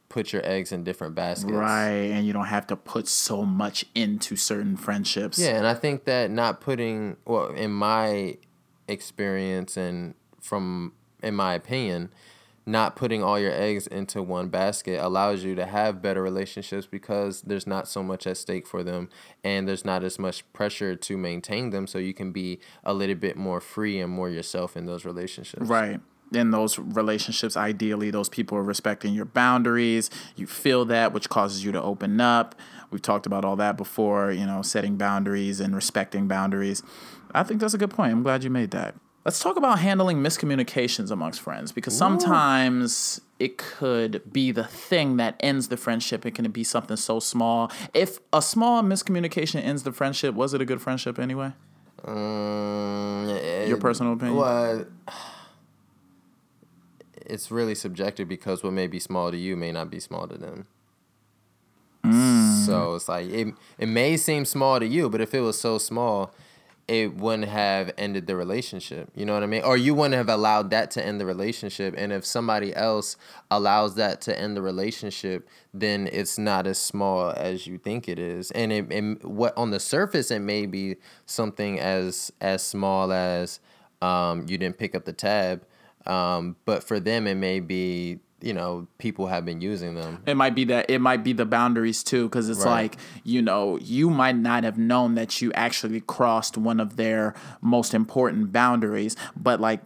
put 0.09 0.33
your 0.33 0.45
eggs 0.45 0.73
in 0.73 0.83
different 0.83 1.15
baskets. 1.15 1.53
Right, 1.53 2.11
and 2.11 2.27
you 2.27 2.33
don't 2.33 2.47
have 2.47 2.67
to 2.67 2.77
put 2.77 3.07
so 3.07 3.45
much 3.45 3.85
into 3.95 4.35
certain 4.35 4.77
friendships. 4.77 5.39
Yeah, 5.39 5.57
and 5.57 5.67
I 5.67 5.75
think 5.75 6.05
that 6.05 6.31
not 6.31 6.61
putting 6.61 7.17
well 7.25 7.47
in 7.49 7.71
my 7.71 8.39
experience 8.89 9.77
and 9.77 10.15
from 10.41 10.93
in 11.23 11.35
my 11.35 11.55
opinion, 11.55 12.13
not 12.71 12.97
putting 12.97 13.23
all 13.23 13.39
your 13.39 13.53
eggs 13.53 13.87
into 13.87 14.23
one 14.23 14.49
basket 14.49 15.01
allows 15.01 15.45
you 15.45 15.55
to 15.57 15.66
have 15.66 16.01
better 16.01 16.23
relationships 16.23 16.87
because 16.87 17.43
there's 17.43 17.66
not 17.66 17.89
so 17.89 18.03
much 18.03 18.27
at 18.27 18.37
stake 18.37 18.66
for 18.66 18.83
them 18.83 19.09
and 19.43 19.68
there's 19.68 19.85
not 19.85 20.05
as 20.05 20.18
much 20.18 20.51
pressure 20.53 20.95
to 20.95 21.16
maintain 21.16 21.71
them. 21.71 21.87
So 21.87 21.99
you 21.99 22.14
can 22.14 22.33
be 22.33 22.61
a 22.85 22.95
little 22.95 23.16
bit 23.16 23.37
more 23.37 23.61
free 23.61 24.01
and 24.01 24.12
more 24.12 24.31
yourself 24.31 24.77
in 24.77 24.87
those 24.87 25.05
relationships. 25.05 25.66
Right. 25.66 26.01
In 26.33 26.53
those 26.53 26.79
relationships 26.79 27.57
ideally 27.57 28.12
those 28.12 28.29
people 28.29 28.57
are 28.57 28.62
respecting 28.62 29.14
your 29.14 29.25
boundaries. 29.25 30.09
You 30.37 30.47
feel 30.47 30.85
that 30.87 31.12
which 31.12 31.29
causes 31.29 31.64
you 31.64 31.73
to 31.73 31.83
open 31.83 32.21
up. 32.21 32.55
We've 32.91 33.03
talked 33.03 33.27
about 33.27 33.45
all 33.45 33.57
that 33.57 33.77
before 33.77 34.31
you 34.31 34.47
know 34.47 34.62
setting 34.62 34.97
boundaries 34.97 35.59
and 35.59 35.75
respecting 35.75 36.29
boundaries. 36.29 36.83
I 37.35 37.43
think 37.43 37.61
that's 37.61 37.75
a 37.75 37.79
good 37.79 37.91
point. 37.91 38.12
I'm 38.12 38.23
glad 38.23 38.45
you 38.45 38.51
made 38.51 38.71
that 38.71 38.95
Let's 39.25 39.39
talk 39.39 39.57
about 39.57 39.81
handling 39.81 40.23
miscommunications 40.23 41.11
amongst 41.11 41.43
friends 41.43 41.73
because 41.73 41.95
sometimes 41.95 43.21
it 43.39 43.59
could 43.59 44.23
be 44.33 44.51
the 44.51 44.64
thing 44.64 45.18
that 45.18 45.37
ends 45.41 45.68
the 45.68 45.77
friendship. 45.77 46.25
It 46.25 46.35
can 46.35 46.51
be 46.51 46.64
something 46.64 46.97
so 46.97 47.21
small. 47.21 47.71
If 47.93 48.18
a 48.33 48.41
small 48.41 48.83
miscommunication 48.83 49.62
ends 49.62 49.83
the 49.83 49.93
friendship, 49.93 50.35
was 50.35 50.55
it 50.55 50.62
a 50.62 50.64
good 50.64 50.81
friendship 50.81 51.18
anyway? 51.18 51.53
Um, 52.03 53.29
it, 53.29 53.68
Your 53.68 53.77
personal 53.77 54.14
opinion? 54.14 54.37
Well, 54.37 54.87
it's 57.14 57.51
really 57.51 57.75
subjective 57.75 58.27
because 58.27 58.62
what 58.62 58.73
may 58.73 58.87
be 58.87 58.99
small 58.99 59.31
to 59.31 59.37
you 59.37 59.55
may 59.55 59.71
not 59.71 59.91
be 59.91 60.01
small 60.01 60.29
to 60.29 60.39
them. 60.39 60.66
Mm. 62.05 62.64
So 62.64 62.95
it's 62.95 63.09
like 63.09 63.29
it, 63.29 63.55
it 63.79 63.87
may 63.87 64.16
seem 64.16 64.47
small 64.47 64.81
to 64.81 64.87
you, 64.87 65.11
but 65.11 65.21
if 65.21 65.35
it 65.35 65.41
was 65.41 65.61
so 65.61 65.77
small, 65.77 66.33
it 66.91 67.14
wouldn't 67.14 67.49
have 67.49 67.93
ended 67.97 68.26
the 68.26 68.34
relationship. 68.34 69.12
You 69.14 69.24
know 69.24 69.32
what 69.32 69.45
I 69.45 69.47
mean? 69.47 69.62
Or 69.62 69.76
you 69.76 69.95
wouldn't 69.95 70.16
have 70.16 70.28
allowed 70.28 70.70
that 70.70 70.91
to 70.93 71.07
end 71.07 71.20
the 71.20 71.24
relationship. 71.24 71.95
And 71.97 72.12
if 72.12 72.26
somebody 72.26 72.74
else 72.74 73.16
allows 73.49 73.95
that 73.95 74.20
to 74.22 74.36
end 74.36 74.57
the 74.57 74.62
relationship, 74.62 75.49
then 75.72 76.09
it's 76.11 76.36
not 76.36 76.66
as 76.66 76.80
small 76.80 77.30
as 77.30 77.64
you 77.64 77.78
think 77.78 78.09
it 78.09 78.18
is. 78.18 78.51
And 78.51 78.72
it, 78.72 78.91
it 78.91 79.24
what 79.24 79.57
on 79.57 79.70
the 79.70 79.78
surface 79.78 80.32
it 80.32 80.41
may 80.41 80.66
be 80.66 80.97
something 81.26 81.78
as 81.78 82.32
as 82.41 82.61
small 82.61 83.12
as 83.12 83.61
um, 84.03 84.47
you 84.49 84.59
didn't 84.59 84.78
pick 84.78 84.97
up 84.97 85.05
the 85.05 85.12
tab. 85.12 85.64
Um, 86.07 86.57
but 86.64 86.82
for 86.82 86.99
them 86.99 87.28
it 87.28 87.36
may 87.36 87.61
be 87.61 88.18
you 88.43 88.53
know 88.53 88.86
people 88.99 89.26
have 89.26 89.45
been 89.45 89.61
using 89.61 89.95
them 89.95 90.22
it 90.26 90.36
might 90.36 90.55
be 90.55 90.64
that 90.64 90.88
it 90.88 90.99
might 90.99 91.22
be 91.22 91.32
the 91.32 91.45
boundaries 91.45 92.03
too 92.03 92.28
because 92.28 92.49
it's 92.49 92.64
right. 92.64 92.82
like 92.82 92.97
you 93.24 93.43
know 93.43 93.78
you 93.78 94.11
might 94.11 94.36
not 94.36 94.64
have 94.64 94.78
known 94.78 95.14
that 95.14 95.41
you 95.41 95.53
actually 95.53 96.01
crossed 96.01 96.57
one 96.57 96.80
of 96.80 96.97
their 96.97 97.34
most 97.61 97.95
important 97.95 98.53
boundaries 98.53 99.16
but 99.36 99.61
like 99.61 99.80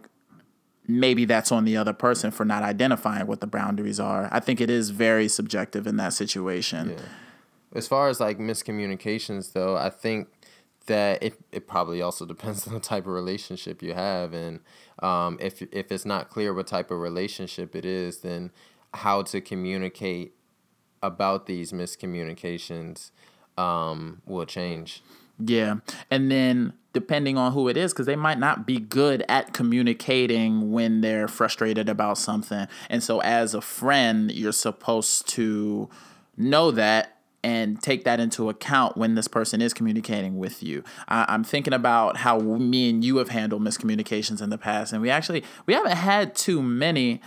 maybe 0.87 1.25
that's 1.25 1.51
on 1.51 1.65
the 1.65 1.75
other 1.75 1.93
person 1.93 2.31
for 2.31 2.45
not 2.45 2.61
identifying 2.61 3.25
what 3.27 3.41
the 3.41 3.47
boundaries 3.47 3.99
are 3.99 4.29
i 4.31 4.39
think 4.39 4.61
it 4.61 4.69
is 4.69 4.89
very 4.89 5.27
subjective 5.27 5.87
in 5.87 5.97
that 5.97 6.13
situation 6.13 6.89
yeah. 6.89 7.05
as 7.73 7.87
far 7.87 8.07
as 8.07 8.19
like 8.19 8.37
miscommunications 8.37 9.53
though 9.53 9.75
i 9.75 9.89
think 9.89 10.27
that 10.85 11.23
it, 11.23 11.39
it 11.51 11.67
probably 11.67 12.01
also 12.01 12.25
depends 12.35 12.67
on 12.67 12.73
the 12.73 12.79
type 12.79 13.05
of 13.05 13.13
relationship 13.13 13.81
you 13.81 13.93
have. 13.93 14.33
And 14.33 14.59
um, 14.99 15.37
if 15.41 15.61
if 15.61 15.91
it's 15.91 16.05
not 16.05 16.29
clear 16.29 16.53
what 16.53 16.67
type 16.67 16.91
of 16.91 16.99
relationship 16.99 17.75
it 17.75 17.85
is 17.85 18.19
then 18.19 18.51
how 18.93 19.21
to 19.21 19.41
communicate 19.41 20.33
about 21.03 21.45
these 21.45 21.71
miscommunications 21.71 23.11
um, 23.57 24.21
will 24.25 24.45
change. 24.45 25.03
Yeah. 25.37 25.77
And 26.09 26.31
then 26.31 26.73
depending 26.93 27.37
on 27.37 27.51
who 27.51 27.67
it 27.67 27.75
is 27.75 27.91
because 27.91 28.05
they 28.05 28.15
might 28.15 28.39
not 28.39 28.65
be 28.65 28.77
good 28.77 29.25
at 29.27 29.53
communicating 29.53 30.71
when 30.71 31.01
they're 31.01 31.27
frustrated 31.27 31.89
about 31.89 32.17
something. 32.17 32.67
And 32.89 33.03
so 33.03 33.19
as 33.19 33.53
a 33.53 33.61
friend 33.61 34.31
you're 34.31 34.53
supposed 34.53 35.27
to 35.29 35.89
know 36.37 36.71
that 36.71 37.14
and 37.45 37.79
take 37.79 38.05
that 38.05 38.19
into 38.19 38.49
account 38.49 38.97
when 38.97 39.13
this 39.13 39.27
person 39.27 39.61
is 39.61 39.71
communicating 39.71 40.39
with 40.39 40.63
you. 40.63 40.83
I, 41.07 41.31
am 41.31 41.43
thinking 41.43 41.73
about 41.73 42.17
how 42.17 42.39
me 42.39 42.89
and 42.89 43.05
you 43.05 43.17
have 43.17 43.29
handled 43.29 43.61
miscommunications 43.61 44.41
in 44.41 44.49
the 44.49 44.57
past, 44.57 44.91
and 44.91 45.01
we 45.01 45.11
actually 45.11 45.43
we 45.67 45.75
haven't 45.75 45.95
had 45.95 46.35
too 46.35 46.61
many. 46.63 47.21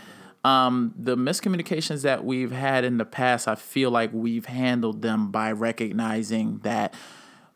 Um, 0.45 0.95
the 0.97 1.17
miscommunications 1.17 2.03
that 2.03 2.25
we've 2.25 2.53
had 2.53 2.85
in 2.85 2.99
the 2.99 3.05
past, 3.05 3.47
I 3.47 3.55
feel 3.55 3.91
like 3.91 4.11
we've 4.13 4.47
handled 4.47 5.03
them 5.03 5.31
by 5.31 5.53
recognizing 5.53 6.59
that 6.59 6.95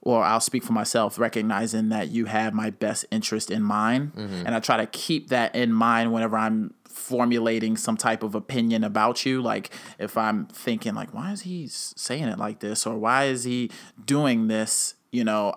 or 0.05 0.25
I'll 0.25 0.41
speak 0.41 0.65
for 0.65 0.73
myself, 0.73 1.17
recognizing 1.17 1.91
that 1.91 2.11
you 2.11 2.25
have 2.27 2.55
my 2.55 2.71
best 2.71 3.07
interest 3.13 3.53
in 3.53 3.63
mind. 3.63 4.13
Mm-hmm. 4.15 4.47
And 4.47 4.55
I 4.55 4.59
try 4.59 4.77
to 4.79 4.87
keep 4.87 5.29
that 5.29 5.55
in 5.55 5.73
mind 5.73 6.13
whenever 6.13 6.37
I'm 6.37 6.75
formulating 6.93 7.77
some 7.77 7.97
type 7.97 8.23
of 8.23 8.35
opinion 8.35 8.85
about 8.85 9.25
you. 9.25 9.43
Like 9.43 9.71
if 9.99 10.17
I'm 10.17 10.47
thinking 10.47 10.95
like, 10.95 11.13
why 11.15 11.33
is 11.33 11.43
he 11.43 11.67
saying 11.69 12.25
it 12.25 12.39
like 12.39 12.61
this? 12.61 12.87
Or 12.87 12.97
why 12.97 13.25
is 13.25 13.45
he 13.45 13.71
doing 14.05 14.49
this? 14.49 14.95
You 15.11 15.25
know, 15.25 15.55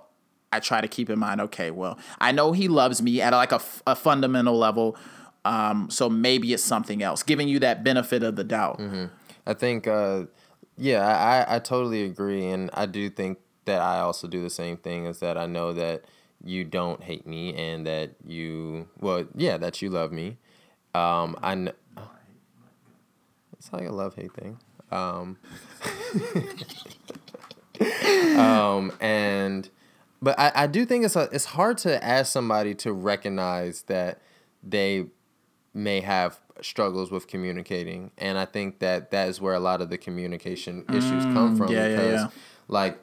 I 0.51 0.59
try 0.59 0.81
to 0.81 0.87
keep 0.87 1.09
in 1.09 1.19
mind, 1.19 1.41
okay, 1.41 1.71
well, 1.71 1.97
I 2.19 2.31
know 2.31 2.51
he 2.51 2.67
loves 2.67 3.01
me 3.01 3.21
at 3.21 3.33
like 3.33 3.51
a, 3.51 3.61
a 3.87 3.95
fundamental 3.95 4.57
level. 4.57 4.97
Um, 5.43 5.89
so 5.91 6.09
maybe 6.09 6.53
it's 6.53 6.63
something 6.63 7.03
else, 7.03 7.21
giving 7.21 7.47
you 7.47 7.59
that 7.59 7.83
benefit 7.83 8.23
of 8.23 8.35
the 8.35 8.43
doubt. 8.43 8.79
Mm-hmm. 8.79 9.05
I 9.45 9.53
think, 9.53 9.87
uh, 9.87 10.23
yeah, 10.77 11.05
I, 11.05 11.55
I 11.55 11.59
totally 11.59 12.03
agree. 12.03 12.47
And 12.47 12.71
I 12.73 12.87
do 12.87 13.09
think 13.09 13.37
that 13.65 13.81
I 13.81 13.99
also 13.99 14.27
do 14.27 14.41
the 14.41 14.49
same 14.49 14.77
thing 14.77 15.05
is 15.05 15.19
that 15.19 15.37
I 15.37 15.45
know 15.45 15.73
that 15.73 16.05
you 16.43 16.63
don't 16.63 17.03
hate 17.03 17.25
me 17.25 17.53
and 17.55 17.85
that 17.87 18.11
you 18.25 18.87
well 18.99 19.25
yeah 19.35 19.57
that 19.57 19.81
you 19.81 19.89
love 19.89 20.11
me 20.11 20.37
um 20.95 21.37
I 21.41 21.55
know 21.55 21.71
it's 23.57 23.71
like 23.73 23.87
a 23.87 23.91
love 23.91 24.15
hate 24.15 24.33
thing 24.33 24.59
um 24.91 25.37
um 28.39 28.91
and 29.01 29.69
but 30.21 30.39
I, 30.39 30.51
I 30.55 30.67
do 30.67 30.85
think 30.85 31.05
it's 31.05 31.15
a, 31.15 31.29
it's 31.31 31.45
hard 31.45 31.77
to 31.79 32.03
ask 32.03 32.31
somebody 32.31 32.73
to 32.75 32.93
recognize 32.93 33.83
that 33.83 34.21
they 34.63 35.07
may 35.73 35.99
have 35.99 36.39
struggles 36.61 37.11
with 37.11 37.27
communicating 37.27 38.11
and 38.17 38.37
I 38.37 38.45
think 38.45 38.79
that 38.79 39.11
that 39.11 39.27
is 39.27 39.41
where 39.41 39.53
a 39.53 39.59
lot 39.59 39.81
of 39.81 39.89
the 39.89 39.97
communication 39.97 40.85
issues 40.89 41.25
come 41.25 41.55
mm, 41.55 41.57
from 41.57 41.71
yeah, 41.71 41.89
because 41.89 42.13
yeah, 42.13 42.21
yeah. 42.21 42.29
like 42.69 42.99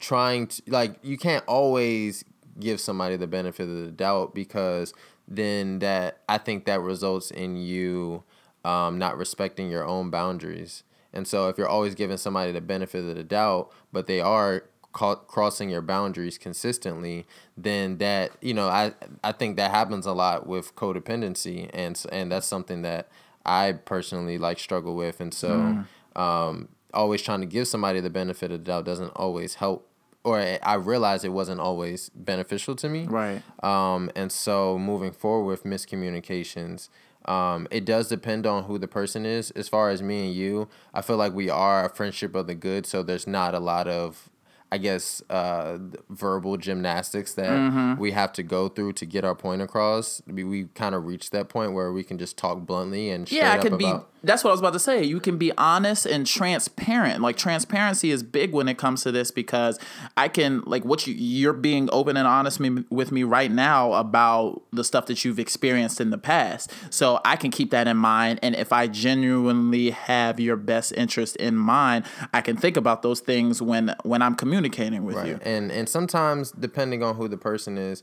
trying 0.00 0.48
to 0.48 0.62
like 0.66 0.98
you 1.02 1.16
can't 1.16 1.44
always 1.46 2.24
give 2.58 2.80
somebody 2.80 3.16
the 3.16 3.26
benefit 3.26 3.68
of 3.68 3.84
the 3.84 3.90
doubt 3.90 4.34
because 4.34 4.92
then 5.30 5.78
that 5.78 6.18
I 6.28 6.38
think 6.38 6.64
that 6.66 6.80
results 6.80 7.30
in 7.30 7.56
you 7.56 8.24
um, 8.64 8.98
not 8.98 9.16
respecting 9.16 9.70
your 9.70 9.86
own 9.86 10.10
boundaries. 10.10 10.82
And 11.12 11.26
so 11.26 11.48
if 11.48 11.56
you're 11.56 11.68
always 11.68 11.94
giving 11.94 12.16
somebody 12.16 12.52
the 12.52 12.60
benefit 12.60 13.08
of 13.08 13.16
the 13.16 13.24
doubt, 13.24 13.72
but 13.92 14.06
they 14.06 14.20
are 14.20 14.64
ca- 14.92 15.16
crossing 15.16 15.70
your 15.70 15.82
boundaries 15.82 16.38
consistently, 16.38 17.26
then 17.56 17.98
that 17.98 18.32
you 18.40 18.54
know 18.54 18.68
I 18.68 18.92
I 19.24 19.32
think 19.32 19.56
that 19.56 19.70
happens 19.70 20.06
a 20.06 20.12
lot 20.12 20.46
with 20.46 20.74
codependency, 20.76 21.70
and 21.72 22.00
and 22.12 22.30
that's 22.30 22.46
something 22.46 22.82
that 22.82 23.08
I 23.44 23.72
personally 23.72 24.38
like 24.38 24.58
struggle 24.58 24.94
with, 24.94 25.20
and 25.20 25.34
so 25.34 25.84
mm. 26.16 26.20
um, 26.20 26.68
always 26.94 27.22
trying 27.22 27.40
to 27.40 27.46
give 27.46 27.66
somebody 27.66 28.00
the 28.00 28.10
benefit 28.10 28.52
of 28.52 28.64
the 28.64 28.64
doubt 28.64 28.84
doesn't 28.84 29.10
always 29.10 29.54
help 29.54 29.88
or 30.24 30.58
I 30.62 30.74
realized 30.74 31.24
it 31.24 31.30
wasn't 31.30 31.60
always 31.60 32.10
beneficial 32.10 32.76
to 32.76 32.88
me. 32.88 33.06
Right. 33.06 33.42
Um, 33.62 34.10
and 34.14 34.30
so 34.30 34.78
moving 34.78 35.12
forward 35.12 35.46
with 35.46 35.64
miscommunications, 35.64 36.88
um, 37.24 37.68
it 37.70 37.84
does 37.84 38.08
depend 38.08 38.46
on 38.46 38.64
who 38.64 38.78
the 38.78 38.88
person 38.88 39.24
is. 39.24 39.50
As 39.52 39.68
far 39.68 39.90
as 39.90 40.02
me 40.02 40.26
and 40.26 40.34
you, 40.34 40.68
I 40.92 41.02
feel 41.02 41.16
like 41.16 41.32
we 41.32 41.48
are 41.48 41.84
a 41.84 41.88
friendship 41.88 42.34
of 42.34 42.46
the 42.46 42.54
good, 42.54 42.86
so 42.86 43.02
there's 43.02 43.26
not 43.26 43.54
a 43.54 43.60
lot 43.60 43.88
of 43.88 44.30
I 44.72 44.78
guess 44.78 45.20
uh, 45.28 45.78
verbal 46.08 46.56
gymnastics 46.56 47.34
that 47.34 47.50
mm-hmm. 47.50 48.00
we 48.00 48.12
have 48.12 48.32
to 48.34 48.44
go 48.44 48.68
through 48.68 48.92
to 48.94 49.06
get 49.06 49.24
our 49.24 49.34
point 49.34 49.62
across. 49.62 50.22
We, 50.28 50.44
we 50.44 50.64
kind 50.74 50.94
of 50.94 51.06
reached 51.06 51.32
that 51.32 51.48
point 51.48 51.72
where 51.72 51.92
we 51.92 52.04
can 52.04 52.18
just 52.18 52.36
talk 52.36 52.60
bluntly 52.60 53.10
and 53.10 53.30
yeah, 53.30 53.52
I 53.52 53.58
could 53.58 53.78
be. 53.78 53.92
That's 54.22 54.44
what 54.44 54.50
I 54.50 54.52
was 54.52 54.60
about 54.60 54.74
to 54.74 54.78
say. 54.78 55.02
You 55.02 55.18
can 55.18 55.38
be 55.38 55.50
honest 55.56 56.04
and 56.04 56.26
transparent. 56.26 57.22
Like 57.22 57.38
transparency 57.38 58.10
is 58.10 58.22
big 58.22 58.52
when 58.52 58.68
it 58.68 58.76
comes 58.76 59.02
to 59.04 59.10
this 59.10 59.30
because 59.30 59.78
I 60.16 60.28
can 60.28 60.60
like 60.66 60.84
what 60.84 61.06
you 61.06 61.14
you're 61.14 61.54
being 61.54 61.88
open 61.90 62.18
and 62.18 62.28
honest 62.28 62.60
me, 62.60 62.84
with 62.90 63.12
me 63.12 63.24
right 63.24 63.50
now 63.50 63.94
about 63.94 64.62
the 64.72 64.84
stuff 64.84 65.06
that 65.06 65.24
you've 65.24 65.38
experienced 65.38 66.02
in 66.02 66.10
the 66.10 66.18
past. 66.18 66.70
So 66.90 67.20
I 67.24 67.36
can 67.36 67.50
keep 67.50 67.70
that 67.70 67.88
in 67.88 67.96
mind. 67.96 68.40
And 68.42 68.54
if 68.54 68.74
I 68.74 68.88
genuinely 68.88 69.90
have 69.90 70.38
your 70.38 70.56
best 70.56 70.92
interest 70.92 71.36
in 71.36 71.56
mind, 71.56 72.04
I 72.34 72.42
can 72.42 72.58
think 72.58 72.76
about 72.76 73.00
those 73.02 73.20
things 73.20 73.62
when 73.62 73.96
when 74.04 74.20
I'm 74.20 74.34
communicating 74.34 74.59
with 75.04 75.16
right. 75.16 75.28
you. 75.28 75.40
And 75.42 75.72
and 75.72 75.88
sometimes 75.88 76.52
depending 76.52 77.02
on 77.02 77.16
who 77.16 77.28
the 77.28 77.38
person 77.38 77.78
is, 77.78 78.02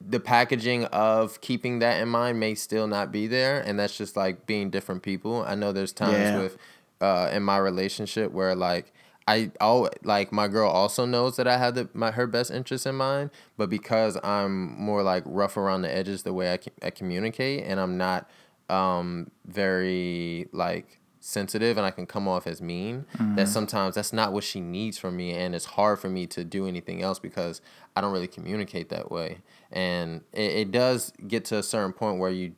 the 0.00 0.20
packaging 0.20 0.84
of 0.86 1.40
keeping 1.40 1.78
that 1.80 2.00
in 2.00 2.08
mind 2.08 2.38
may 2.38 2.54
still 2.54 2.86
not 2.86 3.10
be 3.10 3.26
there 3.26 3.60
and 3.60 3.78
that's 3.78 3.96
just 3.96 4.16
like 4.16 4.46
being 4.46 4.70
different 4.70 5.02
people 5.02 5.42
i 5.42 5.56
know 5.56 5.72
there's 5.72 5.92
times 5.92 6.12
yeah. 6.12 6.38
with 6.38 6.56
uh 7.00 7.28
in 7.32 7.42
my 7.42 7.56
relationship 7.56 8.30
where 8.30 8.54
like 8.54 8.92
I 9.28 9.50
oh 9.60 9.90
like 10.04 10.32
my 10.32 10.48
girl 10.48 10.70
also 10.70 11.04
knows 11.04 11.36
that 11.36 11.46
I 11.46 11.58
have 11.58 11.74
the 11.74 11.90
my 11.92 12.12
her 12.12 12.26
best 12.26 12.50
interest 12.50 12.86
in 12.86 12.94
mind, 12.94 13.28
but 13.58 13.68
because 13.68 14.16
I'm 14.24 14.74
more 14.80 15.02
like 15.02 15.22
rough 15.26 15.58
around 15.58 15.82
the 15.82 15.94
edges 15.94 16.22
the 16.22 16.32
way 16.32 16.50
I, 16.50 16.58
I 16.86 16.88
communicate 16.88 17.64
and 17.64 17.78
I'm 17.78 17.98
not 17.98 18.30
um 18.70 19.30
very 19.44 20.48
like 20.52 20.97
sensitive 21.20 21.76
and 21.76 21.86
I 21.86 21.90
can 21.90 22.06
come 22.06 22.28
off 22.28 22.46
as 22.46 22.62
mean, 22.62 23.06
mm-hmm. 23.16 23.34
that 23.36 23.48
sometimes 23.48 23.94
that's 23.94 24.12
not 24.12 24.32
what 24.32 24.44
she 24.44 24.60
needs 24.60 24.98
from 24.98 25.16
me 25.16 25.32
and 25.32 25.54
it's 25.54 25.64
hard 25.64 25.98
for 25.98 26.08
me 26.08 26.26
to 26.28 26.44
do 26.44 26.66
anything 26.66 27.02
else 27.02 27.18
because 27.18 27.60
I 27.96 28.00
don't 28.00 28.12
really 28.12 28.28
communicate 28.28 28.88
that 28.90 29.10
way. 29.10 29.38
And 29.70 30.22
it, 30.32 30.52
it 30.52 30.70
does 30.70 31.12
get 31.26 31.44
to 31.46 31.58
a 31.58 31.62
certain 31.62 31.92
point 31.92 32.18
where 32.18 32.30
you 32.30 32.54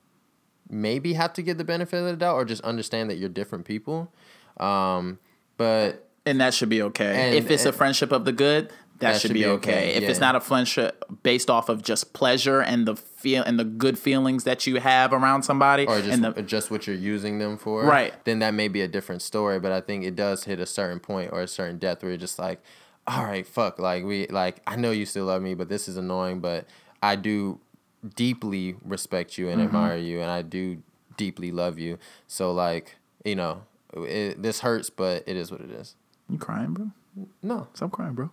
maybe 0.69 1.15
have 1.15 1.33
to 1.35 1.43
get 1.43 1.59
the 1.59 1.65
benefit 1.65 1.99
of 1.99 2.05
the 2.05 2.17
doubt 2.17 2.37
or 2.37 2.45
just 2.45 2.63
understand 2.63 3.11
that 3.11 3.17
you're 3.17 3.29
different 3.29 3.65
people. 3.65 4.13
Um, 4.59 5.19
but 5.57 6.09
and 6.27 6.41
that 6.41 6.55
should 6.55 6.69
be 6.69 6.83
okay. 6.83 7.29
And, 7.29 7.35
if 7.35 7.51
it's 7.51 7.65
and, 7.65 7.75
a 7.75 7.77
friendship 7.77 8.13
of 8.13 8.25
the 8.25 8.33
good, 8.33 8.73
that, 9.01 9.13
that 9.13 9.21
should, 9.21 9.29
should, 9.31 9.35
be, 9.35 9.47
okay. 9.47 9.71
okay. 9.71 9.95
If 9.95 10.03
yeah. 10.03 10.11
it's 10.11 10.21
not 10.21 10.37
a 10.37 10.41
friendship 10.41 11.05
based 11.23 11.49
off 11.49 11.69
of 11.71 11.83
just 11.83 12.13
pleasure 12.13 12.61
and 12.61 12.87
the 12.87 12.97
feel 12.97 13.43
and 13.43 13.59
the 13.59 13.65
good 13.65 13.99
feelings 13.99 14.45
that 14.45 14.67
you 14.67 14.77
have 14.77 15.13
around 15.13 15.43
somebody, 15.43 15.87
or 15.87 16.01
just 16.01 16.11
and 16.11 16.25
the, 16.25 16.43
just 16.43 16.71
what 16.71 16.87
you're 16.87 16.97
using 16.97 17.39
them 17.39 17.57
for, 17.57 17.85
right? 17.85 18.13
Then 18.25 18.41
that 18.41 18.53
may 18.53 18.69
be 18.69 18.83
a 18.83 18.89
different 18.89 19.23
story. 19.23 19.59
But 19.59 19.73
I 19.73 19.81
think 19.81 20.05
it 20.05 20.15
does 20.17 20.45
hit 20.45 20.61
a 20.61 20.67
certain 20.67 21.01
point 21.01 21.33
or 21.33 21.41
a 21.41 21.49
certain 21.49 21.79
depth 21.79 22.03
where 22.03 22.13
you're 22.13 22.19
just 22.19 22.39
like, 22.39 22.63
all 23.07 23.25
right, 23.25 23.47
fuck, 23.47 23.79
like 23.79 24.05
we 24.05 24.27
like 24.27 24.61
I 24.67 24.77
know 24.77 24.91
you 24.91 25.07
still 25.07 25.25
love 25.25 25.41
me, 25.41 25.55
but 25.55 25.71
this 25.71 25.89
is 25.89 25.97
annoying, 25.97 26.41
but 26.41 26.67
I 27.03 27.17
do 27.17 27.59
deeply 28.17 28.77
respect 28.85 29.39
you 29.39 29.49
and 29.49 29.59
mm-hmm. 29.59 29.69
admire 29.69 29.97
you, 29.97 30.21
and 30.21 30.31
I 30.31 30.43
do 30.43 30.83
deeply 31.17 31.53
love 31.53 31.79
you. 31.79 31.99
So 32.27 32.53
like 32.53 32.97
you 33.25 33.35
know, 33.35 33.63
it, 33.95 34.43
this 34.43 34.61
hurts, 34.61 34.91
but 34.91 35.25
it 35.27 35.37
is 35.37 35.51
what 35.51 35.63
it 35.63 35.71
is. 35.71 35.97
You 36.29 36.39
crying, 36.39 36.75
bro? 36.75 36.91
No, 37.43 37.69
stop 37.75 37.93
crying, 37.93 38.15
bro. 38.15 38.31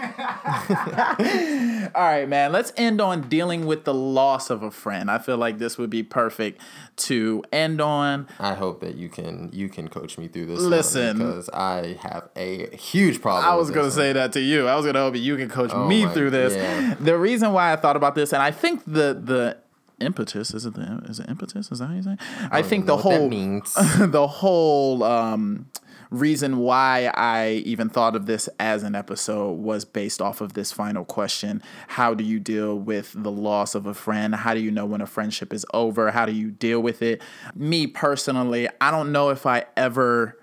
All 1.94 2.02
right, 2.02 2.26
man. 2.28 2.52
Let's 2.52 2.72
end 2.76 3.00
on 3.00 3.28
dealing 3.28 3.66
with 3.66 3.84
the 3.84 3.92
loss 3.92 4.48
of 4.48 4.62
a 4.62 4.70
friend. 4.70 5.10
I 5.10 5.18
feel 5.18 5.36
like 5.36 5.58
this 5.58 5.76
would 5.76 5.90
be 5.90 6.02
perfect 6.02 6.60
to 6.96 7.42
end 7.52 7.80
on. 7.80 8.26
I 8.38 8.54
hope 8.54 8.80
that 8.80 8.94
you 8.94 9.08
can 9.08 9.50
you 9.52 9.68
can 9.68 9.88
coach 9.88 10.16
me 10.16 10.28
through 10.28 10.46
this. 10.46 10.60
Listen, 10.60 11.18
because 11.18 11.50
I 11.50 11.98
have 12.02 12.30
a 12.36 12.74
huge 12.76 13.20
problem. 13.20 13.44
I 13.44 13.56
was 13.56 13.70
gonna 13.70 13.90
say 13.90 14.12
that 14.12 14.32
to 14.32 14.40
you. 14.40 14.68
I 14.68 14.74
was 14.76 14.86
gonna 14.86 15.00
hope 15.00 15.12
that 15.14 15.20
you 15.20 15.36
can 15.36 15.48
coach 15.48 15.70
oh 15.72 15.86
me 15.86 16.06
my, 16.06 16.12
through 16.14 16.30
this. 16.30 16.54
Yeah. 16.54 16.94
The 16.98 17.18
reason 17.18 17.52
why 17.52 17.72
I 17.72 17.76
thought 17.76 17.96
about 17.96 18.14
this, 18.14 18.32
and 18.32 18.42
I 18.42 18.50
think 18.50 18.84
the 18.86 19.20
the 19.22 19.58
impetus 20.00 20.54
is 20.54 20.64
it 20.64 20.74
the 20.74 21.02
is 21.08 21.20
it 21.20 21.28
impetus 21.28 21.70
is 21.70 21.78
that 21.78 21.86
how 21.86 21.94
you 21.94 22.02
say? 22.02 22.16
I, 22.50 22.60
I 22.60 22.62
think 22.62 22.86
the 22.86 22.96
whole 22.96 23.28
the 23.98 24.26
whole 24.26 25.04
um 25.04 25.66
reason 26.10 26.58
why 26.58 27.10
I 27.14 27.62
even 27.64 27.88
thought 27.88 28.16
of 28.16 28.26
this 28.26 28.48
as 28.58 28.82
an 28.82 28.94
episode 28.94 29.52
was 29.52 29.84
based 29.84 30.20
off 30.20 30.40
of 30.40 30.54
this 30.54 30.72
final 30.72 31.04
question. 31.04 31.62
How 31.88 32.14
do 32.14 32.24
you 32.24 32.40
deal 32.40 32.76
with 32.76 33.14
the 33.16 33.30
loss 33.30 33.74
of 33.74 33.86
a 33.86 33.94
friend? 33.94 34.34
How 34.34 34.54
do 34.54 34.60
you 34.60 34.70
know 34.70 34.86
when 34.86 35.00
a 35.00 35.06
friendship 35.06 35.52
is 35.52 35.64
over? 35.72 36.10
How 36.10 36.26
do 36.26 36.32
you 36.32 36.50
deal 36.50 36.80
with 36.80 37.00
it? 37.02 37.22
Me 37.54 37.86
personally, 37.86 38.68
I 38.80 38.90
don't 38.90 39.12
know 39.12 39.30
if 39.30 39.46
I 39.46 39.66
ever 39.76 40.36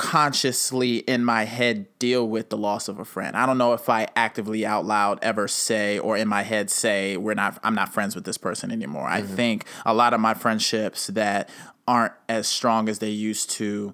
consciously 0.00 0.96
in 1.00 1.22
my 1.22 1.44
head 1.44 1.86
deal 1.98 2.26
with 2.26 2.48
the 2.48 2.56
loss 2.56 2.88
of 2.88 2.98
a 2.98 3.04
friend. 3.04 3.36
I 3.36 3.44
don't 3.44 3.58
know 3.58 3.74
if 3.74 3.90
I 3.90 4.08
actively 4.16 4.64
out 4.64 4.86
loud 4.86 5.18
ever 5.20 5.46
say 5.46 5.98
or 5.98 6.16
in 6.16 6.26
my 6.26 6.42
head 6.42 6.70
say 6.70 7.18
we're 7.18 7.34
not 7.34 7.60
I'm 7.62 7.74
not 7.74 7.92
friends 7.92 8.14
with 8.14 8.24
this 8.24 8.38
person 8.38 8.70
anymore. 8.70 9.06
I 9.06 9.20
mm-hmm. 9.20 9.36
think 9.36 9.66
a 9.84 9.92
lot 9.92 10.14
of 10.14 10.20
my 10.20 10.32
friendships 10.32 11.08
that 11.08 11.50
aren't 11.90 12.12
as 12.28 12.46
strong 12.46 12.88
as 12.88 13.00
they 13.00 13.10
used 13.10 13.50
to 13.50 13.92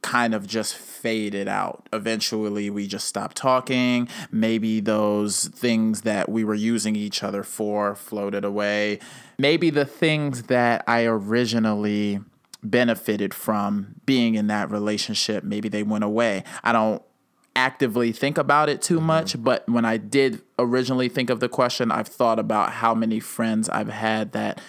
kind 0.00 0.32
of 0.32 0.46
just 0.46 0.76
faded 0.76 1.48
out. 1.48 1.88
Eventually, 1.92 2.70
we 2.70 2.86
just 2.86 3.08
stopped 3.08 3.36
talking. 3.36 4.08
Maybe 4.30 4.78
those 4.78 5.48
things 5.48 6.02
that 6.02 6.28
we 6.28 6.44
were 6.44 6.54
using 6.54 6.94
each 6.94 7.24
other 7.24 7.42
for 7.42 7.96
floated 7.96 8.44
away. 8.44 9.00
Maybe 9.38 9.70
the 9.70 9.84
things 9.84 10.44
that 10.44 10.84
I 10.86 11.04
originally 11.06 12.20
benefited 12.62 13.34
from 13.34 13.96
being 14.06 14.36
in 14.36 14.46
that 14.46 14.70
relationship, 14.70 15.42
maybe 15.42 15.68
they 15.68 15.82
went 15.82 16.04
away. 16.04 16.44
I 16.62 16.70
don't 16.70 17.02
actively 17.56 18.12
think 18.12 18.38
about 18.38 18.68
it 18.68 18.80
too 18.80 19.00
much, 19.00 19.32
mm-hmm. 19.32 19.42
but 19.42 19.68
when 19.68 19.84
I 19.84 19.96
did 19.96 20.42
originally 20.60 21.08
think 21.08 21.28
of 21.28 21.40
the 21.40 21.48
question, 21.48 21.90
I've 21.90 22.06
thought 22.06 22.38
about 22.38 22.74
how 22.74 22.94
many 22.94 23.18
friends 23.18 23.68
I've 23.68 23.88
had 23.88 24.30
that 24.30 24.60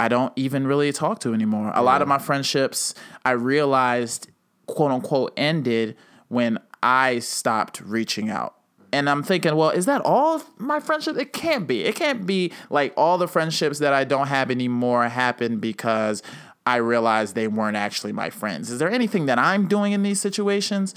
I 0.00 0.08
don't 0.08 0.32
even 0.34 0.66
really 0.66 0.92
talk 0.92 1.20
to 1.20 1.34
anymore. 1.34 1.70
A 1.74 1.82
lot 1.82 2.00
of 2.00 2.08
my 2.08 2.16
friendships 2.18 2.94
I 3.22 3.32
realized 3.32 4.30
quote 4.66 4.90
unquote 4.90 5.34
ended 5.36 5.94
when 6.28 6.58
I 6.82 7.18
stopped 7.18 7.82
reaching 7.82 8.30
out. 8.30 8.56
And 8.94 9.10
I'm 9.10 9.22
thinking, 9.22 9.54
well, 9.54 9.68
is 9.68 9.84
that 9.84 10.00
all 10.00 10.36
of 10.36 10.44
my 10.58 10.80
friendship? 10.80 11.18
It 11.18 11.34
can't 11.34 11.66
be. 11.66 11.84
It 11.84 11.96
can't 11.96 12.24
be 12.24 12.50
like 12.70 12.94
all 12.96 13.18
the 13.18 13.28
friendships 13.28 13.78
that 13.80 13.92
I 13.92 14.04
don't 14.04 14.28
have 14.28 14.50
anymore 14.50 15.06
happen 15.06 15.58
because 15.58 16.22
I 16.64 16.76
realized 16.76 17.34
they 17.34 17.46
weren't 17.46 17.76
actually 17.76 18.12
my 18.12 18.30
friends. 18.30 18.70
Is 18.70 18.78
there 18.78 18.90
anything 18.90 19.26
that 19.26 19.38
I'm 19.38 19.68
doing 19.68 19.92
in 19.92 20.02
these 20.02 20.20
situations? 20.20 20.94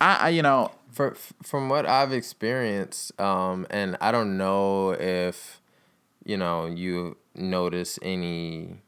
I, 0.00 0.16
I 0.16 0.28
you 0.30 0.42
know, 0.42 0.72
For, 0.90 1.14
from 1.42 1.68
what 1.68 1.86
I've 1.86 2.12
experienced, 2.12 3.18
um, 3.20 3.66
and 3.70 3.96
I 4.00 4.10
don't 4.10 4.36
know 4.36 4.90
if 4.90 5.60
you 6.24 6.36
know 6.36 6.66
you 6.66 7.16
notice 7.34 7.98
any 8.02 8.80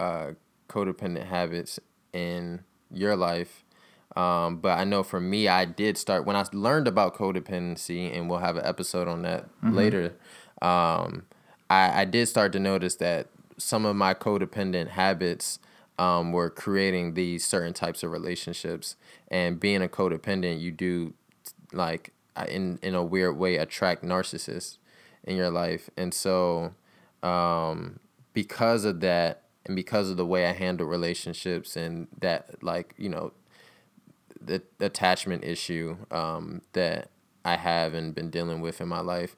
uh, 0.00 0.32
codependent 0.68 1.26
habits 1.26 1.80
in 2.12 2.62
your 2.90 3.16
life, 3.16 3.64
um, 4.16 4.58
but 4.58 4.78
I 4.78 4.84
know 4.84 5.02
for 5.02 5.20
me, 5.20 5.48
I 5.48 5.64
did 5.64 5.98
start 5.98 6.24
when 6.24 6.36
I 6.36 6.44
learned 6.52 6.86
about 6.86 7.16
codependency, 7.16 8.16
and 8.16 8.30
we'll 8.30 8.38
have 8.38 8.56
an 8.56 8.64
episode 8.64 9.08
on 9.08 9.22
that 9.22 9.48
later. 9.62 10.14
Um, 10.62 11.24
I, 11.68 12.02
I 12.02 12.04
did 12.04 12.26
start 12.28 12.52
to 12.52 12.60
notice 12.60 12.94
that 12.96 13.28
some 13.56 13.84
of 13.84 13.96
my 13.96 14.14
codependent 14.14 14.88
habits 14.88 15.58
um, 15.98 16.32
were 16.32 16.50
creating 16.50 17.14
these 17.14 17.44
certain 17.44 17.72
types 17.72 18.02
of 18.02 18.10
relationships. 18.10 18.96
And 19.28 19.58
being 19.58 19.82
a 19.82 19.88
codependent, 19.88 20.60
you 20.60 20.70
do 20.70 21.14
like 21.72 22.12
in 22.48 22.78
in 22.82 22.94
a 22.94 23.02
weird 23.02 23.36
way 23.36 23.56
attract 23.56 24.04
narcissists 24.04 24.78
in 25.24 25.36
your 25.36 25.50
life, 25.50 25.90
and 25.96 26.14
so 26.14 26.74
um, 27.24 27.98
because 28.32 28.84
of 28.84 29.00
that, 29.00 29.42
and 29.66 29.74
because 29.74 30.10
of 30.10 30.16
the 30.16 30.26
way 30.26 30.46
I 30.46 30.52
handle 30.52 30.86
relationships, 30.86 31.76
and 31.76 32.08
that 32.20 32.62
like 32.62 32.94
you 32.98 33.08
know 33.08 33.32
the 34.40 34.62
attachment 34.80 35.44
issue 35.44 35.96
um, 36.10 36.62
that 36.72 37.10
I 37.44 37.56
have 37.56 37.94
and 37.94 38.14
been 38.14 38.30
dealing 38.30 38.60
with 38.60 38.80
in 38.80 38.88
my 38.88 39.00
life, 39.00 39.36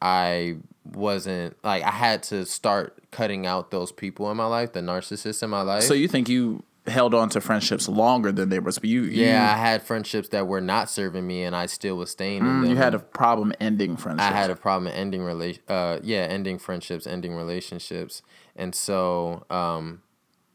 I 0.00 0.56
wasn't 0.84 1.56
like 1.62 1.84
I 1.84 1.90
had 1.90 2.22
to 2.24 2.44
start 2.44 3.04
cutting 3.12 3.46
out 3.46 3.70
those 3.70 3.92
people 3.92 4.30
in 4.30 4.36
my 4.36 4.46
life, 4.46 4.72
the 4.72 4.80
narcissists 4.80 5.42
in 5.42 5.50
my 5.50 5.62
life. 5.62 5.84
so 5.84 5.94
you 5.94 6.08
think 6.08 6.28
you 6.28 6.64
held 6.86 7.14
on 7.14 7.28
to 7.30 7.40
friendships 7.40 7.88
longer 7.88 8.32
than 8.32 8.48
they 8.48 8.58
were. 8.58 8.72
But 8.72 8.84
you, 8.84 9.02
you, 9.02 9.24
yeah, 9.24 9.52
I 9.54 9.56
had 9.56 9.82
friendships 9.82 10.28
that 10.30 10.46
were 10.46 10.60
not 10.60 10.90
serving 10.90 11.26
me, 11.26 11.44
and 11.44 11.54
I 11.54 11.66
still 11.66 11.96
was 11.96 12.10
staying 12.10 12.38
in 12.38 12.46
them. 12.46 12.64
Mm, 12.64 12.70
you 12.70 12.76
had 12.76 12.94
a 12.94 12.98
problem 12.98 13.52
ending 13.60 13.96
friendships. 13.96 14.28
I 14.28 14.32
had 14.32 14.50
a 14.50 14.56
problem 14.56 14.92
ending 14.92 15.22
relation. 15.22 15.62
Uh, 15.68 15.98
yeah, 16.02 16.22
ending 16.22 16.58
friendships, 16.58 17.06
ending 17.06 17.34
relationships, 17.34 18.22
and 18.56 18.74
so 18.74 19.44
um, 19.48 20.02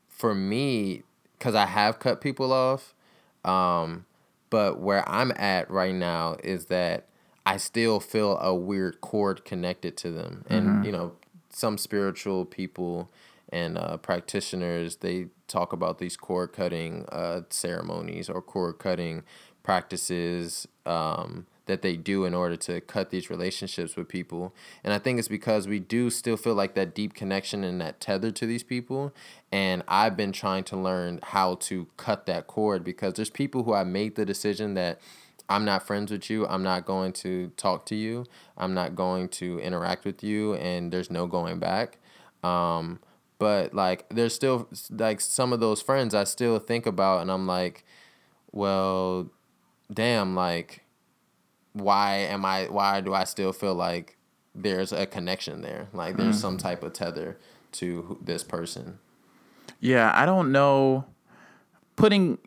for 0.09 0.35
me, 0.35 1.03
because 1.37 1.55
I 1.55 1.65
have 1.65 1.99
cut 1.99 2.19
people 2.19 2.51
off, 2.51 2.93
um, 3.45 4.05
but 4.49 4.79
where 4.79 5.07
I'm 5.07 5.31
at 5.37 5.71
right 5.71 5.95
now 5.95 6.35
is 6.43 6.65
that 6.65 7.07
I 7.45 7.55
still 7.57 8.01
feel 8.01 8.37
a 8.39 8.53
weird 8.53 8.99
cord 8.99 9.45
connected 9.45 9.95
to 9.97 10.11
them, 10.11 10.43
and 10.49 10.85
you 10.85 10.91
know, 10.91 11.13
some 11.49 11.77
spiritual 11.77 12.43
people 12.43 13.09
and 13.49 13.77
uh, 13.77 13.95
practitioners 13.95 14.97
they 14.97 15.27
talk 15.47 15.73
about 15.73 15.97
these 15.97 16.17
cord 16.17 16.53
cutting 16.53 17.05
uh, 17.09 17.41
ceremonies 17.49 18.29
or 18.29 18.41
cord 18.41 18.77
cutting 18.79 19.23
practices 19.63 20.67
um, 20.85 21.45
that 21.65 21.81
they 21.81 21.97
do 21.97 22.23
in 22.23 22.33
order 22.33 22.55
to 22.55 22.81
cut 22.81 23.09
these 23.09 23.29
relationships 23.29 23.95
with 23.95 24.07
people. 24.07 24.55
And 24.83 24.93
I 24.93 24.99
think 24.99 25.19
it's 25.19 25.27
because 25.27 25.67
we 25.67 25.79
do 25.79 26.09
still 26.09 26.37
feel 26.37 26.55
like 26.55 26.73
that 26.75 26.95
deep 26.95 27.13
connection 27.13 27.63
and 27.63 27.79
that 27.81 27.99
tether 27.99 28.31
to 28.31 28.45
these 28.45 28.63
people. 28.63 29.13
And 29.51 29.83
I've 29.87 30.15
been 30.17 30.31
trying 30.31 30.63
to 30.65 30.77
learn 30.77 31.19
how 31.21 31.55
to 31.55 31.87
cut 31.97 32.25
that 32.25 32.47
cord 32.47 32.83
because 32.83 33.13
there's 33.13 33.29
people 33.29 33.63
who 33.63 33.73
I 33.73 33.83
made 33.83 34.15
the 34.15 34.25
decision 34.25 34.73
that 34.75 34.99
I'm 35.49 35.63
not 35.65 35.85
friends 35.85 36.11
with 36.11 36.29
you. 36.29 36.45
I'm 36.47 36.63
not 36.63 36.85
going 36.85 37.13
to 37.13 37.49
talk 37.57 37.85
to 37.87 37.95
you. 37.95 38.25
I'm 38.57 38.73
not 38.73 38.95
going 38.95 39.29
to 39.29 39.59
interact 39.59 40.05
with 40.05 40.23
you. 40.23 40.55
And 40.55 40.91
there's 40.91 41.11
no 41.11 41.27
going 41.27 41.59
back. 41.59 41.97
Um, 42.43 42.99
but 43.39 43.73
like, 43.73 44.07
there's 44.09 44.33
still 44.33 44.67
like 44.89 45.21
some 45.21 45.53
of 45.53 45.59
those 45.59 45.81
friends 45.81 46.15
I 46.15 46.23
still 46.23 46.59
think 46.59 46.85
about, 46.85 47.21
and 47.21 47.31
I'm 47.31 47.47
like, 47.47 47.83
well, 48.51 49.29
damn, 49.91 50.35
like, 50.35 50.83
why 51.73 52.15
am 52.15 52.45
I? 52.45 52.65
Why 52.65 53.01
do 53.01 53.13
I 53.13 53.23
still 53.23 53.53
feel 53.53 53.75
like 53.75 54.17
there's 54.55 54.91
a 54.91 55.05
connection 55.05 55.61
there? 55.61 55.87
Like, 55.93 56.17
there's 56.17 56.35
mm-hmm. 56.35 56.41
some 56.41 56.57
type 56.57 56.83
of 56.83 56.93
tether 56.93 57.37
to 57.73 58.17
this 58.21 58.43
person. 58.43 58.99
Yeah, 59.79 60.11
I 60.15 60.25
don't 60.25 60.51
know. 60.51 61.05
Putting 61.95 62.39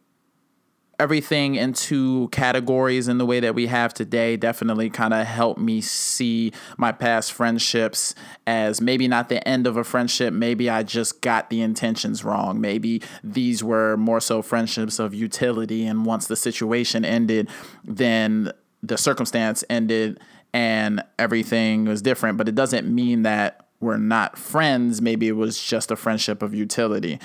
everything 1.01 1.55
into 1.55 2.29
categories 2.29 3.09
in 3.09 3.17
the 3.17 3.25
way 3.25 3.41
that 3.41 3.55
we 3.55 3.67
have 3.67 3.95
today 3.95 4.37
definitely 4.37 4.91
kind 4.91 5.15
of 5.15 5.27
helped 5.27 5.59
me 5.59 5.81
see 5.81 6.53
my 6.77 6.93
past 6.93 7.33
friendships 7.33 8.15
as 8.47 8.83
maybe 8.83 9.09
not 9.09 9.31
the 9.31 9.47
end 9.49 9.67
of 9.67 9.79
a 9.79 9.83
friendship. 9.83 10.35
Maybe 10.35 10.69
I 10.69 10.83
just 10.83 11.23
got 11.23 11.49
the 11.49 11.63
intentions 11.63 12.23
wrong. 12.23 12.61
Maybe 12.61 13.01
these 13.25 13.65
were 13.65 13.97
more 13.97 14.21
so 14.21 14.43
friendships 14.43 14.99
of 14.99 15.15
utility. 15.15 15.87
And 15.87 16.05
once 16.05 16.27
the 16.27 16.37
situation 16.37 17.03
ended, 17.03 17.49
then 17.83 18.53
the 18.83 18.99
circumstance 18.99 19.65
ended 19.71 20.21
and 20.53 21.03
everything 21.19 21.87
was 21.87 22.03
different. 22.03 22.37
But 22.37 22.47
it 22.47 22.55
doesn't 22.55 22.87
mean 22.87 23.23
that 23.23 23.70
we're 23.81 23.97
not 23.97 24.37
friends. 24.37 25.01
Maybe 25.01 25.27
it 25.29 25.33
was 25.33 25.63
just 25.63 25.91
a 25.91 25.97
friendship 25.97 26.43
of 26.43 26.55
utility. 26.55 27.19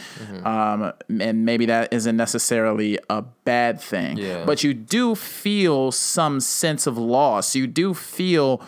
Um, 0.44 0.94
and 1.20 1.46
maybe 1.46 1.66
that 1.66 1.92
isn't 1.92 2.16
necessarily 2.16 2.98
a 3.10 3.22
bad 3.44 3.82
thing. 3.82 4.18
Yeah. 4.18 4.46
But 4.46 4.64
you 4.64 4.74
do 4.74 5.16
feel 5.16 5.92
some 5.92 6.40
sense 6.40 6.88
of 6.88 6.98
loss. 6.98 7.56
You 7.56 7.68
do 7.68 7.94
feel 7.94 8.62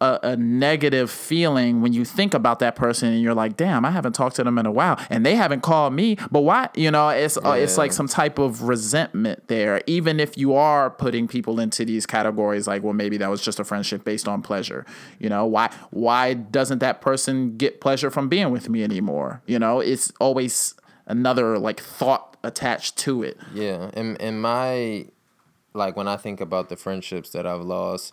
a, 0.00 0.18
a 0.22 0.36
negative 0.36 1.10
feeling 1.10 1.80
when 1.80 1.92
you 1.92 2.04
think 2.04 2.34
about 2.34 2.58
that 2.58 2.76
person 2.76 3.08
and 3.08 3.22
you're 3.22 3.34
like, 3.34 3.56
damn, 3.56 3.84
I 3.84 3.90
haven't 3.90 4.12
talked 4.12 4.36
to 4.36 4.44
them 4.44 4.58
in 4.58 4.66
a 4.66 4.70
while 4.70 5.00
and 5.08 5.24
they 5.24 5.34
haven't 5.34 5.62
called 5.62 5.94
me. 5.94 6.16
But 6.30 6.42
why? 6.42 6.68
You 6.74 6.90
know, 6.90 7.08
it's 7.08 7.38
uh, 7.38 7.52
it's 7.52 7.78
like 7.78 7.92
some 7.92 8.06
type 8.06 8.38
of 8.38 8.62
resentment 8.62 9.48
there. 9.48 9.82
Even 9.86 10.20
if 10.20 10.36
you 10.36 10.54
are 10.54 10.90
putting 10.90 11.26
people 11.26 11.58
into 11.58 11.84
these 11.84 12.04
categories, 12.04 12.66
like, 12.66 12.82
well, 12.82 12.92
maybe 12.92 13.16
that 13.16 13.30
was 13.30 13.40
just 13.40 13.58
a 13.58 13.64
friendship 13.64 14.04
based 14.04 14.28
on 14.28 14.42
pleasure. 14.42 14.84
You 15.18 15.30
know, 15.30 15.46
why 15.46 15.70
why 15.90 16.34
doesn't 16.34 16.80
that 16.80 17.00
person 17.00 17.56
get 17.56 17.80
pleasure 17.80 18.10
from 18.10 18.28
being 18.28 18.50
with 18.50 18.68
me 18.68 18.84
anymore? 18.84 19.42
You 19.46 19.58
know, 19.58 19.80
it's 19.80 20.12
always 20.20 20.74
another 21.06 21.58
like 21.58 21.80
thought 21.80 22.36
attached 22.44 22.98
to 22.98 23.22
it. 23.22 23.38
Yeah, 23.54 23.90
in 23.94 24.16
in 24.16 24.40
my 24.40 25.06
like 25.72 25.96
when 25.96 26.08
I 26.08 26.16
think 26.16 26.40
about 26.40 26.68
the 26.68 26.76
friendships 26.76 27.30
that 27.30 27.46
I've 27.46 27.62
lost, 27.62 28.12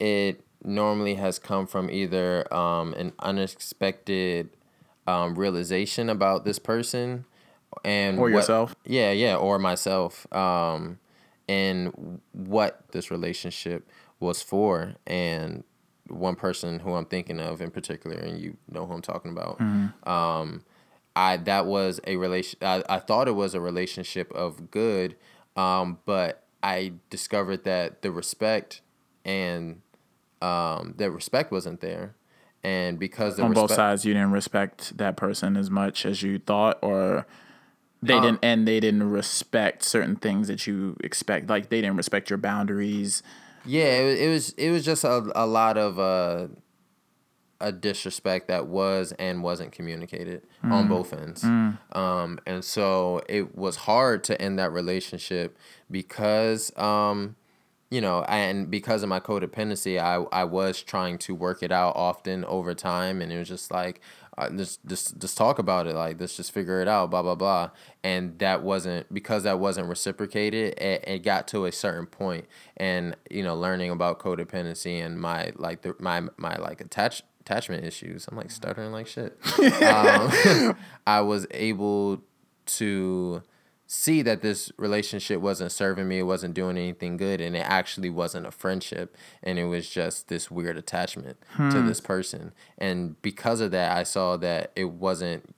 it 0.00 0.43
normally 0.64 1.14
has 1.16 1.38
come 1.38 1.66
from 1.66 1.90
either 1.90 2.52
um, 2.54 2.94
an 2.94 3.12
unexpected 3.20 4.50
um, 5.06 5.34
realization 5.38 6.08
about 6.08 6.44
this 6.44 6.58
person 6.58 7.24
and 7.84 8.18
Or 8.18 8.22
what- 8.22 8.32
yourself. 8.32 8.74
Yeah, 8.84 9.10
yeah, 9.10 9.36
or 9.36 9.58
myself. 9.58 10.32
Um, 10.32 10.98
and 11.48 12.20
what 12.32 12.84
this 12.92 13.10
relationship 13.10 13.86
was 14.20 14.40
for, 14.40 14.94
and 15.06 15.62
one 16.08 16.36
person 16.36 16.78
who 16.80 16.94
I'm 16.94 17.04
thinking 17.04 17.38
of 17.40 17.60
in 17.60 17.70
particular, 17.70 18.16
and 18.16 18.38
you 18.40 18.56
know 18.70 18.86
who 18.86 18.94
I'm 18.94 19.02
talking 19.02 19.30
about. 19.30 19.60
Um, 20.08 20.62
I 21.16 21.36
that 21.38 21.66
was 21.66 22.00
a 22.06 22.16
relation. 22.16 22.58
I, 22.62 22.82
I 22.88 22.98
thought 22.98 23.28
it 23.28 23.32
was 23.34 23.54
a 23.54 23.60
relationship 23.60 24.32
of 24.32 24.70
good, 24.70 25.16
um, 25.54 25.98
but 26.06 26.44
I 26.62 26.94
discovered 27.10 27.64
that 27.64 28.00
the 28.00 28.10
respect 28.10 28.80
and 29.26 29.82
um, 30.44 30.94
that 30.98 31.10
respect 31.10 31.50
wasn't 31.52 31.80
there, 31.80 32.14
and 32.62 32.98
because 32.98 33.38
On 33.40 33.52
both 33.52 33.72
sides, 33.72 34.04
you 34.04 34.12
didn't 34.14 34.32
respect 34.32 34.96
that 34.98 35.16
person 35.16 35.56
as 35.56 35.70
much 35.70 36.04
as 36.06 36.22
you 36.22 36.38
thought, 36.38 36.78
or 36.82 37.26
they 38.02 38.14
Um, 38.14 38.22
didn't 38.22 38.38
and 38.42 38.68
they 38.68 38.80
didn't 38.80 39.08
respect 39.10 39.82
certain 39.82 40.16
things 40.16 40.48
that 40.48 40.66
you 40.66 40.96
expect 41.02 41.48
like 41.48 41.68
they 41.70 41.80
didn't 41.80 41.96
respect 41.96 42.28
your 42.30 42.38
boundaries. 42.38 43.22
Yeah, 43.64 43.84
it, 43.84 44.20
it 44.22 44.28
was 44.28 44.50
it 44.64 44.70
was 44.70 44.84
just 44.84 45.04
a, 45.04 45.32
a 45.34 45.46
lot 45.46 45.78
of 45.78 45.98
uh, 45.98 46.48
a 47.60 47.72
disrespect 47.72 48.48
that 48.48 48.66
was 48.66 49.12
and 49.18 49.42
wasn't 49.42 49.72
communicated 49.72 50.42
on 50.62 50.86
both 50.88 51.14
ends. 51.14 51.42
Um, 51.44 52.38
and 52.46 52.62
so 52.62 53.22
it 53.26 53.56
was 53.56 53.76
hard 53.76 54.22
to 54.24 54.40
end 54.42 54.58
that 54.58 54.70
relationship 54.72 55.56
because 55.90 56.76
um, 56.76 57.36
you 57.90 58.00
know, 58.00 58.22
and 58.24 58.70
because 58.70 59.02
of 59.02 59.08
my 59.08 59.20
codependency, 59.20 60.00
I 60.00 60.24
I 60.36 60.44
was 60.44 60.82
trying 60.82 61.18
to 61.18 61.34
work 61.34 61.62
it 61.62 61.72
out 61.72 61.94
often 61.96 62.44
over 62.44 62.74
time, 62.74 63.20
and 63.22 63.32
it 63.32 63.38
was 63.38 63.48
just 63.48 63.70
like. 63.70 64.00
Uh, 64.36 64.50
just, 64.50 64.84
just, 64.84 65.16
just 65.20 65.38
talk 65.38 65.60
about 65.60 65.86
it. 65.86 65.94
Like, 65.94 66.20
let's 66.20 66.36
just 66.36 66.50
figure 66.50 66.82
it 66.82 66.88
out. 66.88 67.08
Blah 67.08 67.22
blah 67.22 67.36
blah. 67.36 67.70
And 68.02 68.36
that 68.40 68.64
wasn't 68.64 69.14
because 69.14 69.44
that 69.44 69.60
wasn't 69.60 69.88
reciprocated. 69.88 70.74
It, 70.76 71.04
it 71.06 71.18
got 71.22 71.46
to 71.48 71.66
a 71.66 71.70
certain 71.70 72.06
point, 72.06 72.46
and 72.76 73.14
you 73.30 73.44
know, 73.44 73.54
learning 73.54 73.92
about 73.92 74.18
codependency 74.18 75.06
and 75.06 75.20
my 75.20 75.52
like 75.54 75.82
the 75.82 75.94
my 76.00 76.22
my 76.36 76.56
like 76.56 76.80
attach 76.80 77.22
attachment 77.44 77.84
issues. 77.84 78.26
I'm 78.26 78.36
like 78.36 78.50
stuttering 78.50 78.90
like 78.92 79.06
shit. 79.06 79.38
um, 79.82 80.76
I 81.06 81.20
was 81.20 81.46
able 81.50 82.22
to 82.66 83.42
see 83.86 84.22
that 84.22 84.42
this 84.42 84.72
relationship 84.76 85.40
wasn't 85.40 85.70
serving 85.70 86.08
me, 86.08 86.20
it 86.20 86.24
wasn't 86.24 86.54
doing 86.54 86.76
anything 86.76 87.16
good, 87.16 87.40
and 87.40 87.54
it 87.54 87.60
actually 87.60 88.10
wasn't 88.10 88.46
a 88.46 88.50
friendship, 88.50 89.16
and 89.42 89.58
it 89.58 89.66
was 89.66 89.88
just 89.88 90.28
this 90.28 90.50
weird 90.50 90.76
attachment 90.76 91.36
to 91.70 91.82
this 91.82 92.00
person. 92.00 92.52
And 92.78 93.20
because 93.22 93.60
of 93.60 93.70
that, 93.72 93.96
I 93.96 94.02
saw 94.02 94.36
that 94.38 94.72
it 94.74 94.90
wasn't 94.90 95.54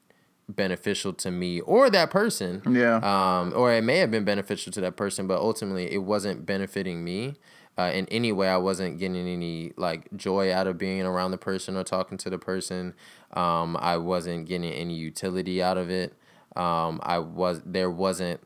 beneficial 0.49 1.12
to 1.12 1.31
me 1.31 1.61
or 1.61 1.91
that 1.91 2.11
person. 2.11 2.62
Yeah. 2.68 2.97
Um, 2.97 3.53
or 3.55 3.72
it 3.72 3.83
may 3.83 3.99
have 3.99 4.11
been 4.11 4.24
beneficial 4.24 4.72
to 4.72 4.81
that 4.83 4.97
person, 4.97 5.27
but 5.27 5.41
ultimately 5.41 5.93
it 5.93 6.03
wasn't 6.03 6.47
benefiting 6.47 7.05
me. 7.05 7.35
Uh, 7.79 7.91
in 7.93 8.07
any 8.09 8.33
way, 8.33 8.49
I 8.49 8.57
wasn't 8.57 8.99
getting 8.99 9.29
any 9.29 9.72
like 9.77 10.09
joy 10.16 10.53
out 10.53 10.66
of 10.66 10.79
being 10.79 11.03
around 11.03 11.33
the 11.33 11.39
person 11.39 11.77
or 11.77 11.85
talking 11.85 12.16
to 12.18 12.31
the 12.31 12.39
person. 12.39 12.95
Um, 13.35 13.77
I 13.79 13.99
wasn't 13.99 14.47
getting 14.47 14.72
any 14.72 14.95
utility 14.95 15.62
out 15.62 15.77
of 15.77 15.91
it. 15.91 16.14
Um, 16.57 17.00
I 17.02 17.18
was 17.18 17.62
there 17.64 17.90
wasn't 17.90 18.40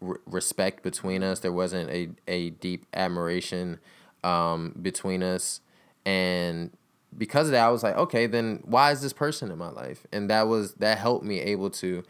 re- 0.00 0.18
respect 0.26 0.82
between 0.82 1.22
us. 1.22 1.40
There 1.40 1.52
wasn't 1.52 1.90
a, 1.90 2.08
a 2.26 2.50
deep 2.50 2.86
admiration 2.94 3.78
um, 4.24 4.74
between 4.80 5.22
us, 5.22 5.60
and 6.04 6.70
because 7.16 7.48
of 7.48 7.52
that, 7.52 7.64
I 7.66 7.70
was 7.70 7.82
like, 7.82 7.96
okay, 7.96 8.26
then 8.26 8.62
why 8.64 8.92
is 8.92 9.02
this 9.02 9.12
person 9.12 9.50
in 9.50 9.58
my 9.58 9.70
life? 9.70 10.06
And 10.12 10.30
that 10.30 10.42
was 10.48 10.74
that 10.74 10.98
helped 10.98 11.24
me 11.24 11.40
able 11.40 11.70
to 11.70 12.04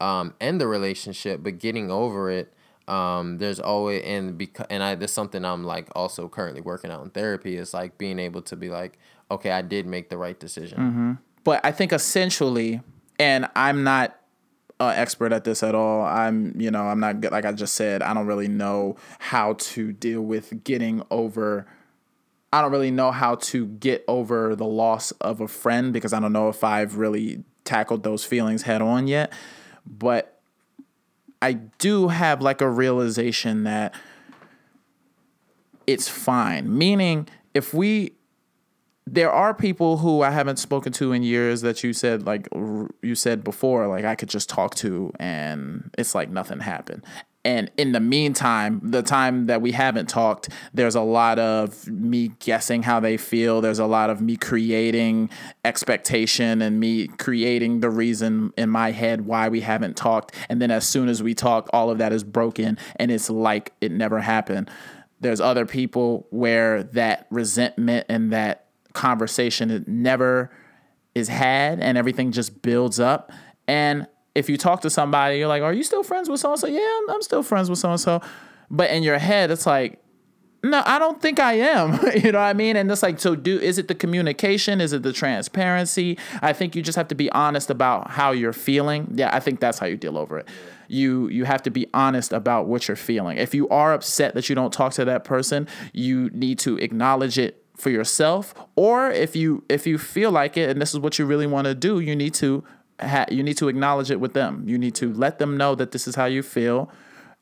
um, 0.00 0.34
end 0.40 0.60
the 0.60 0.66
relationship, 0.66 1.42
but 1.42 1.58
getting 1.58 1.90
over 1.90 2.30
it. 2.30 2.52
Um, 2.88 3.38
there's 3.38 3.58
always 3.58 4.04
and 4.04 4.38
because 4.38 4.66
and 4.70 4.80
I 4.80 4.94
this 4.94 5.10
is 5.10 5.14
something 5.14 5.44
I'm 5.44 5.64
like 5.64 5.88
also 5.96 6.28
currently 6.28 6.60
working 6.60 6.92
out 6.92 7.02
in 7.02 7.10
therapy 7.10 7.56
is 7.56 7.74
like 7.74 7.98
being 7.98 8.20
able 8.20 8.42
to 8.42 8.54
be 8.54 8.68
like, 8.68 8.98
okay, 9.28 9.50
I 9.50 9.62
did 9.62 9.86
make 9.86 10.08
the 10.08 10.16
right 10.16 10.38
decision. 10.38 10.78
but 11.42 11.64
I 11.64 11.72
think 11.72 11.92
essentially, 11.92 12.80
and 13.18 13.48
I'm 13.56 13.82
not 13.82 14.16
expert 14.80 15.32
at 15.32 15.44
this 15.44 15.62
at 15.62 15.74
all. 15.74 16.02
I'm, 16.02 16.58
you 16.60 16.70
know, 16.70 16.82
I'm 16.82 17.00
not 17.00 17.20
good. 17.20 17.32
Like 17.32 17.44
I 17.44 17.52
just 17.52 17.74
said, 17.74 18.02
I 18.02 18.12
don't 18.14 18.26
really 18.26 18.48
know 18.48 18.96
how 19.18 19.54
to 19.54 19.92
deal 19.92 20.22
with 20.22 20.64
getting 20.64 21.02
over. 21.10 21.66
I 22.52 22.62
don't 22.62 22.70
really 22.70 22.90
know 22.90 23.10
how 23.10 23.36
to 23.36 23.66
get 23.66 24.04
over 24.06 24.54
the 24.54 24.66
loss 24.66 25.10
of 25.12 25.40
a 25.40 25.48
friend 25.48 25.92
because 25.92 26.12
I 26.12 26.20
don't 26.20 26.32
know 26.32 26.48
if 26.48 26.62
I've 26.62 26.96
really 26.96 27.44
tackled 27.64 28.02
those 28.02 28.24
feelings 28.24 28.62
head 28.62 28.82
on 28.82 29.06
yet. 29.06 29.32
But 29.86 30.40
I 31.40 31.54
do 31.54 32.08
have 32.08 32.40
like 32.40 32.60
a 32.60 32.68
realization 32.68 33.64
that 33.64 33.94
it's 35.86 36.08
fine. 36.08 36.76
Meaning, 36.76 37.28
if 37.54 37.72
we 37.72 38.12
there 39.06 39.30
are 39.30 39.54
people 39.54 39.98
who 39.98 40.22
I 40.22 40.30
haven't 40.30 40.58
spoken 40.58 40.92
to 40.94 41.12
in 41.12 41.22
years 41.22 41.60
that 41.60 41.84
you 41.84 41.92
said 41.92 42.26
like 42.26 42.48
you 42.52 43.14
said 43.14 43.44
before 43.44 43.86
like 43.86 44.04
I 44.04 44.16
could 44.16 44.28
just 44.28 44.48
talk 44.48 44.74
to 44.76 45.12
and 45.20 45.90
it's 45.96 46.14
like 46.14 46.28
nothing 46.28 46.60
happened. 46.60 47.04
And 47.44 47.70
in 47.76 47.92
the 47.92 48.00
meantime, 48.00 48.80
the 48.82 49.04
time 49.04 49.46
that 49.46 49.62
we 49.62 49.70
haven't 49.70 50.08
talked, 50.08 50.48
there's 50.74 50.96
a 50.96 51.00
lot 51.00 51.38
of 51.38 51.86
me 51.86 52.32
guessing 52.40 52.82
how 52.82 52.98
they 52.98 53.16
feel. 53.16 53.60
There's 53.60 53.78
a 53.78 53.86
lot 53.86 54.10
of 54.10 54.20
me 54.20 54.36
creating 54.36 55.30
expectation 55.64 56.60
and 56.60 56.80
me 56.80 57.06
creating 57.06 57.78
the 57.78 57.90
reason 57.90 58.52
in 58.56 58.68
my 58.68 58.90
head 58.90 59.26
why 59.26 59.48
we 59.48 59.60
haven't 59.60 59.96
talked. 59.96 60.34
And 60.48 60.60
then 60.60 60.72
as 60.72 60.88
soon 60.88 61.08
as 61.08 61.22
we 61.22 61.34
talk, 61.34 61.70
all 61.72 61.88
of 61.88 61.98
that 61.98 62.12
is 62.12 62.24
broken 62.24 62.78
and 62.96 63.12
it's 63.12 63.30
like 63.30 63.72
it 63.80 63.92
never 63.92 64.18
happened. 64.18 64.68
There's 65.20 65.40
other 65.40 65.66
people 65.66 66.26
where 66.30 66.82
that 66.82 67.28
resentment 67.30 68.06
and 68.08 68.32
that 68.32 68.65
conversation 68.96 69.70
it 69.70 69.86
never 69.86 70.50
is 71.14 71.28
had 71.28 71.80
and 71.80 71.96
everything 71.96 72.32
just 72.32 72.62
builds 72.62 72.98
up. 72.98 73.30
And 73.68 74.06
if 74.36 74.50
you 74.50 74.56
talk 74.56 74.82
to 74.82 74.90
somebody 74.90 75.38
you're 75.38 75.48
like 75.48 75.62
are 75.62 75.72
you 75.72 75.82
still 75.82 76.02
friends 76.02 76.28
with 76.28 76.38
so 76.38 76.50
and 76.50 76.60
so 76.60 76.66
yeah 76.66 76.98
I'm, 76.98 77.10
I'm 77.14 77.22
still 77.22 77.42
friends 77.42 77.70
with 77.70 77.78
so 77.78 77.90
and 77.90 77.98
so 77.98 78.20
but 78.70 78.90
in 78.90 79.02
your 79.02 79.18
head 79.18 79.50
it's 79.50 79.66
like 79.66 79.98
no 80.62 80.82
i 80.84 80.98
don't 80.98 81.20
think 81.22 81.40
i 81.40 81.54
am. 81.54 81.98
You 82.22 82.32
know 82.32 82.38
what 82.38 82.44
i 82.44 82.52
mean? 82.52 82.76
And 82.76 82.90
it's 82.90 83.02
like 83.02 83.18
so 83.18 83.34
do 83.34 83.58
is 83.58 83.78
it 83.78 83.88
the 83.88 83.94
communication? 83.94 84.80
Is 84.80 84.92
it 84.92 85.02
the 85.02 85.12
transparency? 85.12 86.18
I 86.42 86.52
think 86.52 86.76
you 86.76 86.82
just 86.82 86.96
have 86.96 87.08
to 87.08 87.14
be 87.14 87.30
honest 87.30 87.70
about 87.70 88.10
how 88.10 88.32
you're 88.32 88.52
feeling. 88.52 89.08
Yeah 89.14 89.30
i 89.34 89.40
think 89.40 89.58
that's 89.60 89.78
how 89.78 89.86
you 89.86 89.96
deal 89.96 90.18
over 90.18 90.38
it. 90.38 90.48
You 90.88 91.28
you 91.28 91.44
have 91.44 91.62
to 91.62 91.70
be 91.70 91.86
honest 91.94 92.32
about 92.32 92.66
what 92.66 92.88
you're 92.88 92.96
feeling. 92.96 93.38
If 93.38 93.54
you 93.54 93.68
are 93.70 93.94
upset 93.94 94.34
that 94.34 94.48
you 94.48 94.54
don't 94.54 94.72
talk 94.72 94.92
to 94.94 95.04
that 95.06 95.24
person 95.24 95.66
you 95.94 96.28
need 96.34 96.58
to 96.60 96.76
acknowledge 96.76 97.38
it 97.38 97.65
for 97.76 97.90
yourself 97.90 98.54
or 98.74 99.10
if 99.10 99.36
you 99.36 99.62
if 99.68 99.86
you 99.86 99.98
feel 99.98 100.30
like 100.30 100.56
it 100.56 100.70
and 100.70 100.80
this 100.80 100.94
is 100.94 101.00
what 101.00 101.18
you 101.18 101.26
really 101.26 101.46
want 101.46 101.66
to 101.66 101.74
do 101.74 102.00
you 102.00 102.16
need 102.16 102.32
to 102.34 102.64
ha- 103.00 103.26
you 103.30 103.42
need 103.42 103.56
to 103.56 103.68
acknowledge 103.68 104.10
it 104.10 104.18
with 104.18 104.32
them 104.32 104.64
you 104.66 104.78
need 104.78 104.94
to 104.94 105.12
let 105.12 105.38
them 105.38 105.56
know 105.56 105.74
that 105.74 105.92
this 105.92 106.08
is 106.08 106.14
how 106.14 106.24
you 106.24 106.42
feel 106.42 106.90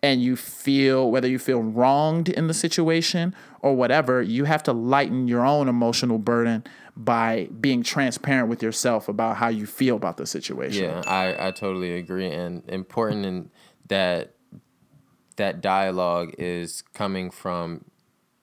and 0.03 0.23
you 0.23 0.37
feel 0.37 1.11
whether 1.11 1.29
you 1.29 1.39
feel 1.39 1.63
wronged 1.63 2.29
in 2.29 2.47
the 2.47 2.55
situation 2.55 3.35
or 3.61 3.75
whatever 3.75 4.21
you 4.21 4.45
have 4.45 4.63
to 4.63 4.73
lighten 4.73 5.27
your 5.29 5.47
own 5.47 5.69
emotional 5.69 6.19
burden 6.19 6.63
by 6.97 7.49
being 7.61 7.83
transparent 7.83 8.49
with 8.49 8.63
yourself 8.63 9.09
about 9.09 9.37
how 9.37 9.49
you 9.49 9.67
feel 9.67 9.97
about 9.97 10.17
the 10.17 10.27
situation 10.27 10.85
Yeah, 10.85 11.03
I, 11.07 11.49
I 11.49 11.51
totally 11.51 11.97
agree. 11.97 12.31
And 12.31 12.63
important 12.69 13.27
in 13.27 13.51
that 13.89 14.35
that 15.37 15.61
dialogue 15.61 16.35
is 16.39 16.83
coming 16.93 17.31
from 17.31 17.85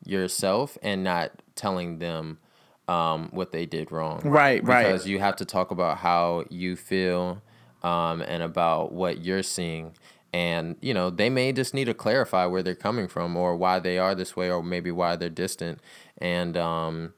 yourself 0.06 0.78
and 0.82 1.04
not 1.04 1.41
telling 1.56 2.00
them 2.00 2.40
um, 2.88 3.30
what 3.32 3.52
they 3.52 3.66
did 3.66 3.92
wrong. 3.92 4.22
Right, 4.24 4.64
right. 4.64 4.86
Because 4.86 5.08
you 5.08 5.20
have 5.20 5.36
to 5.38 5.46
talk 5.46 5.72
about 5.72 5.98
how 5.98 6.46
you 6.50 6.76
feel 6.76 7.42
um, 7.84 8.22
and 8.22 8.44
about 8.44 8.92
what 8.92 9.24
you're 9.24 9.44
seeing. 9.44 9.94
And, 10.34 10.78
you 10.82 10.94
know, 10.94 11.10
they 11.10 11.30
may 11.30 11.52
just 11.52 11.74
need 11.74 11.86
to 11.86 11.94
clarify 11.94 12.46
where 12.46 12.64
they're 12.64 12.76
coming 12.76 13.08
from 13.08 13.36
or 13.36 13.56
why 13.56 13.80
they 13.80 13.98
are 13.98 14.16
this 14.16 14.36
way 14.36 14.50
or 14.50 14.64
maybe 14.64 14.92
why 14.92 15.16
they're 15.16 15.30
distant. 15.30 15.80
And, 16.18 16.56
um, 16.56 17.14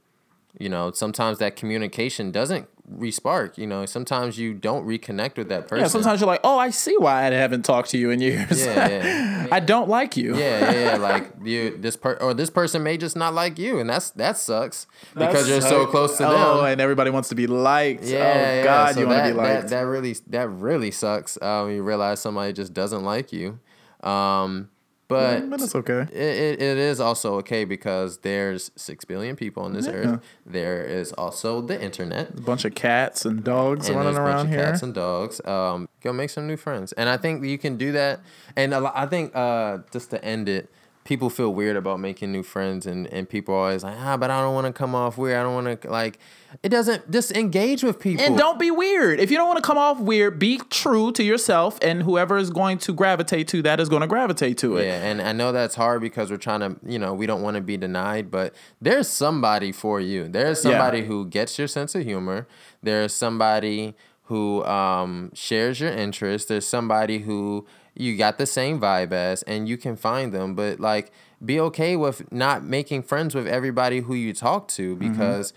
you 0.59 0.69
know, 0.69 0.91
sometimes 0.91 1.39
that 1.39 1.55
communication 1.55 2.31
doesn't 2.31 2.67
respark. 2.97 3.57
You 3.57 3.65
know, 3.65 3.85
sometimes 3.85 4.37
you 4.37 4.53
don't 4.53 4.85
reconnect 4.85 5.37
with 5.37 5.49
that 5.49 5.67
person. 5.67 5.83
yeah 5.83 5.87
sometimes 5.87 6.19
you're 6.19 6.27
like 6.27 6.41
oh 6.43 6.59
i 6.59 6.69
see 6.69 6.95
why 6.97 7.21
i 7.25 7.31
haven't 7.31 7.63
talked 7.63 7.89
to 7.91 7.97
you 7.97 8.09
in 8.11 8.19
years 8.19 8.59
Yeah, 8.65 8.89
yeah. 8.89 9.47
i 9.53 9.59
don't 9.61 9.87
like 9.87 10.17
you 10.17 10.35
Yeah, 10.37 10.71
yeah, 10.71 10.81
yeah. 10.81 10.97
Like 11.13 11.31
you, 11.43 11.77
this 11.77 11.95
per 11.95 12.13
or 12.15 12.33
this 12.33 12.49
person 12.49 12.83
may 12.83 12.97
just 12.97 13.15
not 13.15 13.33
like 13.33 13.57
you, 13.57 13.79
and 13.79 13.89
that's 13.89 14.09
that 14.11 14.37
sucks 14.37 14.85
because 15.15 15.47
you're 15.49 15.61
so 15.61 15.85
close 15.87 16.17
to 16.17 16.23
them. 16.23 16.33
oh 16.35 16.65
and 16.65 16.81
everybody 16.81 17.09
wants 17.09 17.29
to 17.29 17.35
be 17.35 17.47
liked 17.47 18.03
yeah, 18.03 18.17
oh 18.17 18.21
yeah. 18.21 18.63
god 18.63 18.93
So 18.95 18.99
you 18.99 19.07
want 19.07 19.23
to 19.25 19.31
be 19.31 19.37
liked 19.37 19.61
That, 19.61 19.69
that 19.69 19.81
really 19.83 20.15
that 20.27 20.49
really 20.49 20.91
sucks. 20.91 21.37
Uh, 21.41 21.63
when 21.63 21.75
you 21.75 21.83
realize 21.83 22.19
somebody 22.19 22.51
just 22.53 22.73
doesn't 22.73 23.03
like 23.03 23.31
you. 23.31 23.59
Um, 24.03 24.69
but 25.07 25.49
but 25.49 25.61
it's 25.61 25.75
okay 25.75 26.07
it, 26.11 26.17
it, 26.17 26.61
it 26.61 26.77
is 26.77 26.99
also 26.99 27.35
okay 27.35 27.65
because 27.65 28.19
there's 28.19 28.71
six 28.75 29.05
billion 29.05 29.35
people 29.35 29.63
on 29.63 29.73
this 29.73 29.87
earth. 29.87 30.21
There 30.45 30.83
is 30.83 31.11
also 31.13 31.61
the 31.61 31.81
internet. 31.81 32.29
a 32.37 32.41
bunch 32.41 32.65
of 32.65 32.75
cats 32.75 33.25
and 33.25 33.43
dogs 33.43 33.89
and 33.89 33.97
running 33.97 34.17
around 34.17 34.35
bunch 34.35 34.47
of 34.47 34.49
here 34.49 34.65
cats 34.65 34.83
and 34.83 34.93
dogs. 34.93 35.45
Um, 35.45 35.89
go 36.01 36.13
make 36.13 36.29
some 36.29 36.47
new 36.47 36.57
friends, 36.57 36.93
and 36.93 37.09
I 37.09 37.17
think 37.17 37.43
you 37.45 37.57
can 37.57 37.77
do 37.77 37.91
that. 37.93 38.21
And 38.55 38.73
I 38.73 39.05
think 39.07 39.35
uh, 39.35 39.79
just 39.91 40.09
to 40.11 40.23
end 40.23 40.49
it, 40.49 40.69
people 41.03 41.29
feel 41.29 41.53
weird 41.53 41.75
about 41.75 41.99
making 41.99 42.31
new 42.31 42.43
friends, 42.43 42.85
and 42.85 43.07
and 43.07 43.27
people 43.27 43.53
are 43.53 43.59
always 43.59 43.83
like, 43.83 43.97
ah, 43.99 44.17
but 44.17 44.29
I 44.29 44.41
don't 44.41 44.53
want 44.53 44.67
to 44.67 44.73
come 44.73 44.95
off 44.95 45.17
weird. 45.17 45.37
I 45.37 45.43
don't 45.43 45.53
want 45.53 45.81
to 45.81 45.89
like. 45.89 46.19
It 46.61 46.69
doesn't 46.69 47.09
just 47.09 47.31
engage 47.31 47.83
with 47.83 47.99
people. 47.99 48.23
And 48.23 48.37
don't 48.37 48.59
be 48.59 48.69
weird. 48.69 49.19
If 49.19 49.31
you 49.31 49.37
don't 49.37 49.47
want 49.47 49.57
to 49.57 49.65
come 49.65 49.77
off 49.77 49.99
weird, 49.99 50.37
be 50.37 50.59
true 50.69 51.11
to 51.13 51.23
yourself, 51.23 51.79
and 51.81 52.03
whoever 52.03 52.37
is 52.37 52.49
going 52.49 52.77
to 52.79 52.93
gravitate 52.93 53.47
to 53.49 53.61
that 53.63 53.79
is 53.79 53.89
going 53.89 54.01
to 54.01 54.07
gravitate 54.07 54.57
to 54.59 54.77
it. 54.77 54.85
Yeah, 54.85 55.03
and 55.03 55.21
I 55.21 55.31
know 55.33 55.51
that's 55.51 55.75
hard 55.75 56.01
because 56.01 56.29
we're 56.29 56.37
trying 56.37 56.59
to, 56.59 56.77
you 56.85 56.99
know, 56.99 57.13
we 57.13 57.25
don't 57.25 57.41
want 57.41 57.55
to 57.55 57.61
be 57.61 57.77
denied, 57.77 58.29
but 58.29 58.53
there's 58.79 59.07
somebody 59.07 59.71
for 59.71 59.99
you. 59.99 60.27
There's 60.27 60.61
somebody 60.61 61.05
who 61.05 61.25
gets 61.25 61.57
your 61.57 61.67
sense 61.67 61.95
of 61.95 62.03
humor. 62.03 62.47
There's 62.81 63.13
somebody 63.13 63.95
who 64.27 64.63
um, 64.63 65.31
shares 65.33 65.79
your 65.79 65.91
interests 65.91 66.47
There's 66.47 66.65
somebody 66.65 67.19
who 67.19 67.67
you 67.95 68.17
got 68.17 68.37
the 68.37 68.45
same 68.45 68.79
vibe 68.79 69.11
as, 69.11 69.43
and 69.43 69.67
you 69.69 69.77
can 69.77 69.95
find 69.95 70.33
them. 70.33 70.55
But 70.55 70.79
like, 70.79 71.11
be 71.43 71.59
okay 71.59 71.95
with 71.95 72.31
not 72.31 72.63
making 72.63 73.03
friends 73.03 73.35
with 73.35 73.47
everybody 73.47 73.99
who 74.01 74.13
you 74.15 74.33
talk 74.33 74.67
to 74.69 74.95
Mm-hmm. 74.95 75.09
because. 75.11 75.53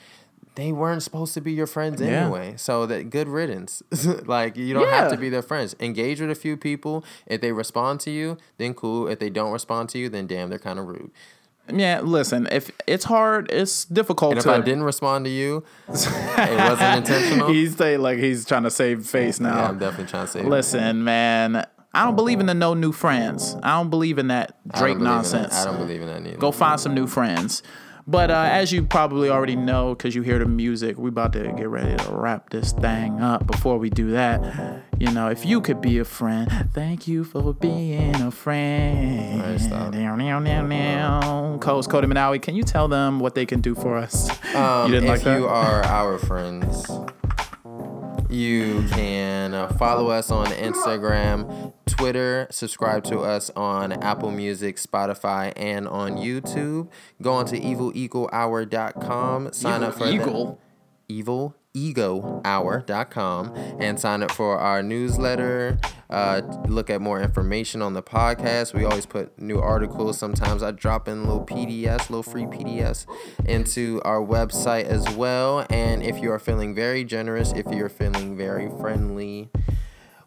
They 0.54 0.72
weren't 0.72 1.02
supposed 1.02 1.34
to 1.34 1.42
be 1.42 1.52
your 1.52 1.66
friends 1.66 2.00
Yeah. 2.00 2.22
anyway, 2.22 2.54
so 2.56 2.86
that 2.86 3.10
good 3.10 3.28
riddance. 3.28 3.82
like 4.24 4.56
you 4.56 4.72
don't 4.72 4.88
have 4.88 5.10
to 5.12 5.18
be 5.18 5.28
their 5.28 5.42
friends. 5.42 5.76
Engage 5.80 6.18
with 6.18 6.30
a 6.30 6.34
few 6.34 6.56
people. 6.56 7.04
If 7.26 7.42
they 7.42 7.52
respond 7.52 8.00
to 8.00 8.10
you, 8.10 8.38
then 8.56 8.72
cool. 8.72 9.06
If 9.06 9.18
they 9.18 9.28
don't 9.28 9.52
respond 9.52 9.90
to 9.90 9.98
you, 9.98 10.08
then 10.08 10.26
damn, 10.26 10.48
they're 10.48 10.58
kind 10.58 10.78
of 10.78 10.86
rude. 10.86 11.10
Yeah, 11.70 12.00
listen, 12.00 12.48
if 12.50 12.70
it's 12.86 13.04
hard, 13.04 13.50
it's 13.52 13.84
difficult 13.84 14.30
And 14.30 14.38
if 14.38 14.44
to. 14.44 14.52
I 14.52 14.60
didn't 14.62 14.84
respond 14.84 15.26
to 15.26 15.30
you, 15.30 15.62
it 15.88 16.58
wasn't 16.58 16.96
intentional. 17.06 17.48
he's 17.52 17.78
like 17.78 18.18
he's 18.18 18.46
trying 18.46 18.62
to 18.62 18.70
save 18.70 19.04
face 19.06 19.38
now. 19.38 19.56
yeah, 19.56 19.68
I'm 19.68 19.78
definitely 19.78 20.06
trying 20.10 20.24
to 20.24 20.32
save. 20.32 20.46
Listen, 20.46 21.04
man, 21.04 21.66
I 21.96 22.04
don't 22.04 22.14
believe 22.16 22.40
in 22.40 22.46
the 22.46 22.54
no 22.54 22.74
new 22.74 22.92
friends. 22.92 23.56
I 23.62 23.72
don't 23.78 23.88
believe 23.90 24.18
in 24.18 24.28
that 24.28 24.56
Drake 24.68 24.80
believe 24.80 24.96
in 24.98 25.04
that. 25.04 25.10
nonsense. 25.10 25.54
I 25.54 25.64
don't 25.64 25.78
believe 25.78 26.02
in 26.02 26.08
that 26.08 26.22
neither. 26.22 26.36
Go 26.36 26.52
find 26.52 26.78
some 26.78 26.94
new 26.94 27.06
friends. 27.06 27.62
But 28.08 28.30
uh, 28.30 28.48
as 28.52 28.70
you 28.70 28.84
probably 28.84 29.30
already 29.30 29.56
know, 29.56 29.94
because 29.94 30.14
you 30.14 30.22
hear 30.22 30.38
the 30.38 30.46
music, 30.46 30.96
we 30.96 31.08
about 31.08 31.32
to 31.32 31.52
get 31.56 31.68
ready 31.68 31.96
to 31.96 32.10
wrap 32.12 32.50
this 32.50 32.70
thing 32.72 33.20
up. 33.20 33.48
Before 33.48 33.78
we 33.78 33.90
do 33.90 34.12
that, 34.12 34.84
you 35.00 35.10
know, 35.10 35.28
if 35.28 35.44
you 35.44 35.60
could 35.60 35.80
be 35.80 35.98
a 35.98 36.04
friend, 36.04 36.48
thank 36.72 37.08
you 37.08 37.24
for 37.24 37.52
being 37.52 38.14
a 38.14 38.30
friend. 38.30 39.40
Alright, 39.42 39.60
stop. 39.60 39.92
Down, 39.92 40.20
down, 40.20 40.44
down, 40.44 40.68
down. 40.68 41.58
Coach 41.58 41.88
Cody 41.88 42.06
Monowi, 42.06 42.40
can 42.40 42.54
you 42.54 42.62
tell 42.62 42.86
them 42.86 43.18
what 43.18 43.34
they 43.34 43.44
can 43.44 43.60
do 43.60 43.74
for 43.74 43.96
us? 43.96 44.30
Um, 44.54 44.86
you 44.86 45.00
didn't 45.00 45.04
if 45.04 45.10
like 45.10 45.22
that? 45.22 45.38
you 45.40 45.48
are 45.48 45.82
our 45.84 46.18
friends, 46.18 46.86
you 48.28 48.84
can 48.90 49.54
uh, 49.54 49.68
follow 49.74 50.08
us 50.08 50.30
on 50.30 50.46
Instagram, 50.46 51.72
Twitter, 51.86 52.46
subscribe 52.50 53.04
to 53.04 53.20
us 53.20 53.50
on 53.50 53.92
Apple 53.92 54.30
Music, 54.30 54.76
Spotify, 54.76 55.52
and 55.56 55.86
on 55.86 56.16
YouTube. 56.16 56.88
Go 57.22 57.32
on 57.32 57.46
to 57.46 57.58
evilegohour.com, 57.58 59.52
sign 59.52 59.82
up 59.82 59.94
for 59.94 60.06
Evil 60.06 60.60
Ego. 61.08 61.54
the 61.65 61.65
evilegohour.com 61.76 63.54
and 63.78 64.00
sign 64.00 64.22
up 64.22 64.30
for 64.30 64.58
our 64.58 64.82
newsletter. 64.82 65.78
Uh, 66.08 66.40
look 66.68 66.88
at 66.88 67.00
more 67.00 67.20
information 67.20 67.82
on 67.82 67.92
the 67.92 68.02
podcast. 68.02 68.72
We 68.72 68.84
always 68.84 69.06
put 69.06 69.38
new 69.40 69.60
articles. 69.60 70.18
Sometimes 70.18 70.62
I 70.62 70.70
drop 70.70 71.08
in 71.08 71.24
little 71.24 71.44
PDFs, 71.44 72.10
little 72.10 72.22
free 72.22 72.44
PDFs 72.44 73.06
into 73.44 74.00
our 74.04 74.20
website 74.20 74.84
as 74.84 75.08
well. 75.16 75.66
And 75.68 76.02
if 76.02 76.22
you 76.22 76.30
are 76.32 76.38
feeling 76.38 76.74
very 76.74 77.04
generous, 77.04 77.52
if 77.52 77.66
you're 77.70 77.88
feeling 77.88 78.36
very 78.36 78.70
friendly, 78.80 79.50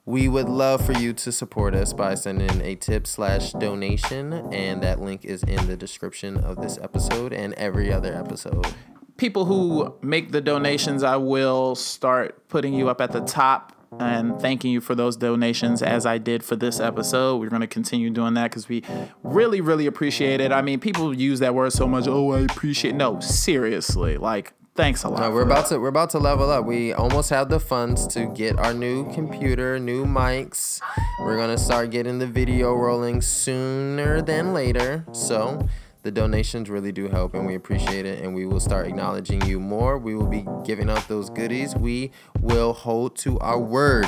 we 0.06 0.28
would 0.28 0.50
love 0.50 0.86
for 0.86 0.94
you 0.94 1.14
to 1.14 1.32
support 1.32 1.76
us 1.76 1.94
by 1.94 2.16
sending 2.16 2.62
a 2.62 2.76
tip 2.76 3.06
slash 3.06 3.52
donation, 3.54 4.34
and 4.52 4.82
that 4.82 5.00
link 5.00 5.24
is 5.24 5.44
in 5.44 5.68
the 5.68 5.78
description 5.78 6.36
of 6.36 6.60
this 6.62 6.80
episode 6.82 7.32
and 7.32 7.54
every 7.54 7.94
other 7.94 8.16
episode. 8.16 8.74
People 9.20 9.46
who 9.46 9.94
make 10.02 10.32
the 10.32 10.42
donations, 10.42 11.04
I 11.04 11.18
will 11.18 11.76
start 11.76 12.48
putting 12.48 12.74
you 12.74 12.90
up 12.90 13.02
at 13.02 13.12
the 13.12 13.22
top 13.22 13.76
and 14.00 14.40
thanking 14.40 14.72
you 14.72 14.82
for 14.82 14.96
those 14.96 15.18
donations 15.18 15.82
as 15.82 16.06
I 16.06 16.18
did 16.18 16.44
for 16.44 16.56
this 16.56 16.80
episode. 16.80 17.38
We're 17.38 17.50
going 17.50 17.62
to 17.62 17.68
continue 17.68 18.10
doing 18.10 18.36
that 18.36 18.52
because 18.52 18.70
we 18.70 18.84
really, 19.24 19.62
really 19.62 19.88
appreciate 19.88 20.42
it. 20.42 20.52
I 20.52 20.62
mean, 20.62 20.80
people 20.80 21.14
use 21.14 21.40
that 21.40 21.54
word 21.54 21.74
so 21.74 21.88
much. 21.88 22.08
Oh, 22.08 22.32
I 22.32 22.42
appreciate. 22.42 22.96
No, 22.96 23.20
seriously, 23.20 24.18
like 24.18 24.54
thanks 24.76 25.04
a 25.04 25.10
lot. 25.10 25.20
No, 25.20 25.32
we're 25.32 25.42
about 25.42 25.66
to 25.68 25.80
we're 25.80 25.90
about 25.90 26.12
to 26.12 26.20
level 26.20 26.50
up. 26.50 26.66
We 26.66 26.94
almost 26.94 27.30
have 27.32 27.50
the 27.50 27.60
funds 27.60 28.08
to 28.08 28.28
get 28.28 28.58
our 28.58 28.74
new 28.74 29.12
computer, 29.14 29.80
new 29.80 30.06
mics. 30.06 30.80
We're 31.20 31.38
gonna 31.38 31.58
start 31.58 31.90
getting 31.90 32.20
the 32.20 32.28
video 32.28 32.74
rolling 32.74 33.22
sooner 33.22 34.22
than 34.22 34.54
later. 34.54 35.06
So 35.12 35.68
the 36.04 36.12
donations 36.12 36.70
really 36.70 36.92
do 36.92 37.10
help 37.10 37.34
and 37.34 37.46
we 37.46 37.56
appreciate 37.56 38.06
it 38.06 38.24
and 38.24 38.34
we 38.34 38.46
will 38.46 38.60
start 38.60 38.88
acknowledging 38.88 39.46
you 39.46 39.60
more. 39.60 39.98
We 39.98 40.16
will 40.16 40.28
be 40.28 40.46
giving 40.64 40.90
out 40.90 41.08
those 41.08 41.30
goodies. 41.30 41.76
We 41.76 42.12
will 42.40 42.74
hold 42.74 43.18
to 43.18 43.38
our 43.40 43.60
word. 43.60 44.08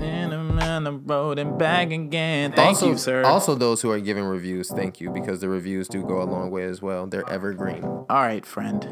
And 0.00 0.32
I'm 0.32 0.58
on 0.58 0.84
the 0.84 0.92
road 0.92 1.38
and 1.38 1.58
back 1.58 1.90
again. 1.90 2.52
Thank 2.52 2.76
also, 2.76 2.88
you, 2.88 2.98
sir. 2.98 3.24
Also 3.24 3.54
those 3.54 3.82
who 3.82 3.90
are 3.90 4.00
giving 4.00 4.24
reviews, 4.24 4.70
thank 4.70 5.00
you 5.00 5.10
because 5.10 5.40
the 5.40 5.48
reviews 5.48 5.88
do 5.88 6.02
go 6.02 6.22
a 6.22 6.24
long 6.24 6.50
way 6.50 6.64
as 6.64 6.80
well. 6.80 7.06
They're 7.06 7.28
evergreen. 7.28 7.84
All 7.84 8.06
right, 8.08 8.46
friend. 8.46 8.84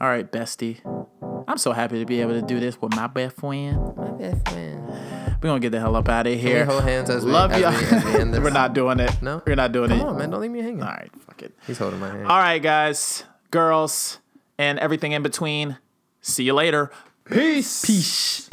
All 0.00 0.08
right, 0.08 0.30
bestie. 0.30 0.80
I'm 1.46 1.58
so 1.58 1.72
happy 1.72 1.98
to 1.98 2.06
be 2.06 2.20
able 2.20 2.32
to 2.32 2.42
do 2.42 2.60
this 2.60 2.80
with 2.80 2.94
my 2.96 3.06
best 3.06 3.36
friend. 3.36 3.94
My 3.96 4.10
best 4.12 4.48
friend. 4.48 5.23
We're 5.44 5.48
gonna 5.50 5.60
get 5.60 5.72
the 5.72 5.78
hell 5.80 5.94
up 5.94 6.08
out 6.08 6.26
of 6.26 6.40
here. 6.40 6.64
hold 6.64 6.84
hands 6.84 7.10
as 7.10 7.22
we- 7.22 7.30
Love 7.30 7.52
as 7.52 7.60
you. 7.60 7.66
we- 7.68 7.96
as 7.98 8.04
we 8.06 8.18
end 8.18 8.32
this? 8.32 8.40
We're 8.42 8.48
not 8.48 8.72
doing 8.72 8.98
it. 8.98 9.20
No? 9.20 9.42
we're 9.46 9.54
not 9.54 9.72
doing 9.72 9.90
it. 9.90 9.98
Come 9.98 10.06
it. 10.06 10.10
on, 10.12 10.16
man, 10.18 10.30
don't 10.30 10.40
leave 10.40 10.50
me 10.50 10.60
hanging. 10.62 10.82
All 10.82 10.88
right, 10.88 11.10
fuck 11.26 11.42
it. 11.42 11.52
He's 11.66 11.76
holding 11.76 12.00
my 12.00 12.08
hand. 12.08 12.26
All 12.28 12.38
right, 12.38 12.62
guys, 12.62 13.24
girls, 13.50 14.20
and 14.56 14.78
everything 14.78 15.12
in 15.12 15.22
between. 15.22 15.76
See 16.22 16.44
you 16.44 16.54
later. 16.54 16.90
Peace. 17.26 17.84
Peace. 17.84 18.48